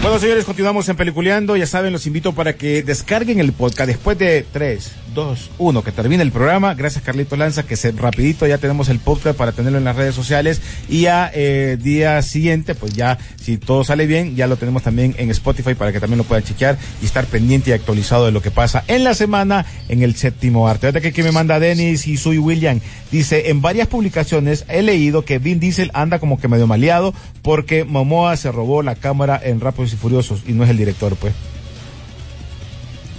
Bueno, 0.00 0.20
señores, 0.20 0.44
continuamos 0.44 0.88
en 0.88 0.96
Peliculeando. 0.96 1.56
Ya 1.56 1.66
saben, 1.66 1.92
los 1.92 2.06
invito 2.06 2.32
para 2.32 2.54
que 2.54 2.82
descarguen 2.82 3.40
el 3.40 3.52
podcast 3.52 3.88
después 3.88 4.16
de 4.16 4.46
3, 4.52 4.92
2, 5.18 5.50
1, 5.58 5.82
que 5.82 5.90
termine 5.90 6.22
el 6.22 6.30
programa. 6.30 6.74
Gracias, 6.74 7.02
Carlito 7.02 7.34
Lanza, 7.34 7.64
que 7.64 7.74
se 7.74 7.90
rapidito 7.90 8.46
ya 8.46 8.58
tenemos 8.58 8.88
el 8.88 9.00
podcast 9.00 9.36
para 9.36 9.50
tenerlo 9.50 9.78
en 9.78 9.82
las 9.82 9.96
redes 9.96 10.14
sociales. 10.14 10.60
Y 10.88 11.06
a 11.06 11.28
eh, 11.34 11.76
día 11.82 12.22
siguiente, 12.22 12.76
pues 12.76 12.94
ya, 12.94 13.18
si 13.34 13.58
todo 13.58 13.82
sale 13.82 14.06
bien, 14.06 14.36
ya 14.36 14.46
lo 14.46 14.58
tenemos 14.58 14.84
también 14.84 15.16
en 15.18 15.28
Spotify 15.32 15.74
para 15.74 15.90
que 15.90 15.98
también 15.98 16.18
lo 16.18 16.24
puedan 16.24 16.44
chequear 16.44 16.78
y 17.02 17.06
estar 17.06 17.26
pendiente 17.26 17.70
y 17.70 17.72
actualizado 17.72 18.26
de 18.26 18.30
lo 18.30 18.40
que 18.40 18.52
pasa 18.52 18.84
en 18.86 19.02
la 19.02 19.12
semana 19.12 19.66
en 19.88 20.04
el 20.04 20.14
séptimo 20.14 20.68
arte. 20.68 20.86
Ahorita 20.86 21.00
que 21.00 21.08
aquí 21.08 21.24
me 21.24 21.32
manda 21.32 21.58
Denis 21.58 22.06
y 22.06 22.16
soy 22.16 22.38
William. 22.38 22.78
Dice, 23.10 23.50
en 23.50 23.60
varias 23.60 23.88
publicaciones 23.88 24.66
he 24.68 24.82
leído 24.82 25.24
que 25.24 25.40
Vin 25.40 25.58
Diesel 25.58 25.90
anda 25.94 26.20
como 26.20 26.38
que 26.38 26.46
medio 26.46 26.68
maleado 26.68 27.12
porque 27.42 27.82
Momoa 27.82 28.36
se 28.36 28.52
robó 28.52 28.84
la 28.84 28.94
cámara 28.94 29.40
en 29.42 29.58
Rápidos 29.58 29.92
y 29.94 29.96
Furiosos 29.96 30.44
y 30.46 30.52
no 30.52 30.62
es 30.62 30.70
el 30.70 30.76
director, 30.76 31.16
pues. 31.16 31.34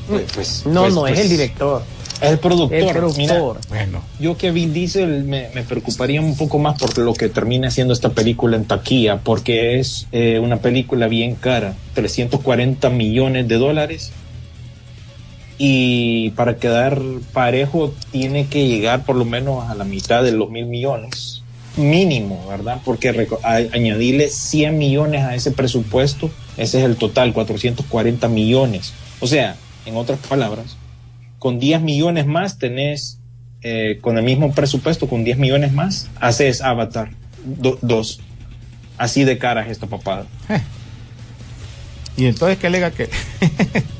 Pues, 0.10 0.32
pues 0.34 0.65
no, 0.65 0.82
pues, 0.82 0.93
no 0.93 1.08
es 1.08 1.19
el 1.19 1.30
director. 1.30 1.84
Es 2.22 2.32
el 2.32 2.39
productor. 2.39 2.78
El 2.78 2.89
productor. 2.89 3.17
Mira, 3.17 3.39
Bueno, 3.69 4.04
yo 4.19 4.38
que 4.38 4.52
Vin 4.52 4.74
Diesel 4.74 5.24
me, 5.24 5.50
me 5.54 5.63
preocuparía 5.63 6.19
un 6.19 6.36
poco 6.36 6.60
más 6.60 6.78
por 6.78 6.98
lo 6.98 7.13
que 7.13 7.30
termina 7.30 7.72
siendo 7.72 7.93
esta 7.93 8.10
película 8.10 8.58
en 8.58 8.65
taquilla, 8.65 9.19
porque 9.19 9.80
es 9.80 10.08
eh, 10.12 10.39
una 10.39 10.58
película 10.58 11.08
bien 11.08 11.36
cara, 11.36 11.76
340 11.93 12.89
millones 12.89 13.48
de 13.48 13.56
dólares. 13.56 14.12
Y 15.58 16.32
para 16.32 16.58
quedar 16.58 17.02
parejo 17.34 17.93
tiene 18.12 18.48
que 18.48 18.67
llegar 18.67 19.06
por 19.06 19.15
lo 19.15 19.26
menos 19.26 19.69
a 19.69 19.76
la 19.76 19.84
mitad 19.84 20.24
de 20.24 20.32
los 20.32 20.50
mil 20.50 20.65
millones 20.65 21.39
mínimo, 21.80 22.45
¿verdad? 22.48 22.82
Porque 22.84 23.28
añadirle 23.43 24.28
100 24.28 24.78
millones 24.78 25.24
a 25.24 25.36
ese 25.36 25.52
presupuesto, 25.52 26.30
ese 26.58 26.80
es 26.80 26.86
el 26.86 26.98
total, 26.98 27.34
440 27.34 28.28
millones. 28.28 28.93
O 29.19 29.28
sea, 29.28 29.56
en 29.89 29.97
otras 29.97 30.19
palabras, 30.19 30.78
con 31.39 31.60
10 31.60 31.82
millones 31.82 32.25
más 32.25 32.58
tenés, 32.58 33.19
eh, 33.62 33.99
con 34.02 34.17
el 34.17 34.23
mismo 34.23 34.54
presupuesto, 34.54 35.08
con 35.08 35.23
10 35.23 35.38
millones 35.38 35.73
más, 35.73 36.08
haces 36.19 36.62
Avatar 36.62 37.10
2. 37.45 38.19
Así 38.97 39.23
de 39.23 39.38
cara 39.38 39.63
es 39.63 39.71
esta 39.71 39.88
papada. 39.88 40.25
y 42.17 42.25
entonces 42.25 42.58
que 42.58 42.67
alega 42.67 42.91
que 42.91 43.10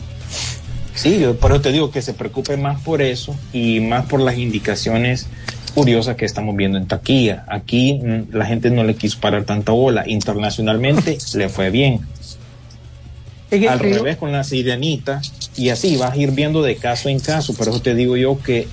Sí, 0.94 1.18
yo 1.18 1.38
por 1.38 1.52
eso 1.52 1.62
te 1.62 1.72
digo 1.72 1.92
que 1.92 2.02
se 2.02 2.14
preocupe 2.14 2.58
más 2.58 2.82
por 2.82 3.02
eso 3.02 3.34
y 3.54 3.80
más 3.80 4.06
por 4.08 4.20
las 4.20 4.38
indicaciones 4.38 5.28
curiosas 5.74 6.18
que 6.18 6.26
estamos 6.26 6.58
viendo 6.58 6.78
en 6.78 6.88
taquilla. 6.88 7.46
Aquí 7.48 7.94
mm, 7.94 8.36
la 8.36 8.46
gente 8.46 8.70
no 8.70 8.84
le 8.84 8.96
quiso 8.96 9.18
parar 9.22 9.46
tanta 9.46 9.72
bola. 9.72 10.04
Internacionalmente 10.06 11.18
le 11.36 11.48
fue 11.48 11.70
bien. 11.70 12.02
Al 13.70 13.80
revés 13.80 14.18
con 14.18 14.34
la 14.34 14.44
sirenita 14.44 15.22
y 15.56 15.70
así 15.70 15.98
vas 15.98 16.14
a 16.14 16.18
ir 16.18 16.32
viendo 16.32 16.62
de 16.62 16.76
caso 16.76 17.10
en 17.10 17.20
caso. 17.20 17.54
Por 17.54 17.68
eso 17.68 17.82
te 17.82 17.96
digo 17.96 18.18
yo 18.18 18.40
que 18.42 18.68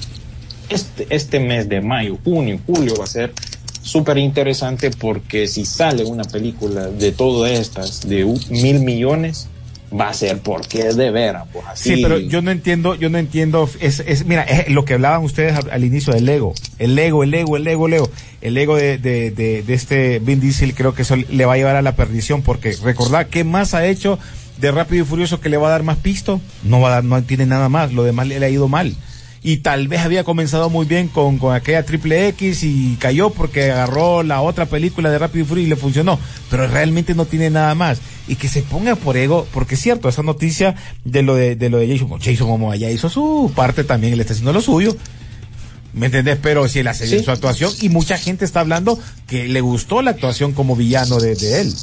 este, 0.68 1.06
este 1.10 1.40
mes 1.40 1.68
de 1.68 1.80
mayo, 1.80 2.18
junio, 2.24 2.58
julio 2.66 2.96
va 2.96 3.04
a 3.04 3.08
ser 3.08 3.32
súper 3.82 4.18
interesante 4.18 4.90
porque 4.90 5.46
si 5.46 5.64
sale 5.64 6.04
una 6.04 6.24
película 6.24 6.88
de 6.88 7.12
todas 7.12 7.52
estas 7.52 8.08
de 8.08 8.24
mil 8.50 8.80
millones, 8.80 9.48
va 9.98 10.08
a 10.08 10.14
ser 10.14 10.38
porque 10.38 10.80
es 10.80 10.96
de 10.96 11.10
veras. 11.10 11.44
Pues. 11.52 11.64
Sí, 11.74 12.00
pero 12.02 12.18
yo 12.18 12.42
no 12.42 12.50
entiendo, 12.50 12.94
yo 12.94 13.08
no 13.08 13.18
entiendo, 13.18 13.68
es, 13.80 14.00
es 14.00 14.26
mira, 14.26 14.42
es 14.42 14.68
lo 14.68 14.84
que 14.84 14.94
hablaban 14.94 15.22
ustedes 15.22 15.54
al, 15.54 15.70
al 15.70 15.84
inicio 15.84 16.12
del 16.12 16.28
ego, 16.28 16.54
el 16.78 16.98
ego, 16.98 17.22
el 17.22 17.34
ego, 17.34 17.56
el 17.56 17.66
ego, 17.66 17.86
el 17.86 17.94
ego, 17.94 18.10
el 18.40 18.58
ego 18.58 18.76
de, 18.76 18.98
de, 18.98 19.30
de, 19.30 19.62
de 19.62 19.74
este 19.74 20.18
Vin 20.18 20.40
Diesel 20.40 20.74
creo 20.74 20.94
que 20.94 21.02
eso 21.02 21.16
le 21.16 21.44
va 21.44 21.54
a 21.54 21.56
llevar 21.56 21.76
a 21.76 21.82
la 21.82 21.94
perdición 21.94 22.42
porque 22.42 22.76
recordad 22.82 23.28
qué 23.28 23.44
más 23.44 23.74
ha 23.74 23.86
hecho 23.86 24.18
de 24.60 24.70
Rápido 24.72 25.04
y 25.04 25.06
Furioso 25.06 25.40
que 25.40 25.48
le 25.48 25.56
va 25.56 25.68
a 25.68 25.70
dar 25.72 25.82
más 25.82 25.98
pisto, 25.98 26.40
no 26.62 26.80
va 26.80 26.88
a 26.88 26.92
dar, 26.92 27.04
no 27.04 27.22
tiene 27.22 27.46
nada 27.46 27.68
más, 27.68 27.92
lo 27.92 28.04
demás 28.04 28.26
le, 28.26 28.40
le 28.40 28.46
ha 28.46 28.50
ido 28.50 28.68
mal. 28.68 28.94
y 29.42 29.58
tal 29.58 29.86
vez 29.86 30.00
había 30.00 30.24
comenzado 30.24 30.70
muy 30.70 30.86
bien 30.86 31.06
con, 31.08 31.38
con 31.38 31.54
aquella 31.54 31.84
triple 31.84 32.26
X 32.28 32.64
y 32.64 32.96
cayó 32.98 33.30
porque 33.30 33.70
agarró 33.70 34.22
la 34.24 34.40
otra 34.40 34.66
película 34.66 35.08
de 35.10 35.18
Rápido 35.18 35.44
y 35.44 35.48
Furioso 35.48 35.66
y 35.66 35.70
le 35.70 35.76
funcionó, 35.76 36.18
pero 36.50 36.66
realmente 36.66 37.14
no 37.14 37.26
tiene 37.26 37.48
nada 37.50 37.74
más. 37.76 37.98
Y 38.26 38.34
que 38.34 38.48
se 38.48 38.62
ponga 38.62 38.96
por 38.96 39.16
ego, 39.16 39.46
porque 39.52 39.74
es 39.76 39.80
cierto, 39.80 40.08
esa 40.08 40.24
noticia 40.24 40.74
de 41.04 41.22
lo 41.22 41.36
de, 41.36 41.54
de 41.54 41.68
lo 41.70 41.78
de 41.78 41.86
Jason, 41.96 42.18
Jason 42.20 42.48
Momoa 42.48 42.74
ya 42.74 42.90
hizo 42.90 43.08
su 43.08 43.52
parte 43.54 43.84
también, 43.84 44.14
él 44.14 44.20
está 44.20 44.32
haciendo 44.32 44.52
lo 44.52 44.60
suyo. 44.60 44.96
¿Me 45.92 46.06
entendés? 46.06 46.38
Pero 46.42 46.66
si 46.68 46.80
él 46.80 46.88
hace 46.88 47.06
bien 47.06 47.20
Sí. 47.20 47.24
su 47.24 47.30
actuación 47.30 47.72
y 47.80 47.88
mucha 47.88 48.18
gente 48.18 48.44
está 48.44 48.60
hablando 48.60 48.98
que 49.28 49.46
le 49.48 49.60
gustó 49.60 50.02
la 50.02 50.10
actuación 50.10 50.52
como 50.52 50.74
villano 50.76 51.20
de, 51.20 51.36
de 51.36 51.60
él. 51.60 51.74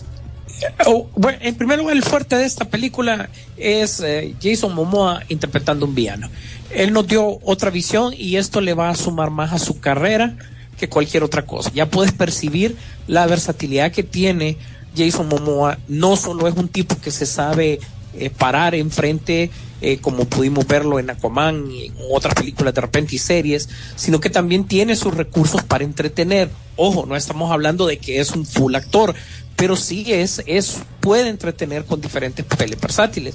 Oh, 0.85 1.07
bueno, 1.15 1.37
en 1.41 1.55
primer 1.55 1.79
lugar, 1.79 1.95
el 1.95 2.03
fuerte 2.03 2.35
de 2.35 2.45
esta 2.45 2.65
película 2.65 3.29
es 3.57 3.99
eh, 4.01 4.35
Jason 4.41 4.73
Momoa 4.73 5.23
interpretando 5.29 5.85
un 5.85 5.95
villano. 5.95 6.29
Él 6.69 6.93
nos 6.93 7.07
dio 7.07 7.39
otra 7.43 7.69
visión 7.69 8.13
y 8.17 8.37
esto 8.37 8.61
le 8.61 8.73
va 8.73 8.89
a 8.89 8.95
sumar 8.95 9.29
más 9.29 9.53
a 9.53 9.59
su 9.59 9.79
carrera 9.79 10.35
que 10.77 10.89
cualquier 10.89 11.23
otra 11.23 11.45
cosa. 11.45 11.71
Ya 11.73 11.89
puedes 11.89 12.13
percibir 12.13 12.75
la 13.07 13.25
versatilidad 13.27 13.91
que 13.91 14.03
tiene 14.03 14.57
Jason 14.95 15.27
Momoa. 15.27 15.77
No 15.87 16.15
solo 16.15 16.47
es 16.47 16.55
un 16.55 16.67
tipo 16.67 16.95
que 16.99 17.11
se 17.11 17.25
sabe 17.25 17.79
eh, 18.15 18.29
parar 18.29 18.75
enfrente, 18.75 19.49
eh, 19.81 19.97
como 19.97 20.25
pudimos 20.25 20.67
verlo 20.67 20.99
en 20.99 21.09
Aquaman 21.09 21.71
y 21.71 21.87
en 21.87 21.93
otras 22.11 22.35
películas 22.35 22.73
de 22.73 22.81
repente 22.81 23.15
y 23.15 23.17
series, 23.17 23.67
sino 23.95 24.19
que 24.19 24.29
también 24.29 24.65
tiene 24.65 24.95
sus 24.95 25.15
recursos 25.15 25.63
para 25.63 25.83
entretener. 25.83 26.49
Ojo, 26.75 27.05
no 27.05 27.15
estamos 27.15 27.51
hablando 27.51 27.87
de 27.87 27.97
que 27.97 28.19
es 28.19 28.31
un 28.31 28.45
full 28.45 28.75
actor, 28.75 29.15
pero 29.63 29.77
sí 29.77 30.03
es, 30.11 30.43
es 30.45 30.79
puede 30.99 31.29
entretener 31.29 31.85
con 31.85 32.01
diferentes 32.01 32.43
papeles 32.43 32.81
versátiles. 32.81 33.33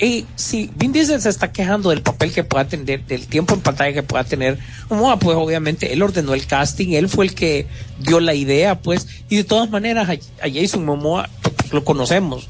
Y 0.00 0.26
si 0.34 0.68
Vin 0.74 0.90
Diesel 0.90 1.22
se 1.22 1.28
está 1.28 1.52
quejando 1.52 1.90
del 1.90 2.02
papel 2.02 2.32
que 2.32 2.42
pueda 2.42 2.66
tener, 2.66 3.04
del 3.06 3.28
tiempo 3.28 3.54
en 3.54 3.60
pantalla 3.60 3.92
que 3.92 4.02
pueda 4.02 4.24
tener, 4.24 4.58
Momoa, 4.90 5.20
pues 5.20 5.36
obviamente 5.36 5.92
él 5.92 6.02
ordenó 6.02 6.34
el 6.34 6.44
casting, 6.48 6.88
él 6.88 7.08
fue 7.08 7.26
el 7.26 7.36
que 7.36 7.68
dio 8.00 8.18
la 8.18 8.34
idea, 8.34 8.80
pues, 8.80 9.06
y 9.28 9.36
de 9.36 9.44
todas 9.44 9.70
maneras 9.70 10.08
a, 10.08 10.50
Jason 10.52 10.84
Momoa 10.84 11.30
pues, 11.40 11.72
lo 11.72 11.84
conocemos. 11.84 12.48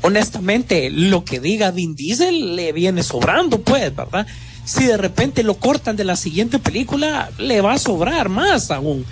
Honestamente, 0.00 0.88
lo 0.88 1.26
que 1.26 1.40
diga 1.40 1.72
Vin 1.72 1.94
Diesel 1.94 2.56
le 2.56 2.72
viene 2.72 3.02
sobrando, 3.02 3.60
pues, 3.60 3.94
¿verdad? 3.94 4.26
Si 4.64 4.84
de 4.84 4.96
repente 4.96 5.42
lo 5.42 5.58
cortan 5.58 5.96
de 5.96 6.04
la 6.04 6.16
siguiente 6.16 6.58
película, 6.58 7.30
le 7.36 7.60
va 7.60 7.74
a 7.74 7.78
sobrar 7.78 8.30
más 8.30 8.70
aún 8.70 9.04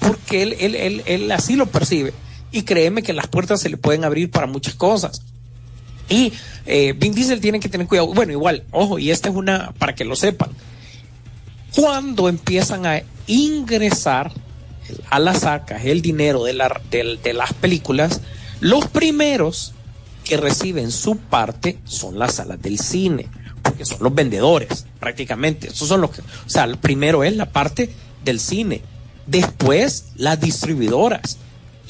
porque 0.00 0.42
él, 0.42 0.56
él, 0.58 1.02
él 1.04 1.30
así 1.30 1.54
lo 1.54 1.66
percibe. 1.66 2.12
Y 2.52 2.62
créeme 2.62 3.02
que 3.02 3.12
las 3.12 3.28
puertas 3.28 3.60
se 3.60 3.70
le 3.70 3.76
pueden 3.76 4.04
abrir 4.04 4.30
para 4.30 4.46
muchas 4.46 4.74
cosas. 4.74 5.22
Y 6.08 6.32
eh, 6.66 6.94
Vin 6.96 7.14
Diesel 7.14 7.40
tiene 7.40 7.60
que 7.60 7.68
tener 7.68 7.86
cuidado. 7.86 8.08
Bueno, 8.12 8.32
igual, 8.32 8.64
ojo, 8.72 8.98
y 8.98 9.10
esta 9.10 9.28
es 9.28 9.34
una, 9.34 9.72
para 9.78 9.94
que 9.94 10.04
lo 10.04 10.16
sepan. 10.16 10.50
Cuando 11.74 12.28
empiezan 12.28 12.84
a 12.86 13.02
ingresar 13.28 14.32
a 15.08 15.20
las 15.20 15.44
arcas 15.44 15.84
el 15.84 16.02
dinero 16.02 16.42
de, 16.42 16.54
la, 16.54 16.80
de 16.90 17.32
las 17.32 17.52
películas, 17.54 18.20
los 18.60 18.88
primeros 18.88 19.72
que 20.24 20.36
reciben 20.36 20.90
su 20.90 21.16
parte 21.16 21.78
son 21.84 22.18
las 22.18 22.34
salas 22.34 22.60
del 22.60 22.78
cine, 22.78 23.28
porque 23.62 23.84
son 23.84 23.98
los 24.00 24.12
vendedores, 24.12 24.86
prácticamente. 24.98 25.68
Esos 25.68 25.86
son 25.86 26.00
los 26.00 26.10
que, 26.10 26.22
o 26.22 26.50
sea, 26.50 26.64
el 26.64 26.78
primero 26.78 27.22
es 27.22 27.36
la 27.36 27.50
parte 27.50 27.90
del 28.24 28.40
cine 28.40 28.82
después 29.30 30.06
las 30.16 30.40
distribuidoras 30.40 31.38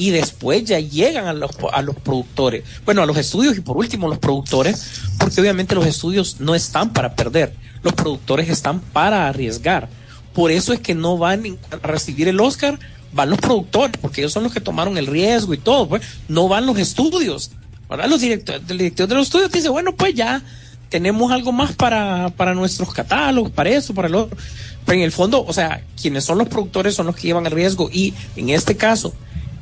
y 0.00 0.12
después 0.12 0.64
ya 0.64 0.80
llegan 0.80 1.26
a 1.26 1.34
los, 1.34 1.50
a 1.74 1.82
los 1.82 1.94
productores, 1.94 2.64
bueno, 2.86 3.02
a 3.02 3.06
los 3.06 3.18
estudios 3.18 3.58
y 3.58 3.60
por 3.60 3.76
último 3.76 4.08
los 4.08 4.16
productores, 4.16 5.02
porque 5.18 5.42
obviamente 5.42 5.74
los 5.74 5.84
estudios 5.84 6.40
no 6.40 6.54
están 6.54 6.94
para 6.94 7.14
perder, 7.14 7.54
los 7.82 7.92
productores 7.92 8.48
están 8.48 8.80
para 8.80 9.28
arriesgar. 9.28 9.90
Por 10.32 10.52
eso 10.52 10.72
es 10.72 10.80
que 10.80 10.94
no 10.94 11.18
van 11.18 11.58
a 11.70 11.86
recibir 11.86 12.28
el 12.28 12.40
Oscar, 12.40 12.78
van 13.12 13.28
los 13.28 13.38
productores, 13.40 13.98
porque 14.00 14.22
ellos 14.22 14.32
son 14.32 14.42
los 14.42 14.54
que 14.54 14.60
tomaron 14.62 14.96
el 14.96 15.06
riesgo 15.06 15.52
y 15.52 15.58
todo, 15.58 15.86
pues 15.86 16.02
no 16.28 16.48
van 16.48 16.64
los 16.64 16.78
estudios. 16.78 17.50
¿verdad? 17.90 18.08
Los 18.08 18.22
directores, 18.22 18.62
el 18.70 18.78
director 18.78 19.06
de 19.06 19.16
los 19.16 19.26
estudios 19.26 19.52
dice, 19.52 19.68
bueno, 19.68 19.94
pues 19.94 20.14
ya 20.14 20.42
tenemos 20.88 21.30
algo 21.30 21.52
más 21.52 21.72
para, 21.72 22.30
para 22.38 22.54
nuestros 22.54 22.94
catálogos, 22.94 23.52
para 23.52 23.68
eso, 23.68 23.92
para 23.92 24.08
lo 24.08 24.22
otro. 24.22 24.38
Pero 24.86 24.96
en 24.96 25.04
el 25.04 25.12
fondo, 25.12 25.44
o 25.46 25.52
sea, 25.52 25.84
quienes 26.00 26.24
son 26.24 26.38
los 26.38 26.48
productores 26.48 26.94
son 26.94 27.04
los 27.04 27.16
que 27.16 27.26
llevan 27.26 27.44
el 27.44 27.52
riesgo 27.52 27.90
y 27.92 28.14
en 28.36 28.48
este 28.48 28.78
caso, 28.78 29.12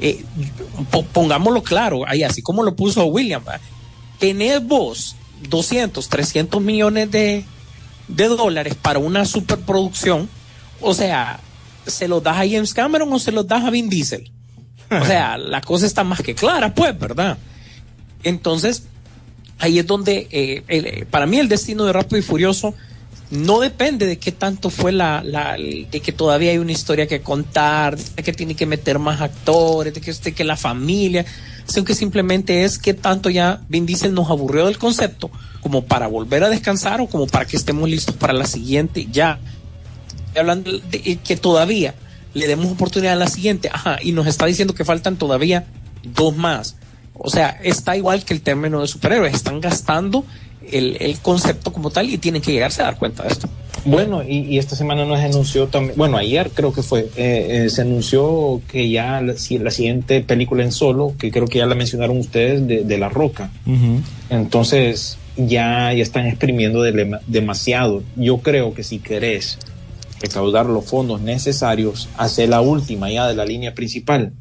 eh, 0.01 0.25
po- 0.91 1.05
pongámoslo 1.05 1.63
claro, 1.63 2.07
ahí 2.07 2.23
así 2.23 2.43
como 2.43 2.63
lo 2.63 2.75
puso 2.77 3.05
William, 3.07 3.43
¿va? 3.47 3.61
tenés 4.19 4.65
vos 4.67 5.17
200, 5.49 6.09
300 6.09 6.61
millones 6.63 7.11
de, 7.11 7.45
de 8.09 8.29
dólares 8.29 8.75
para 8.75 8.99
una 8.99 9.25
superproducción, 9.25 10.29
o 10.81 10.95
sea, 10.95 11.41
¿se 11.87 12.09
los 12.09 12.23
das 12.23 12.37
a 12.37 12.49
James 12.49 12.75
Cameron 12.75 13.13
o 13.13 13.19
se 13.19 13.33
los 13.33 13.47
das 13.47 13.65
a 13.65 13.71
Vin 13.71 13.89
Diesel? 13.89 14.31
O 14.91 15.05
sea, 15.05 15.37
la 15.39 15.61
cosa 15.61 15.87
está 15.87 16.05
más 16.05 16.21
que 16.23 16.35
clara, 16.35 16.75
pues, 16.75 16.99
¿verdad? 16.99 17.39
Entonces, 18.25 18.85
ahí 19.59 19.79
es 19.79 19.87
donde, 19.87 20.29
eh, 20.31 20.63
el- 20.69 20.87
eh, 20.87 21.07
para 21.11 21.27
mí 21.27 21.39
el 21.39 21.49
destino 21.49 21.85
de 21.85 21.93
Rápido 21.93 22.19
y 22.19 22.23
Furioso 22.23 22.75
no 23.31 23.61
depende 23.61 24.07
de 24.07 24.19
qué 24.19 24.33
tanto 24.33 24.71
fue 24.71 24.93
la, 24.93 25.23
la, 25.23 25.57
de 25.57 26.01
que 26.01 26.13
todavía 26.13 26.51
hay 26.53 26.59
una 26.59 26.73
historia 26.73 27.07
que 27.07 27.21
contar, 27.21 27.97
de 27.97 28.23
que 28.23 28.33
tiene 28.33 28.55
que 28.55 28.65
meter 28.65 28.99
más 28.99 29.21
actores, 29.21 29.93
de 29.93 30.01
que, 30.01 30.13
de 30.13 30.33
que 30.33 30.45
la 30.45 30.57
familia, 30.57 31.27
sino 31.67 31.85
que 31.85 31.95
simplemente 31.95 32.65
es 32.65 32.79
que 32.79 32.95
tanto 32.95 33.29
ya 33.29 33.61
Vin 33.69 33.85
Diesel 33.85 34.15
nos 34.15 34.31
aburrió 34.31 34.67
del 34.67 34.79
concepto 34.79 35.31
como 35.61 35.85
para 35.85 36.07
volver 36.07 36.43
a 36.45 36.49
descansar 36.49 37.01
o 37.01 37.07
como 37.07 37.27
para 37.27 37.47
que 37.47 37.57
estemos 37.57 37.89
listos 37.89 38.15
para 38.15 38.33
la 38.33 38.47
siguiente 38.47 39.07
ya. 39.11 39.39
Hablando 40.35 40.79
de 40.79 41.17
que 41.17 41.37
todavía 41.37 41.95
le 42.33 42.47
demos 42.47 42.67
oportunidad 42.67 43.15
a 43.15 43.17
la 43.17 43.27
siguiente, 43.27 43.69
ajá, 43.73 43.99
y 44.03 44.13
nos 44.13 44.27
está 44.27 44.47
diciendo 44.47 44.75
que 44.75 44.85
faltan 44.85 45.17
todavía 45.17 45.67
dos 46.03 46.37
más. 46.37 46.77
O 47.15 47.29
sea, 47.29 47.59
está 47.63 47.97
igual 47.97 48.25
que 48.25 48.33
el 48.33 48.41
término 48.41 48.81
de 48.81 48.87
superhéroes, 48.87 49.35
están 49.35 49.61
gastando 49.61 50.25
el, 50.73 50.97
el 51.01 51.19
concepto 51.21 51.73
como 51.73 51.91
tal 51.91 52.09
y 52.11 52.19
tienen 52.19 52.43
que 52.43 52.53
llegarse 52.53 52.83
a 52.83 52.87
dar 52.87 52.99
cuenta 52.99 53.23
de 53.25 53.31
esto. 53.31 53.49
Bueno, 53.85 54.23
y, 54.23 54.39
y 54.41 54.59
esta 54.59 54.75
semana 54.77 55.05
nos 55.05 55.21
anunció 55.21 55.69
también, 55.69 55.97
bueno, 55.97 56.17
ayer 56.17 56.51
creo 56.53 56.73
que 56.73 56.83
fue, 56.83 57.09
eh, 57.17 57.65
eh, 57.67 57.71
se 57.71 57.83
anunció 57.83 58.61
que 58.69 58.91
ya 58.91 59.21
la, 59.21 59.35
si- 59.37 59.59
la 59.59 59.71
siguiente 59.71 60.21
película 60.21 60.65
en 60.65 60.73
solo, 60.73 61.15
que 61.19 61.31
creo 61.31 61.47
que 61.47 61.59
ya 61.59 61.67
la 61.67 61.75
mencionaron 61.77 62.19
ustedes, 62.19 62.67
de, 62.67 62.85
de 62.85 62.99
La 62.99 63.09
Roca. 63.09 63.51
Entonces, 64.31 65.17
ya, 65.37 65.93
ya 65.93 66.03
están 66.03 66.27
exprimiendo 66.27 66.83
de- 66.83 67.19
demasiado. 67.27 68.03
Yo 68.17 68.39
creo 68.39 68.75
que 68.75 68.83
si 68.83 68.99
querés 68.99 69.59
recaudar 70.21 70.67
los 70.67 70.85
fondos 70.87 71.21
necesarios, 71.21 72.09
hacer 72.17 72.49
la 72.49 72.61
última 72.61 73.11
ya 73.11 73.27
de 73.29 73.35
la 73.35 73.45
línea 73.45 73.75
principal. 73.75 74.33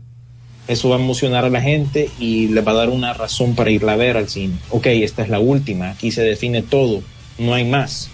Eso 0.68 0.90
va 0.90 0.98
a 0.98 1.00
emocionar 1.00 1.46
a 1.46 1.50
la 1.50 1.62
gente 1.62 2.10
y 2.20 2.48
les 2.50 2.66
va 2.66 2.72
a 2.72 2.76
dar 2.76 2.90
una 2.90 3.14
razón 3.14 3.56
para 3.56 3.72
irla 3.72 3.94
a 3.94 3.96
ver 3.96 4.18
al 4.18 4.28
cine. 4.28 4.56
Ok, 4.70 4.88
esta 4.88 5.22
es 5.24 5.30
la 5.30 5.40
última, 5.40 5.92
aquí 5.92 6.12
se 6.12 6.24
define 6.24 6.62
todo, 6.62 7.02
no 7.40 7.54
hay 7.54 7.64
más. 7.64 8.10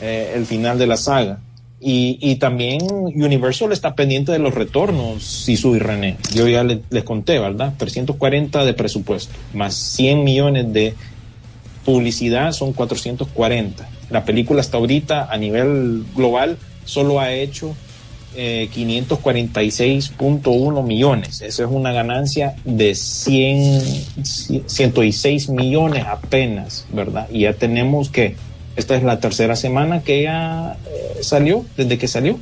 Eh, 0.00 0.32
el 0.34 0.46
final 0.46 0.78
de 0.78 0.86
la 0.86 0.96
saga. 0.96 1.38
Y, 1.84 2.16
y 2.20 2.36
también 2.36 2.80
Universal 2.82 3.72
está 3.72 3.94
pendiente 3.96 4.30
de 4.32 4.38
los 4.38 4.54
retornos, 4.54 5.22
Sisu 5.24 5.74
y 5.74 5.80
René. 5.80 6.16
Yo 6.32 6.46
ya 6.48 6.62
le- 6.62 6.80
les 6.90 7.02
conté, 7.04 7.38
¿verdad? 7.40 7.74
340 7.76 8.64
de 8.64 8.72
presupuesto, 8.72 9.34
más 9.52 9.74
100 9.74 10.22
millones 10.22 10.72
de 10.72 10.94
publicidad 11.84 12.52
son 12.52 12.72
440. 12.72 13.88
La 14.10 14.24
película 14.24 14.60
hasta 14.60 14.76
ahorita 14.76 15.28
a 15.30 15.36
nivel 15.38 16.04
global 16.14 16.56
solo 16.84 17.18
ha 17.20 17.32
hecho 17.32 17.74
eh, 18.36 18.68
546.1 18.74 20.82
millones. 20.84 21.40
Eso 21.42 21.64
es 21.64 21.70
una 21.70 21.92
ganancia 21.92 22.54
de 22.64 22.94
100, 22.94 23.82
106 24.66 25.48
millones 25.50 26.04
apenas, 26.06 26.86
¿verdad? 26.92 27.28
Y 27.30 27.40
ya 27.40 27.52
tenemos 27.54 28.08
que, 28.10 28.36
esta 28.76 28.96
es 28.96 29.02
la 29.02 29.20
tercera 29.20 29.56
semana 29.56 30.02
que 30.02 30.22
ya 30.22 30.76
eh, 30.86 31.22
salió, 31.22 31.64
desde 31.76 31.98
que 31.98 32.08
salió. 32.08 32.38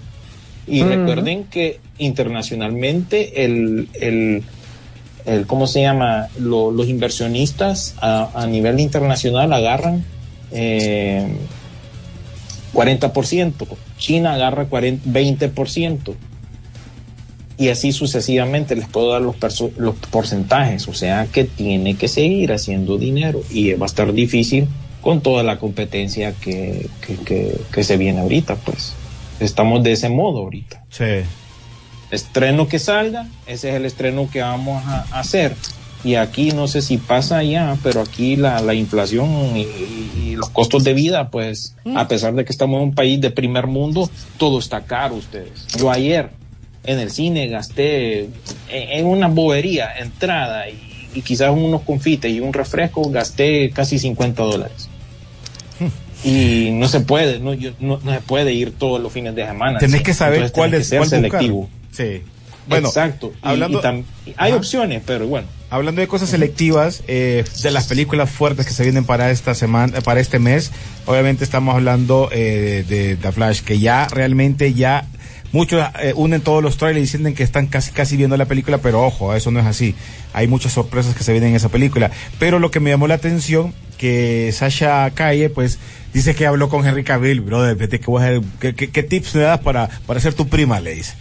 Y 0.67 0.83
recuerden 0.83 1.45
que 1.45 1.81
internacionalmente 1.99 3.45
el, 3.45 3.89
el, 4.01 4.45
el 5.25 5.47
¿cómo 5.47 5.67
se 5.67 5.83
llama? 5.83 6.29
Lo- 6.39 6.71
los 6.71 6.89
inversionistas 6.89 7.95
a, 8.01 8.31
a 8.35 8.47
nivel 8.47 8.79
internacional 8.79 9.53
agarran 9.53 10.05
eh, 10.53 11.27
40%, 12.73 13.53
China 14.01 14.35
agarra 14.35 14.65
40, 14.65 15.09
20%, 15.09 16.15
y 17.59 17.69
así 17.69 17.93
sucesivamente 17.93 18.75
les 18.75 18.89
puedo 18.89 19.13
dar 19.13 19.21
los, 19.23 19.37
los 19.77 19.95
porcentajes, 20.11 20.89
o 20.89 20.95
sea 20.95 21.27
que 21.31 21.45
tiene 21.45 21.95
que 21.97 22.09
seguir 22.09 22.53
haciendo 22.53 22.97
dinero 22.99 23.43
y 23.51 23.73
va 23.75 23.85
a 23.85 23.87
estar 23.87 24.13
difícil 24.13 24.67
con 25.03 25.21
toda 25.21 25.43
la 25.43 25.59
competencia 25.59 26.33
que, 26.33 26.89
que, 27.07 27.15
que- 27.17 27.61
que 27.73 27.85
se 27.85 27.97
viene 27.99 28.21
ahorita, 28.21 28.57
pues 28.57 28.95
estamos 29.41 29.83
de 29.83 29.93
ese 29.93 30.09
modo 30.09 30.39
ahorita. 30.41 30.83
Sí. 30.91 31.05
Estreno 32.11 32.67
que 32.67 32.79
salga, 32.79 33.29
ese 33.47 33.69
es 33.71 33.75
el 33.77 33.85
estreno 33.85 34.29
que 34.33 34.41
vamos 34.41 34.83
a 34.87 35.01
hacer. 35.13 35.55
Y 36.03 36.15
aquí 36.15 36.53
no 36.53 36.67
sé 36.67 36.81
si 36.81 36.97
pasa 36.97 37.39
allá, 37.39 37.77
pero 37.83 38.01
aquí 38.01 38.37
la, 38.37 38.61
la 38.63 38.73
inflación 38.75 39.55
y, 39.57 39.67
y 40.31 40.35
los 40.37 40.49
costos 40.49 40.83
de 40.85 40.95
vida, 40.95 41.31
pues, 41.31 41.75
a 41.95 42.09
pesar 42.09 42.35
de 42.35 42.45
que 42.45 42.53
estamos 42.53 42.79
en 42.79 42.89
un 42.89 42.95
país 42.95 43.21
de 43.21 43.31
primer 43.31 43.67
mundo, 43.67 44.09
todo 44.39 44.59
está 44.59 44.81
caro 44.83 45.17
ustedes. 45.17 45.67
Yo 45.79 45.91
ayer 45.91 46.31
en 46.85 46.99
el 47.01 47.11
cine 47.11 47.49
gasté 47.49 48.21
en, 48.23 48.31
en 48.71 49.07
una 49.07 49.29
bobería, 49.29 49.91
entrada 49.99 50.69
y, 50.71 50.79
y 51.15 51.21
quizás 51.21 51.51
unos 51.51 51.83
confites 51.83 52.33
y 52.33 52.41
un 52.41 52.55
refresco, 52.55 53.03
gasté 53.11 53.71
casi 53.71 53.99
50 53.99 54.43
dólares. 54.43 54.89
Y 56.23 56.71
no 56.73 56.87
se 56.87 57.01
puede, 57.01 57.39
no, 57.41 57.55
yo- 57.55 57.71
no, 57.81 57.99
no 58.05 58.13
se 58.13 58.21
puede 58.21 58.53
ir 58.53 58.73
todos 58.73 59.01
los 59.01 59.11
fines 59.11 59.35
de 59.35 59.47
semana. 59.47 59.79
Tenés 59.79 59.99
¿sí? 59.99 60.03
que 60.05 60.13
saber 60.13 60.43
Entonces, 60.43 60.55
cuál 60.55 60.75
es 60.75 60.91
que 60.91 60.97
cuál 60.99 61.09
ser 61.09 61.21
buscar. 61.21 61.41
selectivo. 61.41 61.71
Sí. 61.93 62.23
Bueno, 62.67 62.89
Exacto. 62.89 63.33
Y- 63.43 63.49
hablando- 63.49 63.79
y 63.79 63.83
tam- 63.83 64.05
hay 64.37 64.51
Ajá. 64.53 64.57
opciones, 64.59 65.03
pero 65.05 65.27
bueno. 65.27 65.47
Hablando 65.71 66.01
de 66.01 66.09
cosas 66.09 66.29
selectivas, 66.31 67.03
eh, 67.09 67.45
de 67.63 67.71
las 67.71 67.87
películas 67.87 68.29
fuertes 68.31 68.67
que 68.67 68.73
se 68.73 68.83
vienen 68.83 69.05
para 69.05 69.31
esta 69.31 69.55
semana, 69.55 69.99
eh, 69.99 70.03
para 70.03 70.21
este 70.21 70.39
mes, 70.39 70.73
obviamente 71.07 71.45
estamos 71.45 71.75
hablando 71.75 72.29
eh, 72.33 72.85
de 72.89 73.17
The 73.17 73.33
Flash, 73.33 73.61
que 73.63 73.79
ya 73.79 74.07
realmente 74.09 74.75
ya 74.75 75.07
muchos 75.53 75.85
eh, 76.01 76.13
unen 76.17 76.41
todos 76.41 76.63
los 76.63 76.77
trailers 76.77 77.05
y 77.05 77.09
sienten 77.09 77.35
que 77.35 77.43
están 77.45 77.67
casi 77.69 77.93
casi 77.93 78.17
viendo 78.17 78.37
la 78.37 78.47
película, 78.47 78.79
pero 78.79 79.03
ojo, 79.05 79.35
eso 79.35 79.51
no 79.51 79.61
es 79.61 79.67
así. 79.67 79.95
Hay 80.33 80.47
muchas 80.49 80.73
sorpresas 80.73 81.15
que 81.15 81.23
se 81.25 81.33
vienen 81.33 81.51
en 81.51 81.57
esa 81.57 81.69
película. 81.71 82.11
Pero 82.39 82.59
lo 82.59 82.71
que 82.71 82.81
me 82.81 82.91
llamó 82.91 83.07
la 83.09 83.15
atención, 83.15 83.73
que 83.97 84.51
Sasha 84.53 85.11
Calle, 85.13 85.51
pues, 85.51 85.79
dice 86.15 86.35
que 86.35 86.47
habló 86.47 86.69
con 86.69 86.87
Henry 86.87 87.05
Cavill, 87.05 87.41
brother, 87.43 87.77
vete 87.77 88.01
que 88.01 88.07
voy 88.07 88.23
a 88.23 88.27
hacer- 88.27 88.43
¿qué, 88.61 88.75
qué- 88.75 88.91
qué 88.91 89.03
tips 89.03 89.35
me 89.37 89.43
das 89.43 89.61
para, 89.61 89.89
para 90.07 90.19
ser 90.21 90.35
tu 90.35 90.49
prima? 90.49 90.81
Le 90.81 90.95
dice. 90.95 91.15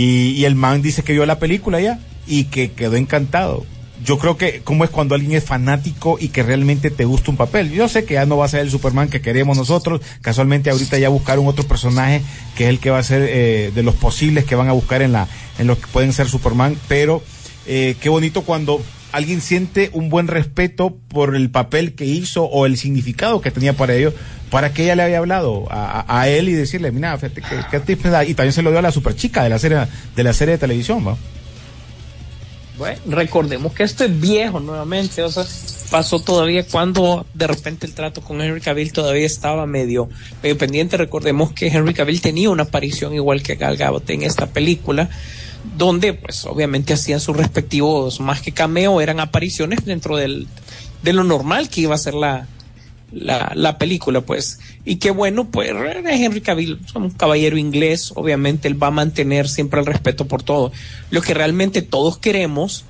Y, 0.00 0.44
el 0.44 0.54
man 0.54 0.80
dice 0.80 1.02
que 1.02 1.12
vio 1.12 1.26
la 1.26 1.40
película 1.40 1.80
ya 1.80 1.98
y 2.24 2.44
que 2.44 2.70
quedó 2.70 2.94
encantado. 2.94 3.66
Yo 4.04 4.16
creo 4.20 4.36
que 4.36 4.60
como 4.60 4.84
es 4.84 4.90
cuando 4.90 5.16
alguien 5.16 5.32
es 5.32 5.42
fanático 5.42 6.18
y 6.20 6.28
que 6.28 6.44
realmente 6.44 6.92
te 6.92 7.04
gusta 7.04 7.32
un 7.32 7.36
papel. 7.36 7.72
Yo 7.72 7.88
sé 7.88 8.04
que 8.04 8.14
ya 8.14 8.24
no 8.24 8.36
va 8.36 8.44
a 8.44 8.48
ser 8.48 8.60
el 8.60 8.70
Superman 8.70 9.08
que 9.08 9.20
queremos 9.20 9.56
nosotros. 9.56 10.00
Casualmente 10.20 10.70
ahorita 10.70 10.98
ya 10.98 11.08
buscaron 11.08 11.48
otro 11.48 11.66
personaje 11.66 12.22
que 12.56 12.64
es 12.64 12.70
el 12.70 12.78
que 12.78 12.90
va 12.90 13.00
a 13.00 13.02
ser 13.02 13.22
eh, 13.28 13.72
de 13.74 13.82
los 13.82 13.96
posibles 13.96 14.44
que 14.44 14.54
van 14.54 14.68
a 14.68 14.72
buscar 14.72 15.02
en 15.02 15.10
la 15.10 15.26
en 15.58 15.66
los 15.66 15.78
que 15.78 15.88
pueden 15.88 16.12
ser 16.12 16.28
Superman. 16.28 16.76
Pero 16.86 17.20
eh, 17.66 17.96
qué 18.00 18.08
bonito 18.08 18.42
cuando 18.42 18.80
alguien 19.12 19.40
siente 19.40 19.90
un 19.92 20.08
buen 20.08 20.28
respeto 20.28 20.96
por 21.08 21.34
el 21.34 21.50
papel 21.50 21.94
que 21.94 22.04
hizo 22.04 22.44
o 22.44 22.66
el 22.66 22.76
significado 22.76 23.40
que 23.40 23.50
tenía 23.50 23.72
para 23.72 23.94
ello, 23.94 24.12
para 24.50 24.72
que 24.72 24.84
ella 24.84 24.96
le 24.96 25.02
había 25.02 25.18
hablado 25.18 25.66
a, 25.70 26.28
él 26.28 26.48
y 26.48 26.52
decirle, 26.52 26.90
mira, 26.90 27.16
fíjate, 27.18 27.42
¿qué, 27.70 27.96
qué 27.96 28.08
da? 28.08 28.24
Y 28.24 28.34
también 28.34 28.52
se 28.52 28.62
lo 28.62 28.70
dio 28.70 28.78
a 28.78 28.82
la 28.82 28.92
super 28.92 29.14
chica 29.14 29.42
de 29.42 29.50
la 29.50 29.58
serie 29.58 29.86
de 30.16 30.24
la 30.24 30.32
serie 30.32 30.52
de 30.52 30.58
televisión. 30.58 31.04
Bueno, 32.78 33.00
recordemos 33.08 33.72
que 33.72 33.82
esto 33.82 34.04
es 34.04 34.20
viejo 34.20 34.60
nuevamente, 34.60 35.22
o 35.22 35.30
sea, 35.30 35.44
pasó 35.90 36.20
todavía 36.20 36.64
cuando 36.64 37.26
de 37.34 37.46
repente 37.46 37.86
el 37.86 37.94
trato 37.94 38.20
con 38.20 38.40
Henry 38.40 38.60
Cavill 38.60 38.92
todavía 38.92 39.26
estaba 39.26 39.66
medio, 39.66 40.08
medio 40.42 40.56
pendiente. 40.56 40.96
Recordemos 40.96 41.52
que 41.52 41.68
Henry 41.68 41.94
Cavill 41.94 42.20
tenía 42.20 42.50
una 42.50 42.64
aparición 42.64 43.14
igual 43.14 43.42
que 43.42 43.56
Gal 43.56 43.76
Gadot 43.76 44.08
en 44.10 44.22
esta 44.22 44.46
película, 44.46 45.10
donde 45.76 46.12
pues 46.14 46.44
obviamente 46.46 46.92
hacían 46.92 47.20
sus 47.20 47.36
respectivos, 47.36 48.20
más 48.20 48.40
que 48.40 48.52
cameo, 48.52 49.00
eran 49.00 49.20
apariciones 49.20 49.84
dentro 49.84 50.16
del, 50.16 50.46
de 51.02 51.12
lo 51.12 51.24
normal 51.24 51.68
que 51.68 51.82
iba 51.82 51.94
a 51.94 51.98
ser 51.98 52.14
la, 52.14 52.46
la, 53.12 53.52
la 53.54 53.78
película, 53.78 54.20
pues. 54.20 54.60
Y 54.84 54.96
qué 54.96 55.10
bueno, 55.10 55.46
pues 55.50 55.70
Henry 55.70 56.40
Cavill 56.40 56.80
es 56.84 56.94
un 56.94 57.10
caballero 57.10 57.58
inglés, 57.58 58.12
obviamente 58.14 58.68
él 58.68 58.82
va 58.82 58.86
a 58.88 58.92
mantener 58.92 59.48
siempre 59.48 59.80
el 59.80 59.86
respeto 59.86 60.26
por 60.26 60.42
todo. 60.42 60.72
Lo 61.10 61.20
que 61.22 61.34
realmente 61.34 61.82
todos 61.82 62.18
queremos 62.18 62.84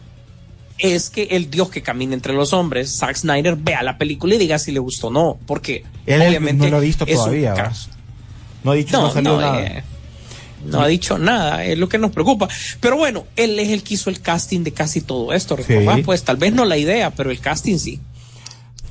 es 0.79 1.11
que 1.11 1.25
el 1.33 1.51
Dios 1.51 1.71
que 1.71 1.83
camina 1.83 2.15
entre 2.15 2.33
los 2.35 2.53
hombres, 2.53 2.97
Zack 2.97 3.17
Snyder, 3.17 3.57
vea 3.57 3.83
la 3.83 3.99
película 3.99 4.37
y 4.37 4.39
diga 4.39 4.61
si 4.61 4.71
le 4.71 4.79
gustó 4.79 5.09
o 5.09 5.11
no, 5.11 5.39
porque 5.47 5.85
Él 6.07 6.23
obviamente 6.23 6.65
no 6.67 6.71
lo 6.71 6.77
ha 6.77 6.81
visto 6.81 7.05
todavía. 7.05 7.73
No 8.63 8.71
ha 8.71 8.75
dicho, 8.75 8.93
no, 9.01 9.13
No, 9.15 9.23
no, 9.23 9.41
nada. 9.41 9.61
eh, 9.61 9.83
no 10.69 10.81
ha 10.81 10.87
dicho 10.87 11.19
nada, 11.19 11.65
es 11.65 11.79
lo 11.79 11.89
que 11.89 11.99
nos 11.99 12.13
preocupa. 12.13 12.49
Pero 12.81 12.97
bueno, 12.97 13.25
él 13.37 13.59
es 13.59 13.71
el 13.71 13.83
que 13.83 13.95
hizo 13.95 14.11
el 14.11 14.21
casting 14.21 14.63
de 14.63 14.73
casi 14.73 15.01
todo 15.01 15.33
esto, 15.33 15.57
¿recordás? 15.57 15.97
Sí. 15.97 16.03
Pues 16.03 16.23
tal 16.25 16.37
vez 16.37 16.53
no 16.53 16.65
la 16.65 16.77
idea, 16.77 17.11
pero 17.11 17.31
el 17.31 17.41
casting 17.41 17.79
sí. 17.79 18.01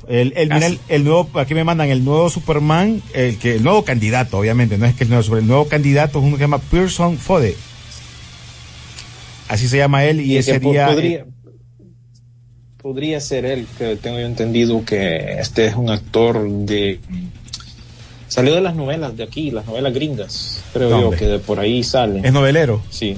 El, 0.08 0.32
el, 0.36 0.48
mira, 0.48 0.66
el, 0.66 0.78
el 0.88 1.04
nuevo, 1.04 1.28
aquí 1.38 1.54
me 1.54 1.64
mandan 1.64 1.90
el 1.90 2.04
nuevo 2.04 2.30
Superman, 2.30 3.02
el 3.12 3.38
que 3.38 3.56
el 3.56 3.62
nuevo 3.62 3.84
candidato, 3.84 4.38
obviamente, 4.38 4.78
no 4.78 4.86
es 4.86 4.94
que 4.94 5.04
el 5.04 5.10
nuevo 5.10 5.22
Superman, 5.22 5.44
el 5.44 5.48
nuevo 5.48 5.68
candidato 5.68 6.18
es 6.18 6.24
uno 6.24 6.32
que 6.36 6.38
se 6.38 6.44
llama 6.44 6.58
Pearson 6.58 7.18
Fode. 7.18 7.56
Así 9.48 9.68
se 9.68 9.78
llama 9.78 10.04
él 10.04 10.20
y, 10.20 10.32
Y 10.32 10.36
ese 10.38 10.58
día 10.60 10.88
podría, 10.88 11.26
podría 12.78 13.20
ser 13.20 13.44
él, 13.44 13.66
que 13.76 13.96
tengo 13.96 14.18
yo 14.18 14.26
entendido 14.26 14.84
que 14.84 15.38
este 15.40 15.66
es 15.66 15.74
un 15.74 15.90
actor 15.90 16.48
de... 16.48 17.00
Salió 18.28 18.54
de 18.54 18.60
las 18.60 18.74
novelas 18.76 19.16
de 19.16 19.24
aquí, 19.24 19.50
las 19.50 19.66
novelas 19.66 19.92
gringas, 19.94 20.62
creo 20.72 20.90
No, 20.90 21.00
yo, 21.00 21.10
que 21.16 21.26
de 21.26 21.38
por 21.38 21.58
ahí 21.60 21.82
sale. 21.82 22.20
es 22.22 22.32
novelero. 22.32 22.82
Sí. 22.90 23.16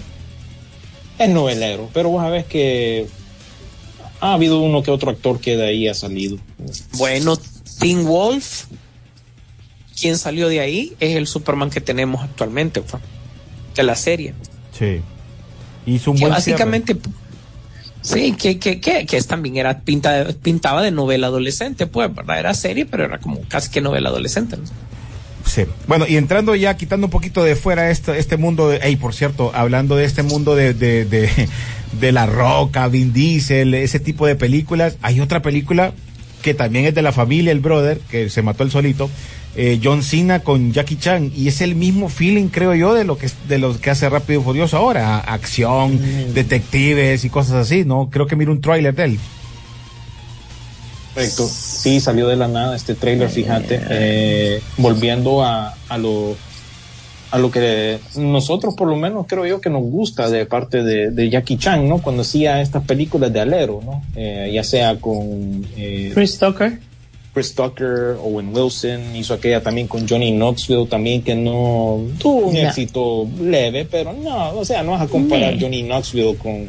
Es 1.19 1.29
novelero, 1.29 1.91
pero 1.93 2.09
vos 2.11 2.23
sabés 2.23 2.47
que 2.47 3.07
ha 4.21 4.35
habido 4.35 4.61
uno 4.61 4.83
que 4.83 4.91
otro 4.91 5.11
actor 5.11 5.41
que 5.41 5.57
de 5.57 5.67
ahí 5.67 5.89
ha 5.89 5.95
salido. 5.95 6.39
Bueno, 6.93 7.37
Teen 7.81 8.07
Wolf, 8.07 8.65
quien 10.01 10.17
salió 10.17 10.49
de 10.49 10.61
ahí, 10.61 10.95
es 11.01 11.17
el 11.17 11.27
Superman 11.27 11.71
que 11.71 11.81
tenemos 11.81 12.23
actualmente, 12.23 12.83
de 13.75 13.83
la 13.83 13.97
serie. 13.97 14.35
Sí. 14.79 15.01
Hizo 15.87 16.13
un 16.13 16.17
Que 16.19 16.23
buen 16.23 16.33
básicamente, 16.35 16.97
sí, 18.03 18.33
que, 18.33 18.59
que, 18.59 18.81
que, 18.81 19.07
que 19.07 19.17
es 19.17 19.27
también 19.27 19.57
era 19.57 19.81
pinta, 19.81 20.27
pintaba 20.43 20.83
de 20.83 20.91
novela 20.91 21.27
adolescente, 21.27 21.87
pues, 21.87 22.15
¿verdad? 22.15 22.39
Era 22.39 22.55
serie, 22.55 22.87
pero 22.87 23.05
era 23.05 23.19
como 23.19 23.41
casi 23.49 23.71
que 23.71 23.81
novela 23.81 24.11
adolescente. 24.11 24.57
¿no? 24.57 24.63
Sí. 25.45 25.65
Bueno, 25.87 26.07
y 26.07 26.17
entrando 26.17 26.55
ya, 26.55 26.77
quitando 26.77 27.07
un 27.07 27.11
poquito 27.11 27.43
de 27.43 27.57
fuera 27.57 27.91
este, 27.91 28.19
este 28.19 28.37
mundo 28.37 28.69
de, 28.69 28.81
hey, 28.83 28.97
por 28.97 29.15
cierto, 29.15 29.51
hablando 29.55 29.97
de 29.97 30.05
este 30.05 30.23
mundo 30.23 30.55
de, 30.55 30.75
de, 30.75 31.05
de, 31.05 31.31
de 32.01 32.13
La 32.13 32.27
Roca, 32.27 32.87
Vin 32.89 33.13
Diesel, 33.13 33.75
ese 33.75 34.01
tipo 34.01 34.27
de 34.27 34.37
películas, 34.37 34.97
hay 35.03 35.21
otra 35.21 35.43
película 35.43 35.93
que 36.43 36.55
también 36.55 36.87
es 36.87 36.95
de 36.95 37.03
la 37.03 37.13
familia, 37.13 37.53
el 37.53 37.61
brother, 37.61 37.99
que 38.11 38.31
se 38.31 38.43
mató 38.43 38.63
el 38.63 38.71
solito, 38.71 39.11
eh, 39.57 39.81
John 39.83 40.03
Cena 40.03 40.41
con 40.41 40.73
Jackie 40.73 40.97
Chan, 40.97 41.33
y 41.37 41.49
es 41.49 41.61
el 41.61 41.75
mismo 41.75 42.09
feeling, 42.09 42.49
creo 42.49 42.75
yo, 42.75 42.95
de 42.95 43.05
lo 43.05 43.19
que, 43.19 43.29
de 43.49 43.59
lo 43.59 43.79
que 43.79 43.91
hace 43.91 44.09
Rápido 44.09 44.41
y 44.41 44.45
Furioso 44.45 44.77
ahora, 44.77 45.19
acción, 45.19 46.01
detectives 46.33 47.25
y 47.25 47.31
cosas 47.31 47.55
así, 47.55 47.85
¿no? 47.85 48.09
Creo 48.11 48.27
que 48.27 48.37
miro 48.37 48.53
un 48.53 48.61
tráiler 48.61 48.95
de 48.95 49.05
él. 49.05 49.19
Correcto. 51.15 51.51
Sí, 51.81 51.99
salió 52.01 52.29
de 52.29 52.37
la 52.37 52.47
nada 52.47 52.77
este 52.77 52.95
trailer, 52.95 53.31
fíjate. 53.31 53.81
Eh, 53.89 54.61
volviendo 54.77 55.43
a, 55.43 55.75
a 55.89 55.97
lo 55.99 56.37
a 57.33 57.39
lo 57.39 57.51
que 57.51 58.01
nosotros 58.17 58.75
por 58.75 58.89
lo 58.89 58.97
menos 58.97 59.25
creo 59.29 59.47
yo 59.47 59.61
que 59.61 59.71
nos 59.71 59.83
gusta 59.83 60.29
de 60.29 60.47
parte 60.47 60.83
de, 60.83 61.11
de 61.13 61.31
Jackie 61.31 61.57
Chan, 61.57 61.89
¿no? 61.89 62.03
Cuando 62.03 62.23
hacía 62.23 62.61
estas 62.61 62.83
películas 62.85 63.33
de 63.33 63.41
alero, 63.41 63.81
¿no? 63.85 64.03
Eh, 64.17 64.51
ya 64.53 64.65
sea 64.65 64.97
con 64.97 65.65
eh, 65.77 66.11
Chris 66.13 66.39
Tucker. 66.39 66.79
Chris 67.33 67.55
Tucker, 67.55 68.17
Owen 68.21 68.49
Wilson, 68.53 69.15
hizo 69.15 69.35
aquella 69.35 69.63
también 69.63 69.87
con 69.87 70.09
Johnny 70.09 70.33
Knoxville 70.33 70.87
también 70.89 71.23
que 71.23 71.37
no 71.37 72.01
tuvo 72.19 72.49
un 72.49 72.55
No. 72.55 72.61
éxito 72.61 73.29
leve, 73.41 73.87
pero 73.89 74.13
no, 74.13 74.51
o 74.59 74.65
sea, 74.65 74.83
no 74.83 74.91
vas 74.91 75.03
a 75.03 75.07
comparar 75.07 75.55
No. 75.55 75.61
Johnny 75.61 75.85
Knoxville 75.85 76.37
con, 76.37 76.69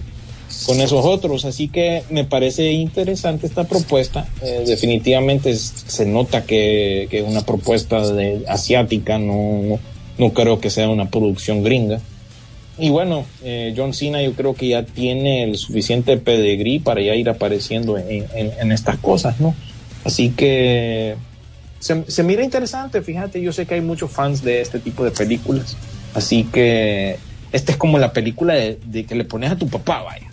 con 0.66 0.80
esos 0.80 1.06
otros, 1.06 1.46
así 1.46 1.68
que 1.70 2.04
me 2.10 2.24
parece 2.24 2.72
interesante 2.72 3.48
esta 3.48 3.64
propuesta, 3.64 4.28
Eh, 4.42 4.64
definitivamente 4.68 5.56
se 5.56 6.06
nota 6.06 6.44
que, 6.46 7.08
es 7.12 7.24
una 7.24 7.42
propuesta 7.42 8.02
asiática, 8.48 9.18
no, 9.18 9.62
no, 9.64 9.80
no 10.18 10.34
creo 10.34 10.60
que 10.60 10.70
sea 10.70 10.90
una 10.90 11.10
producción 11.10 11.64
gringa. 11.64 12.00
Y 12.78 12.90
bueno, 12.90 13.26
eh, 13.44 13.74
John 13.76 13.94
Cena 13.94 14.22
yo 14.24 14.34
creo 14.34 14.54
que 14.56 14.70
ya 14.70 14.84
tiene 14.86 15.44
el 15.44 15.58
suficiente 15.58 16.18
pedigrí 16.18 16.80
para 16.80 17.02
ya 17.02 17.16
ir 17.16 17.30
apareciendo 17.30 17.98
en, 17.98 18.26
en- 18.34 18.52
en 18.60 18.72
estas 18.72 18.98
cosas, 18.98 19.40
¿no? 19.40 19.54
Así 20.04 20.30
que 20.30 21.16
se, 21.80 22.04
se 22.08 22.24
mira 22.24 22.44
interesante, 22.44 23.02
fíjate, 23.02 23.42
yo 23.42 23.52
sé 23.52 23.66
que 23.66 23.76
hay 23.76 23.82
muchos 23.82 24.12
fans 24.12 24.42
de 24.44 24.62
este 24.62 24.80
tipo 24.80 25.04
de 25.04 25.12
películas, 25.12 25.76
así 26.14 26.44
que 26.52 27.18
esta 27.52 27.72
es 27.74 27.78
como 27.78 27.98
la 28.00 28.14
película 28.14 28.54
de, 28.54 28.80
de 28.86 29.06
que 29.06 29.16
le 29.16 29.26
pones 29.26 29.52
a 29.52 29.56
tu 29.58 29.68
papá, 29.68 30.02
vaya. 30.04 30.28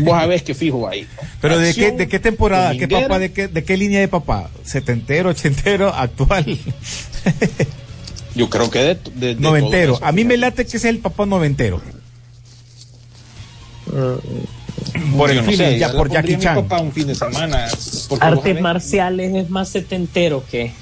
Vos 0.00 0.18
sabés 0.18 0.42
que 0.42 0.54
fijo 0.54 0.88
ahí. 0.88 1.02
¿no? 1.02 1.28
Pero 1.40 1.58
de 1.58 1.74
qué, 1.74 1.90
de 1.92 2.08
qué 2.08 2.18
temporada, 2.20 2.72
qué 2.72 2.86
dominguera. 2.86 3.08
papá, 3.08 3.18
de 3.18 3.32
qué, 3.32 3.48
de 3.48 3.64
qué 3.64 3.76
línea 3.76 4.00
de 4.00 4.08
papá, 4.08 4.50
setentero, 4.64 5.30
ochentero, 5.30 5.88
actual, 5.94 6.44
Yo 8.36 8.48
creo 8.48 8.70
que 8.70 8.78
de, 8.78 8.94
de- 9.16 9.34
de 9.34 9.40
noventero. 9.40 9.94
eso, 9.94 10.04
A 10.04 10.12
mí 10.12 10.24
me 10.24 10.36
late 10.36 10.64
que 10.64 10.78
sea 10.78 10.90
el 10.90 10.98
papá 11.00 11.26
noventero. 11.26 11.82
Por 15.16 15.30
el 15.30 15.38
no 15.38 15.42
feeling, 15.42 15.56
sé, 15.58 15.78
ya 15.78 15.92
por 15.92 16.10
Jackie 16.10 16.36
mi 16.36 16.42
Chan. 16.42 16.54
papá 16.54 16.80
un 16.80 16.92
fin 16.92 17.06
de 17.08 17.14
semana. 17.14 17.66
Artes 18.20 18.60
marciales 18.60 19.34
es 19.34 19.50
más 19.50 19.68
setentero 19.68 20.44
que. 20.50 20.72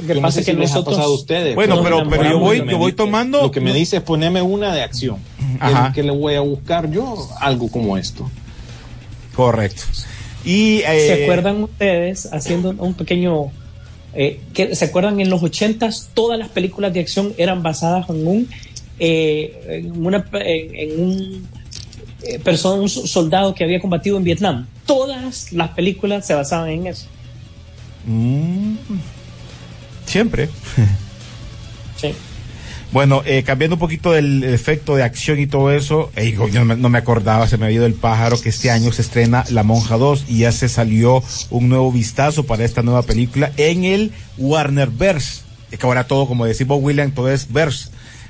Lo 0.00 0.06
que 0.06 0.08
yo 0.08 0.14
no 0.16 0.22
pasa 0.22 0.34
sé 0.34 0.40
es 0.40 0.46
que 0.46 0.52
si 0.52 0.58
les 0.58 0.70
ha 0.70 0.74
nosotros. 0.74 0.96
pasado 0.96 1.12
a 1.12 1.14
ustedes. 1.16 1.54
Bueno, 1.54 1.82
pero, 1.82 2.08
pero 2.08 2.24
yo 2.24 2.38
voy, 2.38 2.64
yo 2.68 2.94
tomando. 2.94 3.42
Lo 3.42 3.50
que 3.50 3.60
me 3.60 3.72
dice 3.72 3.98
es 3.98 4.02
ponerme 4.02 4.40
una 4.42 4.74
de 4.74 4.82
acción. 4.82 5.16
Ajá. 5.60 5.92
¿Qué 5.94 6.02
le 6.02 6.10
voy 6.10 6.34
a 6.34 6.40
buscar 6.40 6.90
yo? 6.90 7.28
Algo 7.40 7.68
como 7.68 7.96
esto. 7.96 8.30
Correcto. 9.34 9.82
Y, 10.44 10.78
eh, 10.86 11.06
¿Se 11.06 11.22
acuerdan 11.24 11.62
ustedes 11.62 12.26
haciendo 12.32 12.70
un 12.70 12.94
pequeño... 12.94 13.52
eh, 14.14 14.40
que, 14.54 14.74
¿Se 14.74 14.86
acuerdan 14.86 15.20
en 15.20 15.30
los 15.30 15.42
ochentas 15.42 16.10
todas 16.14 16.38
las 16.38 16.48
películas 16.48 16.92
de 16.92 17.00
acción 17.00 17.32
eran 17.38 17.62
basadas 17.62 18.08
en 18.10 18.26
un... 18.26 18.48
eh, 18.98 19.82
en, 19.84 20.04
una, 20.06 20.26
en, 20.32 20.74
en 20.74 21.00
un 21.00 21.48
eh, 22.22 22.38
persona, 22.40 22.80
un 22.82 22.88
so- 22.88 23.06
soldado 23.06 23.54
que 23.54 23.62
había 23.64 23.78
combatido 23.80 24.16
en 24.16 24.24
Vietnam? 24.24 24.66
Todas 24.86 25.52
las 25.52 25.68
películas 25.70 26.26
se 26.26 26.34
basaban 26.34 26.70
en 26.70 26.86
eso. 26.88 27.06
mm, 28.06 28.74
siempre. 30.06 30.48
Sí. 32.00 32.14
Bueno, 32.90 33.22
eh, 33.24 33.44
cambiando 33.44 33.76
un 33.76 33.80
poquito 33.80 34.10
del 34.10 34.42
efecto 34.42 34.96
de 34.96 35.04
acción 35.04 35.38
y 35.38 35.46
todo 35.46 35.70
eso, 35.70 36.10
ey, 36.16 36.32
yo 36.32 36.48
no 36.58 36.64
me, 36.64 36.76
no 36.76 36.88
me 36.88 36.98
acordaba, 36.98 37.46
se 37.46 37.56
me 37.56 37.66
había 37.66 37.76
ido 37.76 37.86
el 37.86 37.94
pájaro 37.94 38.40
que 38.40 38.48
este 38.48 38.72
año 38.72 38.90
se 38.90 39.02
estrena 39.02 39.44
La 39.50 39.62
Monja 39.62 39.96
2 39.96 40.24
y 40.28 40.38
ya 40.38 40.50
se 40.50 40.68
salió 40.68 41.22
un 41.50 41.68
nuevo 41.68 41.92
vistazo 41.92 42.44
para 42.44 42.64
esta 42.64 42.82
nueva 42.82 43.02
película 43.02 43.52
en 43.56 43.84
el 43.84 44.12
Warner 44.36 44.90
Verse. 44.90 45.42
Es 45.70 45.78
que 45.78 45.86
ahora 45.86 46.06
todo, 46.06 46.26
como 46.26 46.44
decimos 46.44 46.80
William, 46.82 47.12
todo 47.12 47.30
es 47.30 47.50
verse. 47.50 47.88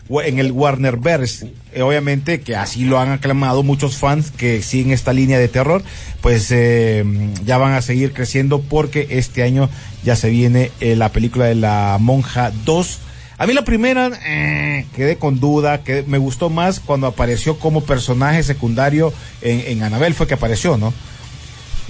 En 0.09 0.39
el 0.39 0.53
Warner 0.53 0.97
Verse, 0.97 1.53
Eh, 1.73 1.81
obviamente 1.81 2.41
que 2.43 2.55
así 2.55 2.85
lo 2.85 2.99
han 2.99 3.11
aclamado 3.11 3.63
muchos 3.63 3.97
fans 3.97 4.31
que 4.31 4.61
siguen 4.61 4.93
esta 4.93 5.15
línea 5.15 5.39
de 5.39 5.49
terror, 5.49 5.83
pues 6.21 6.49
eh, 6.51 7.03
ya 7.47 7.57
van 7.57 7.73
a 7.73 7.81
seguir 7.81 8.13
creciendo 8.13 8.61
porque 8.61 9.07
este 9.11 9.43
año 9.43 9.71
ya 10.05 10.15
se 10.15 10.29
viene 10.29 10.71
eh, 10.81 10.97
la 10.97 11.11
película 11.11 11.47
de 11.47 11.55
La 11.55 11.97
Monja 11.99 12.53
2. 12.67 12.99
A 13.39 13.47
mí 13.47 13.55
la 13.55 13.65
primera 13.65 14.11
eh, 14.27 14.85
quedé 14.95 15.17
con 15.17 15.41
duda, 15.41 15.83
que 15.83 16.05
me 16.07 16.19
gustó 16.19 16.51
más 16.51 16.79
cuando 16.79 17.07
apareció 17.07 17.59
como 17.59 17.83
personaje 17.83 18.43
secundario 18.43 19.15
en, 19.41 19.61
en 19.67 19.83
Anabel 19.83 20.13
fue 20.13 20.27
que 20.27 20.35
apareció, 20.35 20.77
¿no? 20.77 20.93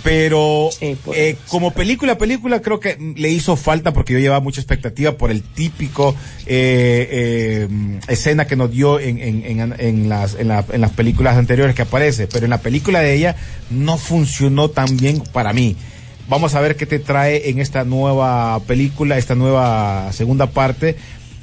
Pero 0.02 0.68
Sí, 0.76 0.96
pues. 1.04 1.16
eh, 1.18 1.36
como 1.48 1.70
película, 1.72 2.18
película 2.18 2.60
creo 2.60 2.80
que 2.80 2.96
le 3.16 3.30
hizo 3.30 3.54
falta 3.56 3.92
porque 3.92 4.12
yo 4.12 4.18
llevaba 4.18 4.40
mucha 4.40 4.60
expectativa 4.60 5.12
por 5.12 5.30
el 5.30 5.42
típico 5.42 6.14
eh, 6.46 7.08
eh, 7.10 7.68
escena 8.08 8.46
que 8.46 8.56
nos 8.56 8.70
dio 8.70 8.98
en, 8.98 9.18
en, 9.18 9.60
en, 9.60 9.74
en 9.78 10.08
las, 10.08 10.34
en, 10.34 10.48
la- 10.48 10.64
en 10.72 10.80
las 10.80 10.90
películas 10.90 11.36
anteriores 11.36 11.74
que 11.76 11.82
aparece, 11.82 12.26
pero 12.26 12.44
en 12.46 12.50
la 12.50 12.60
película 12.60 13.00
de 13.00 13.14
ella 13.14 13.36
no 13.70 13.96
funcionó 13.96 14.70
tan 14.70 14.96
bien 14.96 15.20
para 15.32 15.52
mí. 15.52 15.76
Vamos 16.28 16.54
a 16.54 16.60
ver 16.60 16.76
qué 16.76 16.86
te 16.86 16.98
trae 16.98 17.50
en 17.50 17.58
esta 17.60 17.84
nueva 17.84 18.60
película, 18.66 19.18
esta 19.18 19.34
nueva 19.34 20.10
segunda 20.12 20.50
parte 20.50 20.96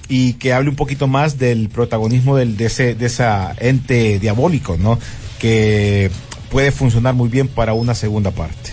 y 0.09 0.33
que 0.33 0.51
hable 0.53 0.69
un 0.69 0.75
poquito 0.75 1.07
más 1.07 1.37
del 1.37 1.69
protagonismo 1.69 2.35
del, 2.35 2.57
de 2.57 2.65
ese 2.65 2.95
de 2.95 3.05
esa 3.05 3.55
ente 3.59 4.19
diabólico, 4.19 4.75
¿no? 4.77 4.97
Que 5.37 6.09
puede 6.51 6.71
funcionar 6.71 7.13
muy 7.13 7.29
bien 7.29 7.47
para 7.47 7.73
una 7.73 7.95
segunda 7.95 8.31
parte. 8.31 8.71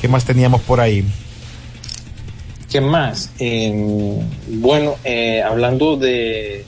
¿Qué 0.00 0.08
más 0.08 0.24
teníamos 0.24 0.60
por 0.62 0.80
ahí? 0.80 1.04
¿Qué 2.70 2.80
más? 2.80 3.30
Eh, 3.38 4.20
bueno, 4.48 4.96
eh, 5.04 5.42
hablando 5.42 5.96
de, 5.96 6.64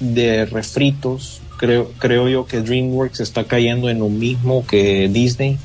de 0.00 0.46
refritos, 0.46 1.40
creo, 1.56 1.92
creo 1.98 2.28
yo 2.28 2.44
que 2.46 2.60
DreamWorks 2.60 3.20
está 3.20 3.44
cayendo 3.44 3.88
en 3.88 4.00
lo 4.00 4.08
mismo 4.08 4.66
que 4.66 5.08
Disney. 5.08 5.58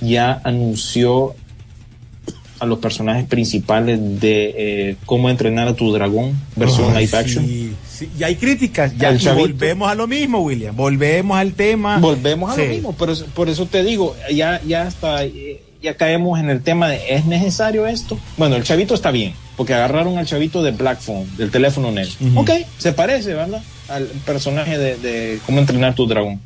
Ya 0.00 0.40
anunció 0.44 1.34
a 2.62 2.66
los 2.66 2.78
personajes 2.78 3.26
principales 3.26 3.98
de 4.20 4.54
eh, 4.56 4.96
cómo 5.04 5.28
entrenar 5.28 5.66
a 5.66 5.74
tu 5.74 5.92
dragón, 5.92 6.40
versión 6.54 6.94
Ay, 6.96 7.06
live 7.06 7.18
action. 7.18 7.44
sí, 7.44 8.08
Y 8.16 8.22
hay 8.22 8.36
críticas. 8.36 8.96
Ya 8.96 9.12
y 9.12 9.18
volvemos 9.34 9.90
a 9.90 9.96
lo 9.96 10.06
mismo, 10.06 10.38
William. 10.42 10.76
Volvemos 10.76 11.36
al 11.36 11.54
tema. 11.54 11.98
Volvemos 11.98 12.52
a 12.52 12.54
Sí. 12.54 12.62
lo 12.62 12.68
mismo, 12.68 12.92
por 12.92 13.10
eso, 13.10 13.26
por 13.34 13.48
eso 13.48 13.66
te 13.66 13.82
digo, 13.82 14.14
ya, 14.32 14.60
ya 14.64 14.88
eh, 15.22 15.60
ya 15.82 15.96
caemos 15.96 16.38
en 16.38 16.50
el 16.50 16.62
tema 16.62 16.88
de 16.88 17.00
¿es 17.16 17.24
necesario 17.26 17.84
esto? 17.88 18.16
Bueno, 18.36 18.54
el 18.54 18.62
chavito 18.62 18.94
está 18.94 19.10
bien, 19.10 19.32
porque 19.56 19.74
agarraron 19.74 20.16
al 20.18 20.26
chavito 20.26 20.62
de 20.62 20.70
Black 20.70 21.00
Phone, 21.00 21.26
del 21.36 21.50
teléfono 21.50 21.90
negro. 21.90 22.12
Ujú. 22.20 22.40
Ok, 22.42 22.50
se 22.78 22.92
parece, 22.92 23.34
¿verdad? 23.34 23.60
Al 23.88 24.04
personaje 24.24 24.78
de, 24.78 24.96
de 24.98 25.40
cómo 25.46 25.58
entrenar 25.58 25.96
tu 25.96 26.06
dragón. 26.06 26.40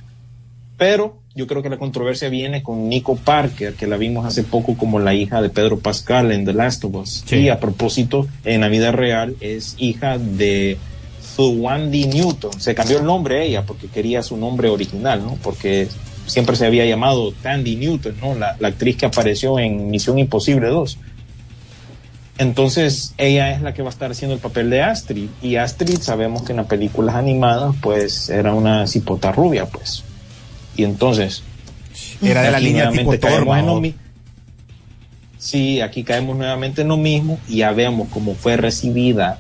Pero 0.78 1.18
yo 1.36 1.46
creo 1.46 1.62
que 1.62 1.68
la 1.68 1.76
controversia 1.76 2.30
viene 2.30 2.62
con 2.62 2.88
Nico 2.88 3.14
Parker, 3.14 3.74
que 3.74 3.86
la 3.86 3.98
vimos 3.98 4.24
hace 4.24 4.42
poco 4.42 4.74
como 4.74 4.98
la 4.98 5.14
hija 5.14 5.42
de 5.42 5.50
Pedro 5.50 5.78
Pascal 5.78 6.32
en 6.32 6.46
The 6.46 6.54
Last 6.54 6.82
of 6.84 6.94
Us. 6.94 7.24
Sí. 7.26 7.36
Y 7.36 7.48
a 7.50 7.60
propósito, 7.60 8.26
en 8.44 8.62
la 8.62 8.68
vida 8.68 8.90
real 8.90 9.36
es 9.40 9.74
hija 9.76 10.16
de 10.16 10.78
Thuwandi 11.36 12.06
Newton. 12.06 12.58
Se 12.58 12.74
cambió 12.74 12.98
el 12.98 13.04
nombre 13.04 13.44
ella 13.44 13.66
porque 13.66 13.88
quería 13.88 14.22
su 14.22 14.38
nombre 14.38 14.70
original, 14.70 15.22
¿no? 15.22 15.36
Porque 15.42 15.88
siempre 16.24 16.56
se 16.56 16.64
había 16.64 16.86
llamado 16.86 17.32
Tandy 17.42 17.76
Newton, 17.76 18.16
¿no? 18.18 18.34
La, 18.34 18.56
la 18.58 18.68
actriz 18.68 18.96
que 18.96 19.04
apareció 19.04 19.58
en 19.58 19.90
Misión 19.90 20.18
Imposible 20.18 20.68
2. 20.68 20.98
Entonces, 22.38 23.12
ella 23.18 23.52
es 23.52 23.60
la 23.60 23.74
que 23.74 23.82
va 23.82 23.88
a 23.88 23.92
estar 23.92 24.10
haciendo 24.10 24.34
el 24.34 24.40
papel 24.40 24.70
de 24.70 24.80
Astrid. 24.80 25.28
Y 25.42 25.56
Astrid 25.56 25.98
sabemos 26.00 26.44
que 26.44 26.52
en 26.52 26.58
las 26.58 26.66
películas 26.66 27.14
animadas, 27.14 27.74
pues, 27.82 28.30
era 28.30 28.54
una 28.54 28.86
cipota 28.86 29.32
rubia, 29.32 29.66
pues. 29.66 30.02
Y 30.76 30.84
entonces, 30.84 31.42
Era 32.22 32.42
de 32.42 32.50
la 32.50 32.60
línea 32.60 32.90
tipo 32.90 33.16
Torma. 33.18 33.60
en 33.60 33.66
lo 33.66 33.74
o- 33.74 33.80
mi- 33.80 33.94
Sí, 35.38 35.80
aquí 35.80 36.02
caemos 36.02 36.36
nuevamente 36.36 36.82
en 36.82 36.88
lo 36.88 36.96
mismo 36.96 37.38
y 37.48 37.58
ya 37.58 37.70
vemos 37.72 38.08
cómo 38.10 38.34
fue 38.34 38.56
recibida 38.56 39.38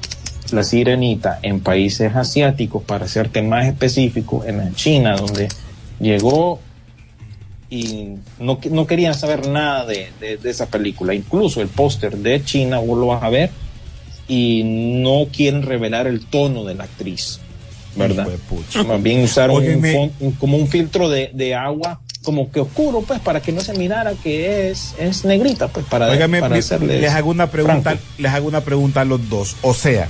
la 0.52 0.62
sirenita 0.62 1.40
en 1.42 1.60
países 1.60 2.14
asiáticos, 2.14 2.82
para 2.84 3.08
serte 3.08 3.42
más 3.42 3.66
específico, 3.66 4.44
en 4.46 4.58
la 4.58 4.72
China, 4.74 5.16
donde 5.16 5.48
llegó 5.98 6.60
y 7.68 8.10
no, 8.38 8.60
no 8.70 8.86
querían 8.86 9.14
saber 9.14 9.48
nada 9.48 9.84
de, 9.86 10.08
de- 10.20 10.36
de 10.36 10.50
esa 10.50 10.66
película. 10.66 11.14
Incluso 11.14 11.60
el 11.60 11.68
póster 11.68 12.16
de 12.18 12.44
China, 12.44 12.78
vos 12.78 12.96
lo 12.98 13.08
vas 13.08 13.22
a 13.24 13.28
ver, 13.30 13.50
y 14.28 14.62
no 14.64 15.26
quieren 15.32 15.62
revelar 15.62 16.06
el 16.06 16.26
tono 16.26 16.64
de 16.64 16.74
la 16.76 16.84
actriz, 16.84 17.40
¿verdad? 17.96 18.26
Más 18.86 19.02
bien 19.02 19.22
usaron 19.22 19.56
un 19.56 20.10
un- 20.20 20.32
como 20.32 20.56
un 20.56 20.68
filtro 20.68 21.08
de, 21.08 21.30
de 21.32 21.54
agua, 21.54 22.00
como 22.22 22.50
que 22.50 22.60
oscuro, 22.60 23.02
pues, 23.02 23.20
para 23.20 23.40
que 23.40 23.52
no 23.52 23.60
se 23.60 23.72
mirara 23.74 24.12
que 24.22 24.70
es, 24.70 24.94
es 24.98 25.24
negrita, 25.24 25.68
pues, 25.68 25.86
para, 25.86 26.08
Óigame, 26.10 26.40
para 26.40 26.56
hacerles 26.56 27.00
les 27.00 27.12
hago 27.12 27.30
una 27.30 27.50
pregunta, 27.50 27.90
franco. 27.90 28.02
les 28.18 28.32
hago 28.32 28.48
una 28.48 28.60
pregunta 28.62 29.00
a 29.02 29.04
los 29.04 29.28
dos. 29.28 29.56
O 29.62 29.74
sea, 29.74 30.08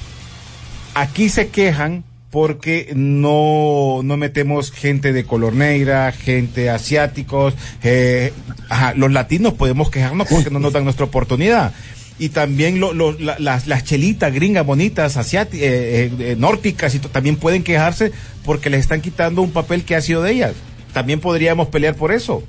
aquí 0.95 1.29
se 1.29 1.49
quejan 1.49 2.05
porque 2.31 2.93
no, 2.95 4.01
no 4.03 4.17
metemos 4.17 4.71
gente 4.73 5.13
de 5.13 5.25
color 5.25 5.55
negra, 5.55 6.13
gente 6.13 6.69
asiáticos, 6.71 7.55
eh, 7.83 8.33
ajá, 8.69 8.93
los 8.95 9.11
latinos 9.13 9.55
podemos 9.55 9.91
quejarnos 9.91 10.27
porque 10.29 10.51
no 10.51 10.59
nos 10.59 10.73
dan 10.73 10.85
nuestra 10.85 11.07
oportunidad. 11.07 11.73
Y 12.19 12.31
también 12.31 12.81
lo- 12.81 12.95
lo- 12.95 13.13
la- 13.19 13.39
las, 13.39 13.67
las 13.67 13.85
chelitas 13.85 14.33
gringas 14.33 14.65
bonitas, 14.65 15.17
asiáticas, 15.17 15.69
nórdicas, 16.39 16.95
y 16.95 16.99
también 16.99 17.37
pueden 17.37 17.63
quejarse 17.63 18.13
porque 18.45 18.71
les 18.71 18.81
están 18.81 19.03
quitando 19.03 19.43
un 19.43 19.51
papel 19.51 19.85
que 19.85 19.95
ha 19.97 20.01
sido 20.01 20.23
de 20.23 20.33
ellas. 20.33 20.53
También 20.95 21.21
podríamos 21.21 21.69
pelear 21.69 21.95
por 21.95 22.13
eso 22.13 22.43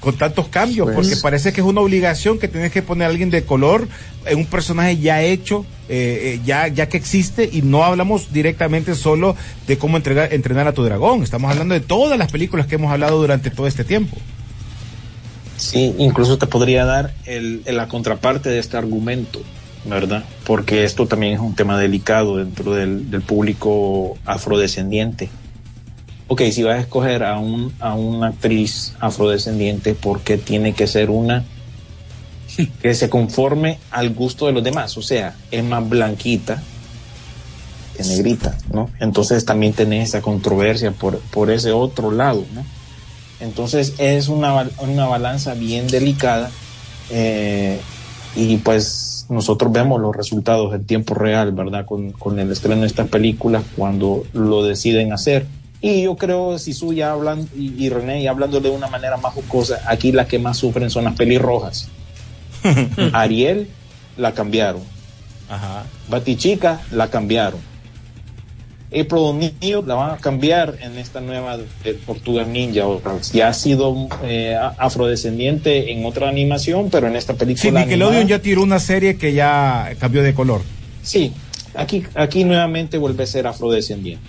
con 0.00 0.16
tantos 0.18 0.48
cambios, 0.48 0.86
Pues- 0.92 0.96
porque 1.08 1.16
parece 1.16 1.52
que 1.54 1.62
es 1.62 1.66
una 1.66 1.80
obligación 1.80 2.38
que 2.38 2.46
tienes 2.48 2.70
que 2.72 2.82
poner 2.82 3.06
a 3.06 3.10
alguien 3.10 3.30
de 3.30 3.44
color 3.44 3.88
en 4.26 4.36
un 4.38 4.44
personaje 4.46 4.98
ya 4.98 5.22
hecho, 5.22 5.64
eh, 5.88 6.34
eh, 6.34 6.40
ya, 6.44 6.68
ya 6.68 6.88
que 6.90 6.98
existe, 6.98 7.48
y 7.50 7.62
no 7.62 7.84
hablamos 7.84 8.30
directamente 8.30 8.94
solo 8.96 9.34
de 9.66 9.78
cómo 9.78 9.96
entregar, 9.96 10.34
entrenar 10.34 10.66
a 10.68 10.72
tu 10.72 10.82
dragón, 10.84 11.22
estamos 11.22 11.50
hablando 11.50 11.72
de 11.72 11.80
todas 11.80 12.18
las 12.18 12.30
películas 12.30 12.66
que 12.66 12.74
hemos 12.74 12.92
hablado 12.92 13.18
durante 13.18 13.50
todo 13.50 13.66
este 13.66 13.82
tiempo. 13.84 14.16
Sí, 15.64 15.94
incluso 15.96 16.36
te 16.36 16.46
podría 16.46 16.84
dar 16.84 17.14
el, 17.24 17.62
la 17.66 17.88
contraparte 17.88 18.50
de 18.50 18.58
este 18.58 18.76
argumento, 18.76 19.40
¿verdad? 19.86 20.22
Porque 20.44 20.84
esto 20.84 21.06
también 21.06 21.32
es 21.32 21.40
un 21.40 21.54
tema 21.54 21.78
delicado 21.78 22.36
dentro 22.36 22.74
del, 22.74 23.10
del 23.10 23.22
público 23.22 24.18
afrodescendiente. 24.26 25.30
Ok, 26.28 26.42
si 26.52 26.62
vas 26.62 26.76
a 26.76 26.80
escoger 26.80 27.24
a, 27.24 27.38
un, 27.38 27.72
a 27.80 27.94
una 27.94 28.28
actriz 28.28 28.94
afrodescendiente, 29.00 29.94
¿por 29.94 30.20
qué 30.20 30.36
tiene 30.36 30.74
que 30.74 30.86
ser 30.86 31.08
una 31.08 31.44
que 32.82 32.94
se 32.94 33.08
conforme 33.08 33.78
al 33.90 34.10
gusto 34.10 34.46
de 34.46 34.52
los 34.52 34.62
demás? 34.62 34.98
O 34.98 35.02
sea, 35.02 35.34
es 35.50 35.64
más 35.64 35.88
blanquita 35.88 36.62
que 37.96 38.02
negrita, 38.02 38.58
¿no? 38.70 38.90
Entonces 39.00 39.46
también 39.46 39.72
tenés 39.72 40.10
esa 40.10 40.20
controversia 40.20 40.92
por 40.92 41.50
ese 41.50 41.72
otro 41.72 42.10
lado, 42.10 42.44
¿no? 42.52 42.66
Entonces 43.40 43.94
es 43.98 44.28
una, 44.28 44.68
una 44.78 45.06
balanza 45.06 45.54
bien 45.54 45.86
delicada 45.86 46.50
eh, 47.10 47.80
y 48.36 48.56
pues 48.58 49.26
nosotros 49.28 49.72
vemos 49.72 50.00
los 50.00 50.14
resultados 50.14 50.74
en 50.74 50.86
tiempo 50.86 51.14
real, 51.14 51.52
¿verdad? 51.52 51.84
Con, 51.84 52.12
con 52.12 52.38
el 52.38 52.50
estreno 52.50 52.82
de 52.82 52.86
estas 52.86 53.08
películas 53.08 53.64
cuando 53.76 54.24
lo 54.32 54.62
deciden 54.64 55.12
hacer. 55.12 55.46
Y 55.80 56.04
yo 56.04 56.16
creo, 56.16 56.58
Sisu 56.58 56.94
ya 56.94 57.12
hablando, 57.12 57.46
y, 57.54 57.84
y 57.84 57.90
René 57.90 58.22
ya 58.22 58.30
hablando 58.30 58.60
de 58.60 58.70
una 58.70 58.86
manera 58.86 59.16
más 59.18 59.34
jocosa, 59.34 59.82
aquí 59.86 60.12
las 60.12 60.26
que 60.26 60.38
más 60.38 60.56
sufren 60.56 60.88
son 60.90 61.04
las 61.04 61.14
pelirrojas. 61.14 61.88
Ariel 63.12 63.68
la 64.16 64.32
cambiaron. 64.32 64.82
Ajá. 65.48 65.84
Batichica 66.08 66.80
la 66.90 67.08
cambiaron. 67.08 67.60
April 68.90 69.22
O'Neil 69.22 69.82
la 69.86 69.94
van 69.94 70.10
a 70.12 70.16
cambiar 70.18 70.76
en 70.80 70.96
esta 70.98 71.20
nueva 71.20 71.56
de 71.56 71.94
Tortugas 71.94 72.46
Ninja. 72.46 72.84
Ya 73.32 73.48
ha 73.48 73.52
sido 73.54 74.08
eh, 74.22 74.56
afrodescendiente 74.78 75.92
en 75.92 76.04
otra 76.04 76.28
animación, 76.28 76.90
pero 76.90 77.08
en 77.08 77.16
esta 77.16 77.32
Sí, 77.32 77.38
película. 77.40 77.80
Nickelodeon 77.80 78.14
animada- 78.22 78.38
ya 78.38 78.42
tiró 78.42 78.62
una 78.62 78.78
serie 78.78 79.16
que 79.16 79.32
ya 79.32 79.90
cambió 79.98 80.22
de 80.22 80.32
color. 80.34 80.62
Sí, 81.02 81.32
aquí, 81.74 82.04
aquí 82.14 82.44
nuevamente 82.44 82.98
vuelve 82.98 83.24
a 83.24 83.26
ser 83.26 83.46
afrodescendiente. 83.46 84.24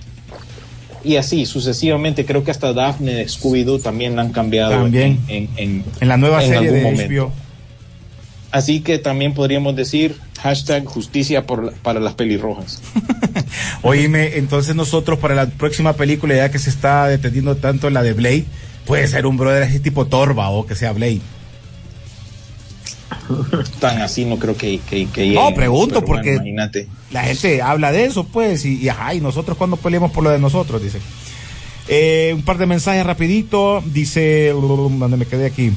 Y 1.03 1.17
así 1.17 1.45
sucesivamente, 1.45 2.25
creo 2.25 2.43
que 2.43 2.49
hasta 2.49 2.73
Daphne 2.73 3.13
de 3.13 3.25
Scooby-Doo 3.27 3.79
también 3.79 4.15
la 4.15 4.23
han 4.23 4.31
cambiado 4.31 4.71
También. 4.71 5.19
En, 5.27 5.49
en- 5.57 5.83
En 5.99 6.07
la 6.07 6.17
nueva 6.17 6.43
en 6.43 6.49
serie 6.49 6.69
algún 6.69 6.83
de 6.83 6.91
momento. 6.91 7.13
HBO. 7.27 7.44
Así 8.51 8.79
que 8.79 8.97
también 8.99 9.33
podríamos 9.33 9.75
decir 9.75 10.15
hashtag 10.41 10.85
justicia 10.85 11.45
por 11.45 11.63
la- 11.65 11.71
para 11.71 11.99
las 11.99 12.13
pelirrojas. 12.13 12.81
Oíme, 13.81 14.37
entonces 14.37 14.75
nosotros 14.75 15.19
para 15.19 15.35
la 15.35 15.47
próxima 15.47 15.93
película, 15.93 16.35
ya 16.35 16.49
que 16.51 16.59
se 16.59 16.69
está 16.69 17.07
deteniendo 17.07 17.55
tanto 17.57 17.89
la 17.89 18.01
de 18.01 18.13
Blade, 18.13 18.45
puede 18.85 19.07
ser 19.07 19.25
un 19.25 19.35
brother 19.37 19.63
así 19.63 19.79
tipo 19.79 20.05
Torba 20.07 20.49
o 20.49 20.65
que 20.65 20.75
sea 20.75 20.93
Blade. 20.93 21.19
Tan 23.79 24.01
así 24.01 24.25
no 24.25 24.37
creo 24.37 24.55
que... 24.55 24.79
que, 24.79 25.07
que 25.07 25.27
No, 25.33 25.41
lleguen, 25.41 25.55
pregunto, 25.55 26.01
bueno, 26.01 26.07
porque- 26.07 26.35
imagínate. 26.35 26.87
La 27.11 27.23
gente 27.23 27.61
habla 27.61 27.91
de 27.91 28.05
eso, 28.05 28.25
pues, 28.25 28.65
y, 28.65 28.77
y 28.81 28.89
ajá, 28.89 29.13
y 29.13 29.21
nosotros 29.21 29.57
cuando 29.57 29.77
peleamos 29.77 30.11
por 30.11 30.23
lo 30.23 30.29
de 30.31 30.39
nosotros, 30.39 30.81
dice. 30.81 30.99
Eh, 31.87 32.31
un 32.35 32.41
par 32.41 32.57
de 32.57 32.65
mensajes 32.65 33.05
rapidito, 33.05 33.81
dice, 33.85 34.49
donde 34.53 35.17
me 35.17 35.25
quedé 35.25 35.45
aquí. 35.45 35.71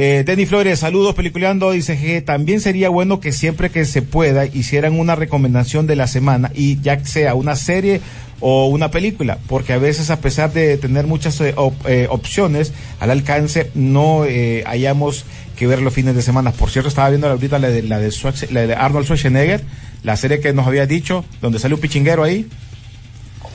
Eh, 0.00 0.22
Denny 0.24 0.46
Flores, 0.46 0.78
saludos 0.78 1.16
peliculeando, 1.16 1.72
dice 1.72 1.98
que 1.98 2.22
también 2.22 2.60
sería 2.60 2.88
bueno 2.88 3.18
que 3.18 3.32
siempre 3.32 3.68
que 3.70 3.84
se 3.84 4.00
pueda 4.00 4.46
hicieran 4.46 4.96
una 4.96 5.16
recomendación 5.16 5.88
de 5.88 5.96
la 5.96 6.06
semana 6.06 6.52
y 6.54 6.80
ya 6.80 7.04
sea 7.04 7.34
una 7.34 7.56
serie 7.56 8.00
o 8.38 8.68
una 8.68 8.92
película, 8.92 9.38
porque 9.48 9.72
a 9.72 9.78
veces 9.78 10.10
a 10.10 10.20
pesar 10.20 10.52
de 10.52 10.76
tener 10.76 11.08
muchas 11.08 11.40
eh, 11.40 11.52
op- 11.56 11.84
eh, 11.88 12.06
opciones 12.10 12.72
al 13.00 13.10
alcance, 13.10 13.72
no 13.74 14.24
eh, 14.24 14.62
hayamos 14.68 15.24
que 15.56 15.66
ver 15.66 15.82
los 15.82 15.92
fines 15.92 16.14
de 16.14 16.22
semana. 16.22 16.52
Por 16.52 16.70
cierto, 16.70 16.88
estaba 16.88 17.08
viendo 17.08 17.28
ahorita 17.28 17.58
la 17.58 17.68
de, 17.68 17.82
la 17.82 17.98
de, 17.98 18.10
Schwarze- 18.10 18.50
la 18.52 18.68
de 18.68 18.74
Arnold 18.76 19.04
Schwarzenegger, 19.06 19.64
la 20.04 20.16
serie 20.16 20.38
que 20.38 20.52
nos 20.52 20.68
había 20.68 20.86
dicho, 20.86 21.24
donde 21.42 21.58
sale 21.58 21.74
un 21.74 21.80
pichinguero 21.80 22.22
ahí. 22.22 22.46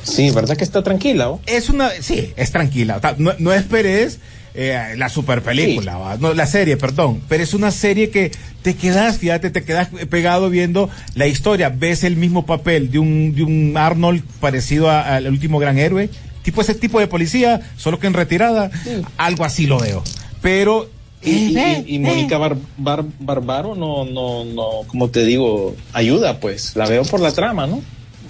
Sí, 0.03 0.29
¿verdad 0.31 0.57
que 0.57 0.65
está 0.65 0.83
tranquila? 0.83 1.29
oh? 1.29 1.39
Es 1.45 1.69
una, 1.69 1.89
sí, 2.01 2.33
es 2.35 2.51
tranquila. 2.51 2.99
No, 3.17 3.31
no 3.39 3.53
esperes 3.53 4.19
eh, 4.55 4.93
la 4.97 5.09
super 5.09 5.41
película, 5.41 6.17
no, 6.19 6.33
la 6.33 6.45
serie, 6.45 6.77
perdón, 6.77 7.21
pero 7.27 7.43
es 7.43 7.53
una 7.53 7.71
serie 7.71 8.09
que 8.09 8.31
te 8.61 8.75
quedas, 8.75 9.17
fíjate, 9.17 9.49
te 9.49 9.63
quedas 9.63 9.89
pegado 10.09 10.49
viendo 10.49 10.89
la 11.15 11.27
historia, 11.27 11.69
ves 11.69 12.03
el 12.03 12.15
mismo 12.17 12.45
papel 12.45 12.91
de 12.91 12.99
un, 12.99 13.33
de 13.35 13.43
un 13.43 13.73
Arnold 13.77 14.23
parecido 14.39 14.89
al 14.89 15.27
último 15.27 15.59
gran 15.59 15.77
héroe, 15.79 16.09
tipo 16.43 16.61
ese 16.61 16.75
tipo 16.75 16.99
de 16.99 17.07
policía, 17.07 17.61
solo 17.77 17.99
que 17.99 18.07
en 18.07 18.13
retirada, 18.13 18.69
algo 19.17 19.43
así 19.45 19.65
lo 19.65 19.79
veo. 19.79 20.03
Pero 20.41 20.89
Y, 21.25 21.29
y- 21.31 21.53
y- 21.87 21.95
y 21.95 21.99
Mónica 21.99 22.37
Bar- 22.37 22.57
Bar- 22.77 23.05
Barbaro 23.19 23.75
no, 23.75 24.03
no, 24.03 24.43
no, 24.43 24.65
como 24.87 25.09
te 25.09 25.23
digo, 25.25 25.73
ayuda 25.93 26.39
pues. 26.41 26.75
La 26.75 26.85
veo 26.85 27.03
por 27.03 27.21
la 27.21 27.31
trama, 27.31 27.65
¿no? 27.65 27.81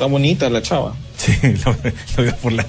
Está 0.03 0.11
bonita 0.11 0.49
la 0.49 0.61
chava. 0.61 0.93
Sí, 1.15 1.31
lo, 1.65 1.71
lo 2.17 2.23
veo 2.23 2.35
por 2.35 2.51
la 2.51 2.65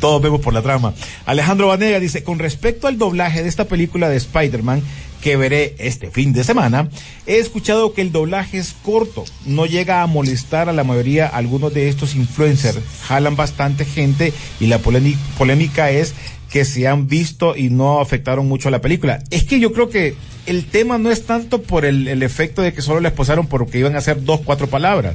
todos 0.00 0.22
vemos 0.22 0.40
por 0.40 0.54
la 0.54 0.62
trama. 0.62 0.94
Alejandro 1.26 1.68
Vanega 1.68 2.00
dice, 2.00 2.22
con 2.22 2.38
respecto 2.38 2.86
al 2.86 2.96
doblaje 2.96 3.42
de 3.42 3.48
esta 3.50 3.66
película 3.66 4.08
de 4.08 4.16
Spider-Man 4.16 4.82
que 5.20 5.36
veré 5.36 5.74
este 5.78 6.10
fin 6.10 6.32
de 6.32 6.44
semana, 6.44 6.88
he 7.26 7.36
escuchado 7.36 7.92
que 7.92 8.00
el 8.00 8.10
doblaje 8.10 8.56
es 8.56 8.74
corto, 8.82 9.26
no 9.44 9.66
llega 9.66 10.00
a 10.00 10.06
molestar 10.06 10.70
a 10.70 10.72
la 10.72 10.82
mayoría, 10.82 11.26
algunos 11.26 11.74
de 11.74 11.90
estos 11.90 12.14
influencers 12.14 12.78
jalan 13.06 13.36
bastante 13.36 13.84
gente 13.84 14.32
y 14.60 14.68
la 14.68 14.80
polémi- 14.80 15.16
polémica 15.36 15.90
es 15.90 16.14
que 16.50 16.64
se 16.64 16.88
han 16.88 17.06
visto 17.06 17.54
y 17.54 17.68
no 17.68 18.00
afectaron 18.00 18.48
mucho 18.48 18.68
a 18.68 18.70
la 18.70 18.80
película. 18.80 19.22
Es 19.28 19.44
que 19.44 19.60
yo 19.60 19.74
creo 19.74 19.90
que 19.90 20.14
el 20.46 20.64
tema 20.64 20.96
no 20.96 21.10
es 21.10 21.26
tanto 21.26 21.60
por 21.60 21.84
el, 21.84 22.22
efecto 22.22 22.62
de 22.62 22.72
que 22.72 22.80
solo 22.80 23.00
les 23.00 23.12
posaron 23.12 23.46
porque 23.46 23.78
iban 23.78 23.94
a 23.94 23.98
hacer 23.98 24.24
dos, 24.24 24.40
cuatro 24.42 24.66
palabras. 24.66 25.14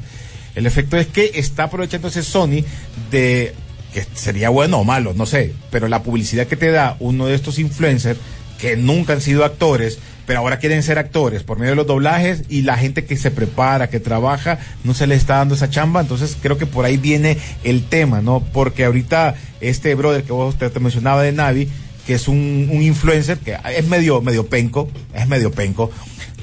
El 0.56 0.66
efecto 0.66 0.98
es 0.98 1.08
que 1.08 1.32
está 1.36 1.64
aprovechándose 1.64 2.24
Sony 2.24 2.64
de 3.12 3.54
que 3.94 4.06
sería 4.16 4.50
bueno 4.50 4.80
o 4.80 4.84
malo, 4.84 5.14
no 5.14 5.26
sé, 5.26 5.54
pero 5.70 5.88
la 5.88 6.02
publicidad 6.02 6.48
que 6.48 6.56
te 6.56 6.72
da 6.72 6.98
uno 7.00 7.28
de 7.28 7.36
estos 7.36 7.60
influencers 7.60 8.20
que 8.60 8.76
nunca 8.76 9.14
han 9.14 9.22
sido 9.22 9.46
actores, 9.46 10.00
pero 10.26 10.40
ahora 10.40 10.58
quieren 10.58 10.84
ser 10.84 10.98
actores 10.98 11.44
por 11.44 11.60
medio 11.60 11.72
de 11.72 11.76
los 11.76 11.88
doblajes 11.88 12.44
y 12.50 12.62
la 12.62 12.78
gente 12.78 13.06
que 13.06 13.18
se 13.18 13.30
prepara, 13.30 13.90
que 13.90 14.00
trabaja, 14.00 14.58
no 14.84 14.94
se 14.94 15.06
le 15.06 15.16
está 15.16 15.38
dando 15.38 15.56
esa 15.56 15.70
chamba, 15.70 16.02
entonces 16.02 16.38
creo 16.42 16.58
que 16.58 16.66
por 16.66 16.86
ahí 16.86 16.98
viene 16.98 17.38
el 17.64 17.84
tema, 17.84 18.22
¿no? 18.22 18.44
Porque 18.54 18.86
ahorita 18.86 19.36
este 19.62 19.94
brother 19.96 20.24
que 20.24 20.32
vos 20.32 20.58
te, 20.58 20.70
te 20.70 20.80
mencionaba 20.80 21.22
de 21.22 21.34
Navi, 21.34 21.70
que 22.08 22.16
es 22.16 22.28
un, 22.28 22.70
un 22.72 22.82
influencer 22.82 23.38
que 23.38 23.58
es 23.76 23.88
medio, 23.88 24.22
medio 24.22 24.48
penco, 24.48 24.90
es 25.14 25.28
medio 25.28 25.52
penco, 25.52 25.92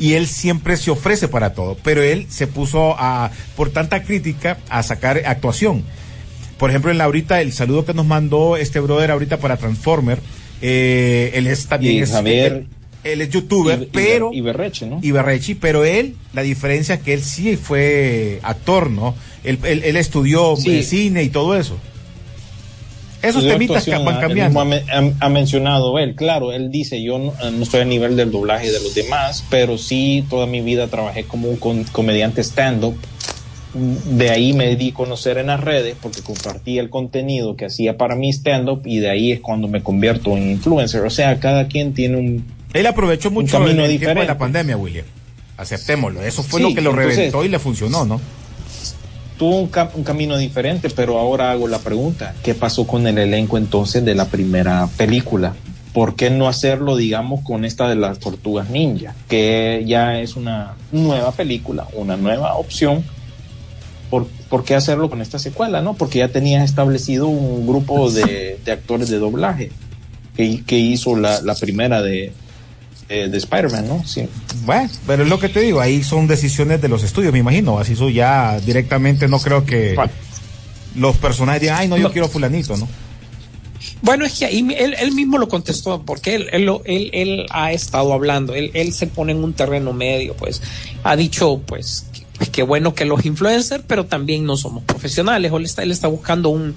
y 0.01 0.14
él 0.14 0.26
siempre 0.26 0.76
se 0.76 0.90
ofrece 0.90 1.28
para 1.28 1.53
todo, 1.55 1.76
pero 1.84 2.03
él 2.03 2.26
se 2.28 2.46
puso 2.48 2.96
a, 2.98 3.30
por 3.57 3.70
tanta 3.70 4.03
crítica, 4.03 4.59
a 4.68 4.82
sacar 4.82 5.22
actuación. 5.26 5.84
Por 6.59 6.70
ejemplo, 6.70 6.90
en 6.90 6.98
la 6.98 7.05
ahorita, 7.05 7.40
el 7.40 7.53
saludo 7.53 7.84
que 7.84 7.94
nos 7.94 8.07
mandó 8.07 8.57
este 8.57 8.80
brother 8.80 9.11
ahorita 9.12 9.36
para 9.38 9.57
Transformer, 9.59 10.18
eh, 10.62 11.30
él 11.34 11.46
es 11.46 11.66
también 11.66 11.94
Y 11.94 12.01
es, 12.01 12.11
Javier- 12.12 12.53
él, 12.53 12.66
él 13.05 13.20
es 13.22 13.30
youtuber, 13.30 13.82
Y- 13.82 13.86
pero 13.92 14.30
Y 14.32 14.40
Berreche, 14.42 14.86
¿no? 14.86 14.98
y 15.03 15.11
pero 15.55 15.84
él, 15.84 16.16
la 16.34 16.42
diferencia 16.42 16.96
es 16.96 17.01
que 17.03 17.14
él 17.14 17.22
sí 17.22 17.57
fue 17.57 18.40
actor, 18.42 18.90
¿no? 18.90 19.14
Él, 19.44 19.59
él, 19.64 19.82
él 19.84 19.96
estudió 19.96 20.55
Sí. 20.57 20.82
cine 20.82 21.22
y 21.22 21.28
todo 21.30 21.57
eso. 21.59 21.78
Esos 23.22 23.46
temitas 23.46 23.84
que 23.84 23.96
van 23.98 24.18
cambiando. 24.20 24.60
Ha, 24.60 24.66
ha- 25.20 25.28
mencionado 25.28 25.98
él, 25.98 26.14
claro, 26.14 26.52
él 26.52 26.70
dice, 26.70 27.02
yo 27.02 27.18
no, 27.18 27.32
no 27.50 27.62
estoy 27.62 27.80
a 27.80 27.84
nivel 27.84 28.16
del 28.16 28.30
doblaje 28.30 28.70
de 28.72 28.80
los 28.80 28.94
demás, 28.94 29.44
pero 29.50 29.76
sí 29.78 30.24
toda 30.30 30.46
mi 30.46 30.60
vida 30.62 30.86
trabajé 30.88 31.24
como 31.24 31.48
un 31.50 31.84
comediante 31.84 32.42
stand-up. 32.42 32.96
De 33.72 34.30
ahí 34.30 34.52
me 34.52 34.74
di 34.74 34.90
a 34.90 34.94
conocer 34.94 35.38
en 35.38 35.46
las 35.46 35.60
redes 35.60 35.94
porque 36.00 36.22
compartía 36.22 36.80
el 36.80 36.90
contenido 36.90 37.54
que 37.56 37.66
hacía 37.66 37.96
para 37.96 38.16
mi 38.16 38.30
stand-up 38.32 38.82
y 38.84 38.98
de 38.98 39.10
ahí 39.10 39.30
es 39.32 39.40
cuando 39.40 39.68
me 39.68 39.80
convierto 39.82 40.36
en 40.36 40.50
influencer. 40.50 41.02
O 41.04 41.10
sea, 41.10 41.38
cada 41.38 41.68
quien 41.68 41.94
tiene 41.94 42.16
un... 42.16 42.44
Él 42.72 42.86
aprovechó 42.86 43.30
mucho 43.30 43.64
el, 43.64 43.78
el 43.78 43.98
tiempo 43.98 44.20
de 44.20 44.26
la 44.26 44.38
pandemia, 44.38 44.76
William. 44.76 45.04
Aceptémoslo. 45.56 46.22
Eso 46.22 46.42
fue 46.42 46.60
Sí, 46.60 46.68
lo 46.68 46.74
que 46.74 46.80
lo 46.80 46.90
entonces- 46.90 47.16
reventó 47.16 47.44
y 47.44 47.48
le 47.48 47.58
funcionó, 47.60 48.04
¿no? 48.04 48.20
Tuvo 49.41 49.57
un, 49.57 49.70
cam- 49.70 49.88
un 49.95 50.05
camino 50.05 50.36
diferente, 50.36 50.91
pero 50.91 51.18
ahora 51.18 51.51
hago 51.51 51.66
la 51.66 51.78
pregunta, 51.78 52.34
¿qué 52.43 52.55
pasó 52.55 52.86
con 52.86 53.07
el 53.07 53.16
elenco 53.16 53.57
entonces 53.57 54.05
de 54.05 54.14
la 54.14 54.26
primera 54.26 54.86
película? 54.99 55.55
¿Por 55.95 56.14
qué 56.14 56.28
no 56.28 56.47
hacerlo, 56.47 56.95
digamos, 56.95 57.41
con 57.43 57.64
esta 57.64 57.88
de 57.88 57.95
las 57.95 58.18
tortugas 58.18 58.68
ninja? 58.68 59.14
Que 59.30 59.82
ya 59.86 60.20
es 60.20 60.36
una 60.36 60.74
nueva 60.93 61.32
película, 61.32 61.86
una 61.95 62.18
nueva 62.18 62.55
opción. 62.57 63.03
¿Por, 64.11 64.28
qué 64.66 64.74
hacerlo 64.74 65.09
con 65.09 65.22
esta 65.22 65.38
secuela? 65.38 65.80
no 65.80 65.95
Porque 65.95 66.18
ya 66.18 66.28
tenías 66.28 66.62
establecido 66.62 67.28
un 67.28 67.66
grupo 67.66 68.11
de, 68.11 68.61
actores 68.70 69.09
de 69.09 69.18
doblaje 69.18 69.72
que, 70.36 70.78
hizo 70.78 71.16
la 71.16 71.55
primera 71.59 72.03
de, 72.03 72.34
de, 73.11 73.28
de 73.28 73.36
Spider-Man, 73.38 73.88
¿no? 73.88 74.04
Sí. 74.06 74.26
Bueno, 74.64 74.88
pero 75.06 75.24
es 75.24 75.28
lo 75.28 75.38
que 75.38 75.48
te 75.48 75.61
digo, 75.61 75.80
ahí 75.80 76.02
son 76.02 76.26
decisiones 76.28 76.80
de 76.80 76.88
los 76.88 77.02
estudios, 77.02 77.32
me 77.32 77.40
imagino. 77.40 77.78
Así 77.78 77.92
eso 77.94 78.08
ya 78.08 78.58
directamente 78.61 79.26
no 79.28 79.40
creo 79.40 79.64
que 79.66 79.96
los 80.94 81.16
personajes 81.16 81.61
digan, 81.61 81.76
ay, 81.80 81.88
no, 81.88 81.96
yo 81.96 82.04
No. 82.04 82.12
quiero 82.12 82.28
fulanito, 82.28 82.76
¿no? 82.76 82.88
Bueno, 84.02 84.24
es 84.24 84.38
que 84.38 84.46
ahí 84.46 84.66
él, 84.78 84.94
él 84.98 85.12
mismo 85.12 85.38
lo 85.38 85.48
contestó, 85.48 86.02
porque 86.02 86.34
él, 86.34 86.48
él, 86.52 86.70
él, 86.84 87.11
él 87.12 87.46
ha 87.50 87.72
estado 87.72 88.12
hablando, 88.12 88.54
él, 88.54 88.70
él 88.74 88.92
se 88.92 89.06
pone 89.06 89.32
en 89.32 89.42
un 89.42 89.52
terreno 89.54 89.92
medio, 89.92 90.34
pues 90.36 90.62
ha 91.02 91.16
dicho, 91.16 91.61
pues, 91.66 92.06
que, 92.12 92.22
pues, 92.38 92.48
que 92.50 92.62
bueno 92.62 92.94
que 92.94 93.04
los 93.04 93.24
influencers, 93.26 93.84
pero 93.86 94.06
también 94.06 94.44
no 94.44 94.56
somos 94.56 94.84
profesionales, 94.84 95.50
o 95.52 95.58
él 95.58 95.64
está, 95.64 95.82
él 95.82 95.90
está 95.90 96.08
buscando 96.08 96.48
un, 96.50 96.74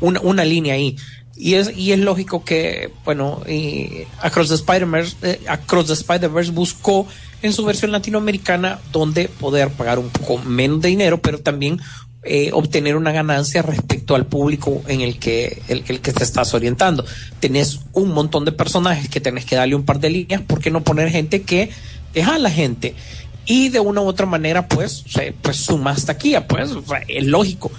una, 0.00 0.20
una 0.20 0.44
línea 0.44 0.74
ahí. 0.74 0.96
Y 1.36 1.54
es, 1.54 1.76
y 1.76 1.92
es 1.92 1.98
lógico 1.98 2.44
que, 2.44 2.92
bueno, 3.04 3.40
y 3.48 4.04
Across 4.20 4.48
the 4.48 4.54
Spider-Verse, 4.54 5.16
eh, 5.22 5.40
Spider-Verse 5.46 6.52
buscó 6.52 7.06
en 7.42 7.52
su 7.52 7.64
versión 7.64 7.90
latinoamericana 7.90 8.80
donde 8.92 9.28
poder 9.28 9.70
pagar 9.70 9.98
un 9.98 10.10
poco 10.10 10.38
menos 10.38 10.80
de 10.80 10.88
dinero, 10.88 11.20
pero 11.20 11.38
también 11.38 11.80
eh, 12.24 12.50
obtener 12.52 12.96
una 12.96 13.10
ganancia 13.10 13.62
respecto 13.62 14.14
al 14.14 14.26
público 14.26 14.82
en 14.86 15.00
el 15.00 15.18
que, 15.18 15.60
el, 15.66 15.82
que 15.82 16.12
te 16.12 16.22
estás 16.22 16.54
orientando. 16.54 17.04
Tenés 17.40 17.80
un 17.92 18.12
montón 18.12 18.44
de 18.44 18.52
personajes 18.52 19.08
que 19.08 19.20
tenés 19.20 19.44
que 19.44 19.56
darle 19.56 19.74
un 19.74 19.84
par 19.84 19.98
de 19.98 20.10
líneas, 20.10 20.42
¿por 20.42 20.60
qué 20.60 20.70
no 20.70 20.84
poner 20.84 21.10
gente 21.10 21.42
que 21.42 21.70
deja 22.14 22.36
a 22.36 22.38
la 22.38 22.50
gente? 22.50 22.94
Y 23.44 23.70
de 23.70 23.80
una 23.80 24.02
u 24.02 24.06
otra 24.06 24.26
manera, 24.26 24.68
pues, 24.68 25.04
pues 25.42 25.56
sumas 25.56 26.04
taquilla, 26.04 26.46
pues, 26.46 26.70
es 27.08 27.26
lógico. 27.26 27.72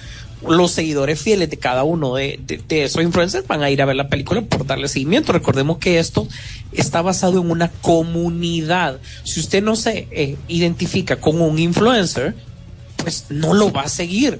Los 0.47 0.71
seguidores 0.71 1.21
fieles 1.21 1.49
de 1.49 1.57
cada 1.57 1.83
uno 1.83 2.15
de, 2.15 2.39
de- 2.45 2.83
esos 2.83 3.01
influencers 3.01 3.47
van 3.47 3.63
a 3.63 3.69
ir 3.69 3.81
a 3.81 3.85
ver 3.85 3.95
la 3.95 4.09
película 4.09 4.41
por 4.41 4.65
darle 4.65 4.87
seguimiento. 4.87 5.31
Recordemos 5.31 5.77
que 5.77 5.99
esto 5.99 6.27
está 6.71 7.01
basado 7.01 7.39
en 7.41 7.49
una 7.49 7.69
comunidad. 7.71 8.99
Si 9.23 9.39
usted 9.39 9.63
no 9.63 9.75
se 9.75 10.07
eh, 10.11 10.35
identifica 10.47 11.15
con 11.17 11.41
un 11.41 11.59
influencer, 11.59 12.35
pues 12.97 13.25
no 13.29 13.53
lo 13.53 13.71
va 13.71 13.83
a 13.83 13.89
seguir. 13.89 14.39